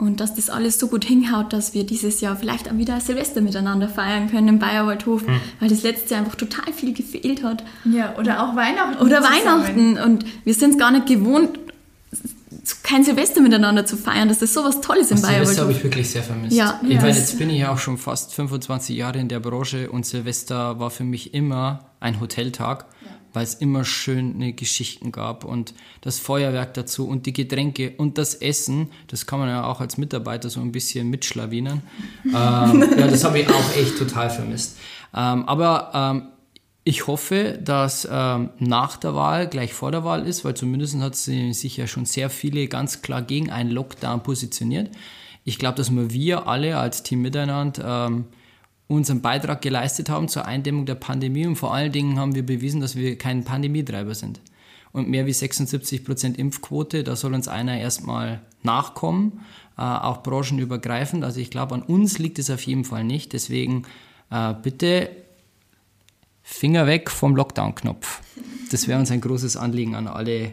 und 0.00 0.20
dass 0.20 0.34
das 0.34 0.50
alles 0.50 0.78
so 0.78 0.88
gut 0.88 1.04
hinhaut, 1.04 1.52
dass 1.52 1.74
wir 1.74 1.84
dieses 1.84 2.20
Jahr 2.20 2.34
vielleicht 2.34 2.70
auch 2.70 2.76
wieder 2.76 2.98
Silvester 3.00 3.40
miteinander 3.40 3.88
feiern 3.88 4.30
können 4.30 4.48
im 4.48 4.58
Bayerwaldhof, 4.58 5.26
mhm. 5.26 5.40
weil 5.60 5.68
das 5.68 5.82
letzte 5.82 6.14
Jahr 6.14 6.24
einfach 6.24 6.36
total 6.36 6.72
viel 6.72 6.94
gefehlt 6.94 7.44
hat. 7.44 7.62
Ja, 7.84 8.14
oder 8.18 8.42
auch 8.42 8.56
Weihnachten. 8.56 8.96
Oder 9.04 9.22
zusammen. 9.22 9.44
Weihnachten 9.44 9.98
und 9.98 10.24
wir 10.44 10.54
sind 10.54 10.72
es 10.72 10.78
gar 10.78 10.90
nicht 10.90 11.06
gewohnt, 11.06 11.58
kein 12.82 13.04
Silvester 13.04 13.40
miteinander 13.40 13.86
zu 13.86 13.96
feiern. 13.96 14.28
Das 14.28 14.42
ist 14.42 14.54
sowas 14.54 14.80
Tolles 14.80 15.10
im 15.10 15.20
Bayern. 15.20 15.44
Silvester 15.44 15.62
habe 15.62 15.72
ich 15.72 15.82
wirklich 15.82 16.10
sehr 16.10 16.22
vermisst. 16.22 16.56
Ja, 16.56 16.80
ich 16.82 16.90
ja. 16.90 17.00
meine, 17.00 17.16
jetzt 17.16 17.38
bin 17.38 17.50
ich 17.50 17.60
ja 17.60 17.72
auch 17.72 17.78
schon 17.78 17.98
fast 17.98 18.34
25 18.34 18.96
Jahre 18.96 19.18
in 19.18 19.28
der 19.28 19.40
Branche 19.40 19.90
und 19.90 20.06
Silvester 20.06 20.78
war 20.78 20.90
für 20.90 21.04
mich 21.04 21.34
immer 21.34 21.90
ein 22.00 22.20
Hoteltag. 22.20 22.86
Ja. 23.04 23.10
weil 23.32 23.44
es 23.44 23.54
immer 23.54 23.84
schöne 23.84 24.52
Geschichten 24.52 25.12
gab 25.12 25.44
und 25.44 25.72
das 26.00 26.18
Feuerwerk 26.18 26.74
dazu 26.74 27.06
und 27.06 27.26
die 27.26 27.32
Getränke 27.32 27.94
und 27.96 28.18
das 28.18 28.34
Essen, 28.34 28.90
das 29.06 29.24
kann 29.24 29.38
man 29.38 29.48
ja 29.48 29.64
auch 29.64 29.80
als 29.80 29.98
Mitarbeiter 29.98 30.50
so 30.50 30.60
ein 30.60 30.72
bisschen 30.72 31.08
mitschlawinern. 31.10 31.80
ähm, 32.24 32.32
ja, 32.32 33.06
das 33.06 33.22
habe 33.22 33.38
ich 33.38 33.48
auch 33.48 33.76
echt 33.76 33.96
total 33.96 34.30
vermisst. 34.30 34.78
Ähm, 35.14 35.48
aber 35.48 35.92
ähm, 35.94 36.22
ich 36.90 37.06
hoffe, 37.06 37.56
dass 37.62 38.06
ähm, 38.10 38.50
nach 38.58 38.96
der 38.96 39.14
Wahl 39.14 39.46
gleich 39.46 39.72
vor 39.72 39.92
der 39.92 40.02
Wahl 40.02 40.26
ist, 40.26 40.44
weil 40.44 40.54
zumindest 40.54 40.96
hat 40.96 41.14
sie 41.14 41.52
sich 41.52 41.76
ja 41.76 41.86
schon 41.86 42.04
sehr 42.04 42.30
viele 42.30 42.66
ganz 42.66 43.00
klar 43.00 43.22
gegen 43.22 43.48
einen 43.48 43.70
Lockdown 43.70 44.24
positioniert. 44.24 44.90
Ich 45.44 45.60
glaube, 45.60 45.76
dass 45.76 45.92
wir 45.94 46.48
alle 46.48 46.78
als 46.78 47.04
Team 47.04 47.22
Miteinander 47.22 48.08
ähm, 48.08 48.24
unseren 48.88 49.22
Beitrag 49.22 49.62
geleistet 49.62 50.10
haben 50.10 50.26
zur 50.26 50.46
Eindämmung 50.46 50.84
der 50.84 50.96
Pandemie 50.96 51.46
und 51.46 51.54
vor 51.54 51.72
allen 51.72 51.92
Dingen 51.92 52.18
haben 52.18 52.34
wir 52.34 52.44
bewiesen, 52.44 52.80
dass 52.80 52.96
wir 52.96 53.16
kein 53.16 53.44
Pandemietreiber 53.44 54.16
sind. 54.16 54.40
Und 54.90 55.08
mehr 55.08 55.26
wie 55.26 55.32
76 55.32 56.04
Prozent 56.04 56.38
Impfquote, 56.38 57.04
da 57.04 57.14
soll 57.14 57.34
uns 57.34 57.46
einer 57.46 57.78
erstmal 57.78 58.40
nachkommen, 58.64 59.42
äh, 59.78 59.82
auch 59.82 60.24
branchenübergreifend. 60.24 61.22
Also 61.22 61.38
ich 61.38 61.52
glaube, 61.52 61.76
an 61.76 61.82
uns 61.82 62.18
liegt 62.18 62.40
es 62.40 62.50
auf 62.50 62.62
jeden 62.62 62.84
Fall 62.84 63.04
nicht. 63.04 63.32
Deswegen 63.32 63.84
äh, 64.32 64.54
bitte 64.60 65.10
Finger 66.52 66.86
weg 66.86 67.10
vom 67.10 67.36
Lockdown-Knopf. 67.36 68.20
Das 68.70 68.88
wäre 68.88 68.98
uns 68.98 69.10
ein 69.10 69.20
großes 69.20 69.56
Anliegen 69.56 69.94
an 69.94 70.08
alle 70.08 70.52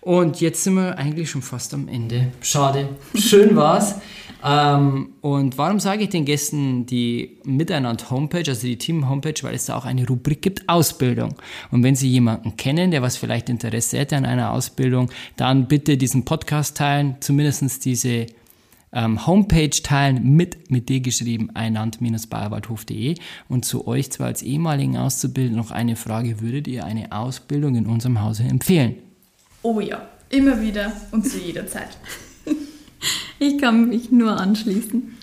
Und 0.00 0.40
jetzt 0.40 0.64
sind 0.64 0.76
wir 0.76 0.96
eigentlich 0.96 1.28
schon 1.28 1.42
fast 1.42 1.74
am 1.74 1.88
Ende. 1.88 2.32
Schade. 2.40 2.88
Schön 3.14 3.54
war's. 3.54 3.96
Ähm, 4.44 5.10
und 5.20 5.58
warum 5.58 5.80
sage 5.80 6.04
ich 6.04 6.08
den 6.08 6.24
Gästen 6.24 6.86
die 6.86 7.38
Miteinander-Homepage, 7.44 8.48
also 8.48 8.66
die 8.66 8.78
Team-Homepage, 8.78 9.42
weil 9.42 9.54
es 9.54 9.66
da 9.66 9.76
auch 9.76 9.84
eine 9.84 10.06
Rubrik 10.06 10.42
gibt, 10.42 10.68
Ausbildung. 10.68 11.34
Und 11.70 11.82
wenn 11.82 11.94
Sie 11.94 12.08
jemanden 12.08 12.56
kennen, 12.56 12.90
der 12.90 13.02
was 13.02 13.16
vielleicht 13.16 13.48
Interesse 13.48 13.98
hätte 13.98 14.16
an 14.16 14.24
einer 14.24 14.52
Ausbildung, 14.52 15.10
dann 15.36 15.68
bitte 15.68 15.96
diesen 15.96 16.24
Podcast 16.24 16.76
teilen, 16.76 17.16
zumindest 17.20 17.84
diese 17.84 18.26
ähm, 18.92 19.26
Homepage 19.26 19.70
teilen 19.70 20.36
mit, 20.36 20.70
mit 20.70 20.88
D 20.88 21.00
geschrieben, 21.00 21.50
einand-bayerwaldhof.de. 21.54 23.16
Und 23.48 23.64
zu 23.64 23.86
euch 23.86 24.10
zwar 24.10 24.28
als 24.28 24.42
ehemaligen 24.42 24.96
Auszubildenden 24.96 25.60
noch 25.62 25.70
eine 25.70 25.96
Frage, 25.96 26.40
würdet 26.40 26.66
ihr 26.66 26.84
eine 26.84 27.12
Ausbildung 27.12 27.76
in 27.76 27.86
unserem 27.86 28.22
Hause 28.22 28.44
empfehlen? 28.44 28.96
Oh 29.62 29.80
ja, 29.80 30.08
immer 30.30 30.60
wieder 30.62 30.92
und 31.12 31.26
zu 31.26 31.38
jeder 31.38 31.66
Zeit. 31.66 31.98
Ich 33.38 33.58
kann 33.58 33.88
mich 33.88 34.10
nur 34.10 34.38
anschließen. 34.38 35.16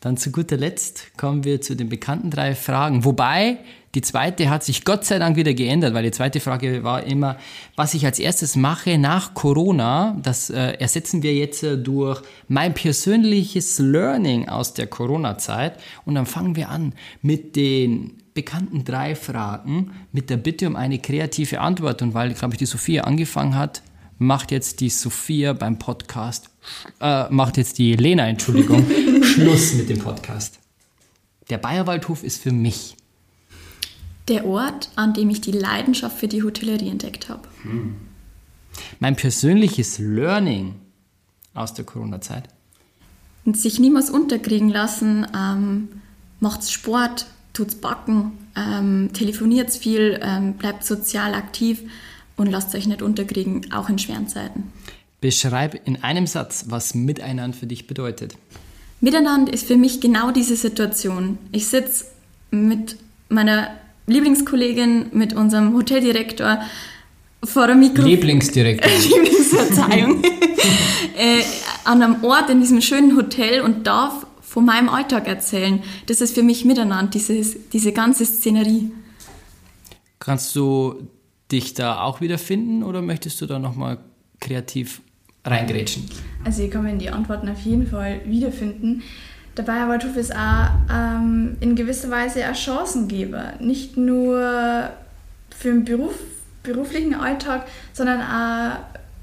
Dann 0.00 0.16
zu 0.16 0.30
guter 0.32 0.56
Letzt 0.56 1.16
kommen 1.16 1.44
wir 1.44 1.60
zu 1.60 1.76
den 1.76 1.88
bekannten 1.88 2.30
drei 2.30 2.54
Fragen. 2.54 3.04
Wobei 3.04 3.58
die 3.94 4.02
zweite 4.02 4.48
hat 4.48 4.62
sich 4.62 4.84
Gott 4.84 5.04
sei 5.04 5.18
Dank 5.18 5.36
wieder 5.36 5.52
geändert, 5.52 5.94
weil 5.94 6.04
die 6.04 6.12
zweite 6.12 6.38
Frage 6.38 6.84
war 6.84 7.02
immer, 7.02 7.36
was 7.74 7.92
ich 7.94 8.06
als 8.06 8.20
erstes 8.20 8.54
mache 8.54 8.98
nach 8.98 9.34
Corona. 9.34 10.16
Das 10.22 10.48
äh, 10.48 10.74
ersetzen 10.78 11.24
wir 11.24 11.34
jetzt 11.34 11.64
äh, 11.64 11.76
durch 11.76 12.22
mein 12.46 12.72
persönliches 12.72 13.80
Learning 13.80 14.48
aus 14.48 14.74
der 14.74 14.86
Corona-Zeit. 14.86 15.80
Und 16.04 16.14
dann 16.14 16.26
fangen 16.26 16.54
wir 16.54 16.68
an 16.68 16.94
mit 17.20 17.56
den 17.56 18.12
bekannten 18.32 18.84
drei 18.84 19.16
Fragen 19.16 19.90
mit 20.12 20.30
der 20.30 20.36
Bitte 20.36 20.68
um 20.68 20.76
eine 20.76 21.00
kreative 21.00 21.60
Antwort. 21.60 22.00
Und 22.00 22.14
weil, 22.14 22.32
glaube 22.32 22.54
ich, 22.54 22.58
die 22.58 22.66
Sophia 22.66 23.02
angefangen 23.04 23.56
hat, 23.56 23.82
macht 24.20 24.52
jetzt 24.52 24.80
die 24.80 24.90
Sophia 24.90 25.54
beim 25.54 25.78
Podcast, 25.78 26.50
äh, 27.00 27.28
macht 27.30 27.56
jetzt 27.56 27.78
die 27.78 27.96
Lena, 27.96 28.28
Entschuldigung, 28.28 28.86
Schluss 29.22 29.72
mit 29.72 29.88
dem 29.88 29.98
Podcast. 29.98 30.58
Der 31.48 31.56
Bayerwaldhof 31.56 32.22
ist 32.22 32.40
für 32.40 32.52
mich 32.52 32.96
der 34.28 34.44
Ort, 34.44 34.90
an 34.94 35.14
dem 35.14 35.30
ich 35.30 35.40
die 35.40 35.52
Leidenschaft 35.52 36.18
für 36.18 36.28
die 36.28 36.42
Hotellerie 36.42 36.90
entdeckt 36.90 37.30
habe. 37.30 37.48
Hm. 37.62 37.96
Mein 39.00 39.16
persönliches 39.16 39.98
Learning 39.98 40.74
aus 41.54 41.72
der 41.72 41.86
Corona-Zeit. 41.86 42.44
Und 43.46 43.56
sich 43.56 43.80
niemals 43.80 44.10
unterkriegen 44.10 44.68
lassen, 44.68 45.26
ähm, 45.34 45.88
macht's 46.40 46.70
Sport, 46.70 47.26
tut's 47.54 47.74
backen, 47.74 48.32
ähm, 48.54 49.10
telefoniert 49.14 49.70
viel, 49.70 50.20
ähm, 50.22 50.52
bleibt 50.52 50.84
sozial 50.84 51.32
aktiv 51.34 51.82
und 52.40 52.46
lasst 52.46 52.74
euch 52.74 52.86
nicht 52.86 53.02
unterkriegen, 53.02 53.70
auch 53.70 53.90
in 53.90 53.98
schweren 53.98 54.26
Zeiten. 54.26 54.72
Beschreib 55.20 55.86
in 55.86 56.02
einem 56.02 56.26
Satz, 56.26 56.64
was 56.68 56.94
Miteinander 56.94 57.56
für 57.56 57.66
dich 57.66 57.86
bedeutet. 57.86 58.34
Miteinander 59.02 59.52
ist 59.52 59.66
für 59.66 59.76
mich 59.76 60.00
genau 60.00 60.30
diese 60.30 60.56
Situation. 60.56 61.36
Ich 61.52 61.66
sitze 61.66 62.06
mit 62.50 62.96
meiner 63.28 63.68
Lieblingskollegin, 64.06 65.10
mit 65.12 65.34
unserem 65.34 65.74
Hoteldirektor 65.74 66.60
vor 67.44 67.66
der 67.66 67.76
Mikro... 67.76 68.04
Lieblingsdirektor. 68.04 68.90
Lieblingsverzeihung. 69.10 70.22
äh, 71.16 71.42
an 71.84 72.02
einem 72.02 72.24
Ort 72.24 72.48
in 72.48 72.60
diesem 72.60 72.80
schönen 72.80 73.18
Hotel 73.18 73.60
und 73.60 73.86
darf 73.86 74.26
von 74.40 74.64
meinem 74.64 74.88
Alltag 74.88 75.28
erzählen. 75.28 75.82
Das 76.06 76.22
ist 76.22 76.34
für 76.34 76.42
mich 76.42 76.64
Miteinander, 76.64 77.10
dieses, 77.10 77.68
diese 77.68 77.92
ganze 77.92 78.24
Szenerie. 78.24 78.90
Kannst 80.18 80.56
du 80.56 81.06
dich 81.52 81.74
da 81.74 82.00
auch 82.00 82.20
wiederfinden 82.20 82.82
oder 82.82 83.02
möchtest 83.02 83.40
du 83.40 83.46
da 83.46 83.58
nochmal 83.58 83.98
kreativ 84.40 85.02
reingrätschen? 85.44 86.08
Also 86.44 86.62
ich 86.62 86.70
kann 86.70 86.84
mir 86.84 86.96
die 86.96 87.10
Antworten 87.10 87.48
auf 87.48 87.60
jeden 87.60 87.86
Fall 87.86 88.20
wiederfinden. 88.24 89.02
Dabei 89.54 89.80
aber 89.80 89.98
tut 89.98 90.16
es 90.16 90.30
auch 90.30 90.70
ähm, 90.90 91.56
in 91.60 91.74
gewisser 91.74 92.10
Weise 92.10 92.44
ein 92.44 92.54
Chancengeber. 92.54 93.54
Nicht 93.60 93.96
nur 93.96 94.90
für 95.50 95.68
den 95.68 95.84
Beruf, 95.84 96.14
beruflichen 96.62 97.14
Alltag, 97.14 97.66
sondern 97.92 98.20
auch 98.20 98.78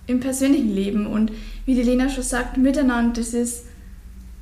im 0.05 0.19
persönlichen 0.19 0.73
Leben. 0.73 1.07
Und 1.07 1.31
wie 1.65 1.75
die 1.75 1.83
Lena 1.83 2.09
schon 2.09 2.23
sagt, 2.23 2.57
miteinander, 2.57 3.19
das, 3.19 3.33
ist, 3.33 3.65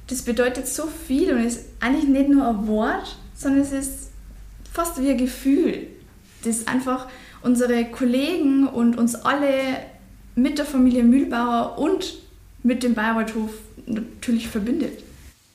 das 0.07 0.21
bedeutet 0.23 0.67
so 0.67 0.87
viel 0.87 1.33
und 1.33 1.45
ist 1.45 1.65
eigentlich 1.79 2.07
nicht 2.07 2.29
nur 2.29 2.47
ein 2.47 2.67
Wort, 2.67 3.17
sondern 3.35 3.61
es 3.61 3.71
ist 3.71 4.11
fast 4.71 5.01
wie 5.01 5.11
ein 5.11 5.17
Gefühl. 5.17 5.87
Das 6.43 6.67
einfach 6.67 7.07
unsere 7.45 7.85
Kollegen 7.85 8.67
und 8.67 8.97
uns 8.97 9.15
alle 9.15 9.77
mit 10.35 10.57
der 10.57 10.65
Familie 10.65 11.03
Mühlbauer 11.03 11.77
und 11.77 12.15
mit 12.63 12.83
dem 12.83 12.95
Bayerwaldhof 12.95 13.51
natürlich 13.85 14.47
verbindet. 14.47 15.03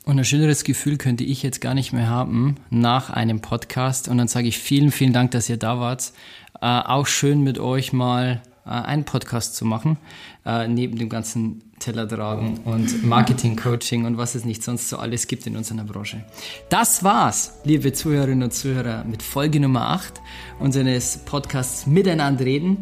Und 0.04 0.18
ein 0.18 0.24
schöneres 0.24 0.64
Gefühl 0.64 0.96
könnte 0.96 1.24
ich 1.24 1.42
jetzt 1.42 1.60
gar 1.60 1.74
nicht 1.74 1.92
mehr 1.92 2.08
haben 2.08 2.56
nach 2.70 3.10
einem 3.10 3.40
Podcast. 3.40 4.08
Und 4.08 4.18
dann 4.18 4.28
sage 4.28 4.48
ich 4.48 4.58
vielen, 4.58 4.92
vielen 4.92 5.12
Dank, 5.12 5.32
dass 5.32 5.48
ihr 5.48 5.56
da 5.56 5.78
wart. 5.78 6.12
Äh, 6.60 6.66
auch 6.66 7.06
schön 7.06 7.42
mit 7.42 7.58
euch 7.58 7.92
mal 7.92 8.40
einen 8.64 9.04
Podcast 9.04 9.56
zu 9.56 9.64
machen, 9.64 9.96
äh, 10.44 10.68
neben 10.68 10.98
dem 10.98 11.08
ganzen 11.08 11.62
Teller 11.78 12.06
tragen 12.06 12.60
und 12.64 13.04
Marketing-Coaching 13.04 14.04
und 14.04 14.18
was 14.18 14.34
es 14.34 14.44
nicht 14.44 14.62
sonst 14.62 14.88
so 14.88 14.98
alles 14.98 15.26
gibt 15.26 15.46
in 15.46 15.56
unserer 15.56 15.84
Branche. 15.84 16.24
Das 16.68 17.02
war's, 17.02 17.54
liebe 17.64 17.92
Zuhörerinnen 17.92 18.44
und 18.44 18.52
Zuhörer, 18.52 19.04
mit 19.04 19.22
Folge 19.22 19.60
Nummer 19.60 19.88
8 19.88 20.20
unseres 20.58 21.18
Podcasts 21.24 21.86
Miteinander 21.86 22.44
reden. 22.44 22.78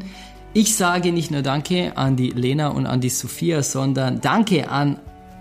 Ich 0.53 0.75
sage 0.75 1.13
nicht 1.13 1.31
nur 1.31 1.43
Danke 1.43 1.97
an 1.97 2.17
die 2.17 2.31
Lena 2.31 2.69
und 2.69 2.87
an 2.87 3.01
die 3.01 3.11
Sophia, 3.11 3.63
sondern 3.63 4.21
Danke 4.21 4.69
an 4.69 4.99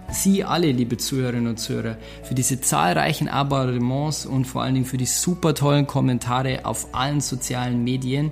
Sie 0.10 0.46
alle, 0.46 0.72
liebe 0.72 0.96
Zuhörerinnen 0.98 1.48
und 1.48 1.58
Zuhörer, 1.58 1.98
für 2.24 2.34
diese 2.34 2.62
zahlreichen 2.62 3.28
Abonnements 3.28 4.26
und 4.26 4.46
vor 4.46 4.64
allen 4.64 4.76
Dingen 4.76 4.86
für 4.86 4.98
die 4.98 5.06
super 5.06 5.54
tollen 5.54 5.86
Kommentare 5.86 6.66
auf 6.66 6.94
allen 6.94 7.20
sozialen 7.20 7.84
Medien. 7.84 8.32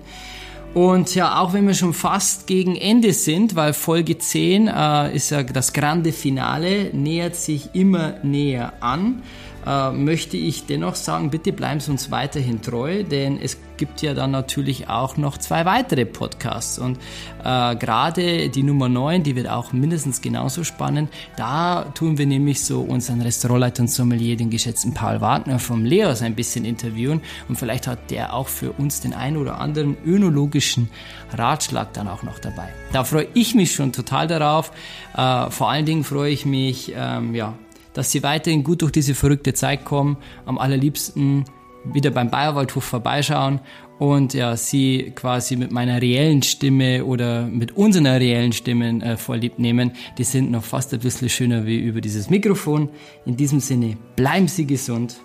Und 0.76 1.16
ja, 1.16 1.40
auch 1.40 1.54
wenn 1.54 1.66
wir 1.68 1.74
schon 1.74 1.94
fast 1.94 2.48
gegen 2.48 2.76
Ende 2.76 3.14
sind, 3.14 3.56
weil 3.56 3.72
Folge 3.72 4.18
10 4.18 4.68
äh, 4.68 5.16
ist 5.16 5.30
ja 5.30 5.42
das 5.42 5.72
grande 5.72 6.12
Finale, 6.12 6.90
nähert 6.92 7.38
sich 7.38 7.70
immer 7.74 8.16
näher 8.24 8.74
an. 8.82 9.24
Äh, 9.66 9.92
möchte 9.92 10.38
ich 10.38 10.66
dennoch 10.66 10.96
sagen, 10.96 11.30
bitte 11.30 11.52
bleiben 11.52 11.80
Sie 11.80 11.92
uns 11.92 12.12
weiterhin 12.12 12.62
treu, 12.62 13.04
denn 13.04 13.40
es 13.42 13.58
gibt 13.78 14.02
ja 14.02 14.14
dann 14.14 14.32
natürlich 14.32 14.88
auch 14.90 15.18
noch 15.18 15.38
zwei 15.38 15.66
weitere 15.66 16.06
Podcasts 16.06 16.80
und 16.80 16.98
äh, 17.44 17.76
gerade 17.76 18.50
die 18.50 18.64
Nummer 18.64 18.90
9, 18.90 19.24
die 19.24 19.36
wird 19.36 19.50
auch 19.50 19.74
mindestens 19.74 20.22
genauso 20.22 20.64
spannend. 20.64 21.10
Da 21.36 21.84
tun 21.94 22.18
wir 22.18 22.26
nämlich 22.26 22.64
so 22.64 22.82
unseren 22.82 23.22
Restaurantleiter 23.22 23.82
und 23.82 23.90
Sommelier, 23.90 24.38
den 24.38 24.50
geschätzten 24.50 24.94
Paul 24.94 25.22
Wagner 25.22 25.60
vom 25.60 25.84
Leos 25.84 26.22
ein 26.22 26.36
bisschen 26.36 26.66
interviewen 26.66 27.22
und 27.50 27.58
vielleicht 27.58 27.88
hat 27.88 28.12
der 28.12 28.34
auch 28.34 28.48
für 28.48 28.72
uns 28.72 29.02
den 29.02 29.14
ein 29.14 29.38
oder 29.38 29.60
anderen 29.60 29.98
önologischen 30.06 30.90
Ratschlag 31.34 31.94
dann 31.94 32.08
auch 32.08 32.24
noch 32.24 32.40
dabei. 32.40 32.70
Da 32.94 33.04
freue 33.04 33.28
ich 33.34 33.56
mich 33.56 33.74
schon 33.74 33.92
total 33.92 34.28
darauf. 34.28 34.72
Äh, 35.16 35.50
vor 35.50 35.70
allen 35.70 35.86
Dingen 35.86 36.04
freue 36.04 36.32
ich 36.32 36.46
mich, 36.46 36.94
ähm, 36.96 37.36
ja, 37.36 37.54
dass 37.96 38.12
sie 38.12 38.22
weiterhin 38.22 38.64
gut 38.64 38.84
durch 38.84 38.92
diese 38.92 39.16
verrückte 39.16 39.56
Zeit 39.56 39.86
kommen. 39.86 40.18
Am 40.46 40.60
allerliebsten 40.60 41.46
wieder 41.94 42.12
beim 42.12 42.30
Bayerwaldhof 42.30 42.84
vorbeischauen 42.84 43.60
und 44.00 44.34
ja, 44.34 44.58
sie 44.58 45.14
quasi 45.16 45.56
mit 45.56 45.72
meiner 45.72 46.02
reellen 46.02 46.44
Stimme 46.44 47.06
oder 47.06 47.48
mit 47.48 47.78
unseren 47.78 48.08
reellen 48.08 48.52
Stimmen 48.52 49.02
äh, 49.02 49.18
vorlieb 49.18 49.58
nehmen. 49.58 49.92
Die 50.18 50.24
sind 50.24 50.52
noch 50.52 50.64
fast 50.64 50.94
ein 50.94 51.00
bisschen 51.00 51.30
schöner 51.30 51.66
wie 51.66 51.80
über 51.80 52.02
dieses 52.02 52.30
Mikrofon. 52.30 52.90
In 53.26 53.38
diesem 53.38 53.60
Sinne, 53.60 53.98
bleiben 54.16 54.48
Sie 54.48 54.66
gesund, 54.66 55.18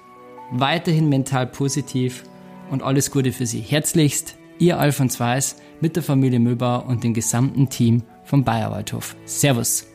weiterhin 0.52 1.08
mental 1.08 1.46
positiv 1.46 2.24
und 2.70 2.82
alles 2.82 3.10
Gute 3.10 3.32
für 3.32 3.46
Sie. 3.46 3.60
Herzlichst, 3.60 4.36
Ihr 4.58 4.78
Alfons 4.78 5.18
Weiß 5.18 5.56
mit 5.80 5.96
der 5.96 6.02
Familie 6.02 6.38
Möbauer 6.38 6.86
und 6.86 7.02
dem 7.02 7.14
gesamten 7.14 7.68
Team 7.70 8.02
vom 8.24 8.44
Bayerwaldhof. 8.44 9.16
Servus! 9.24 9.89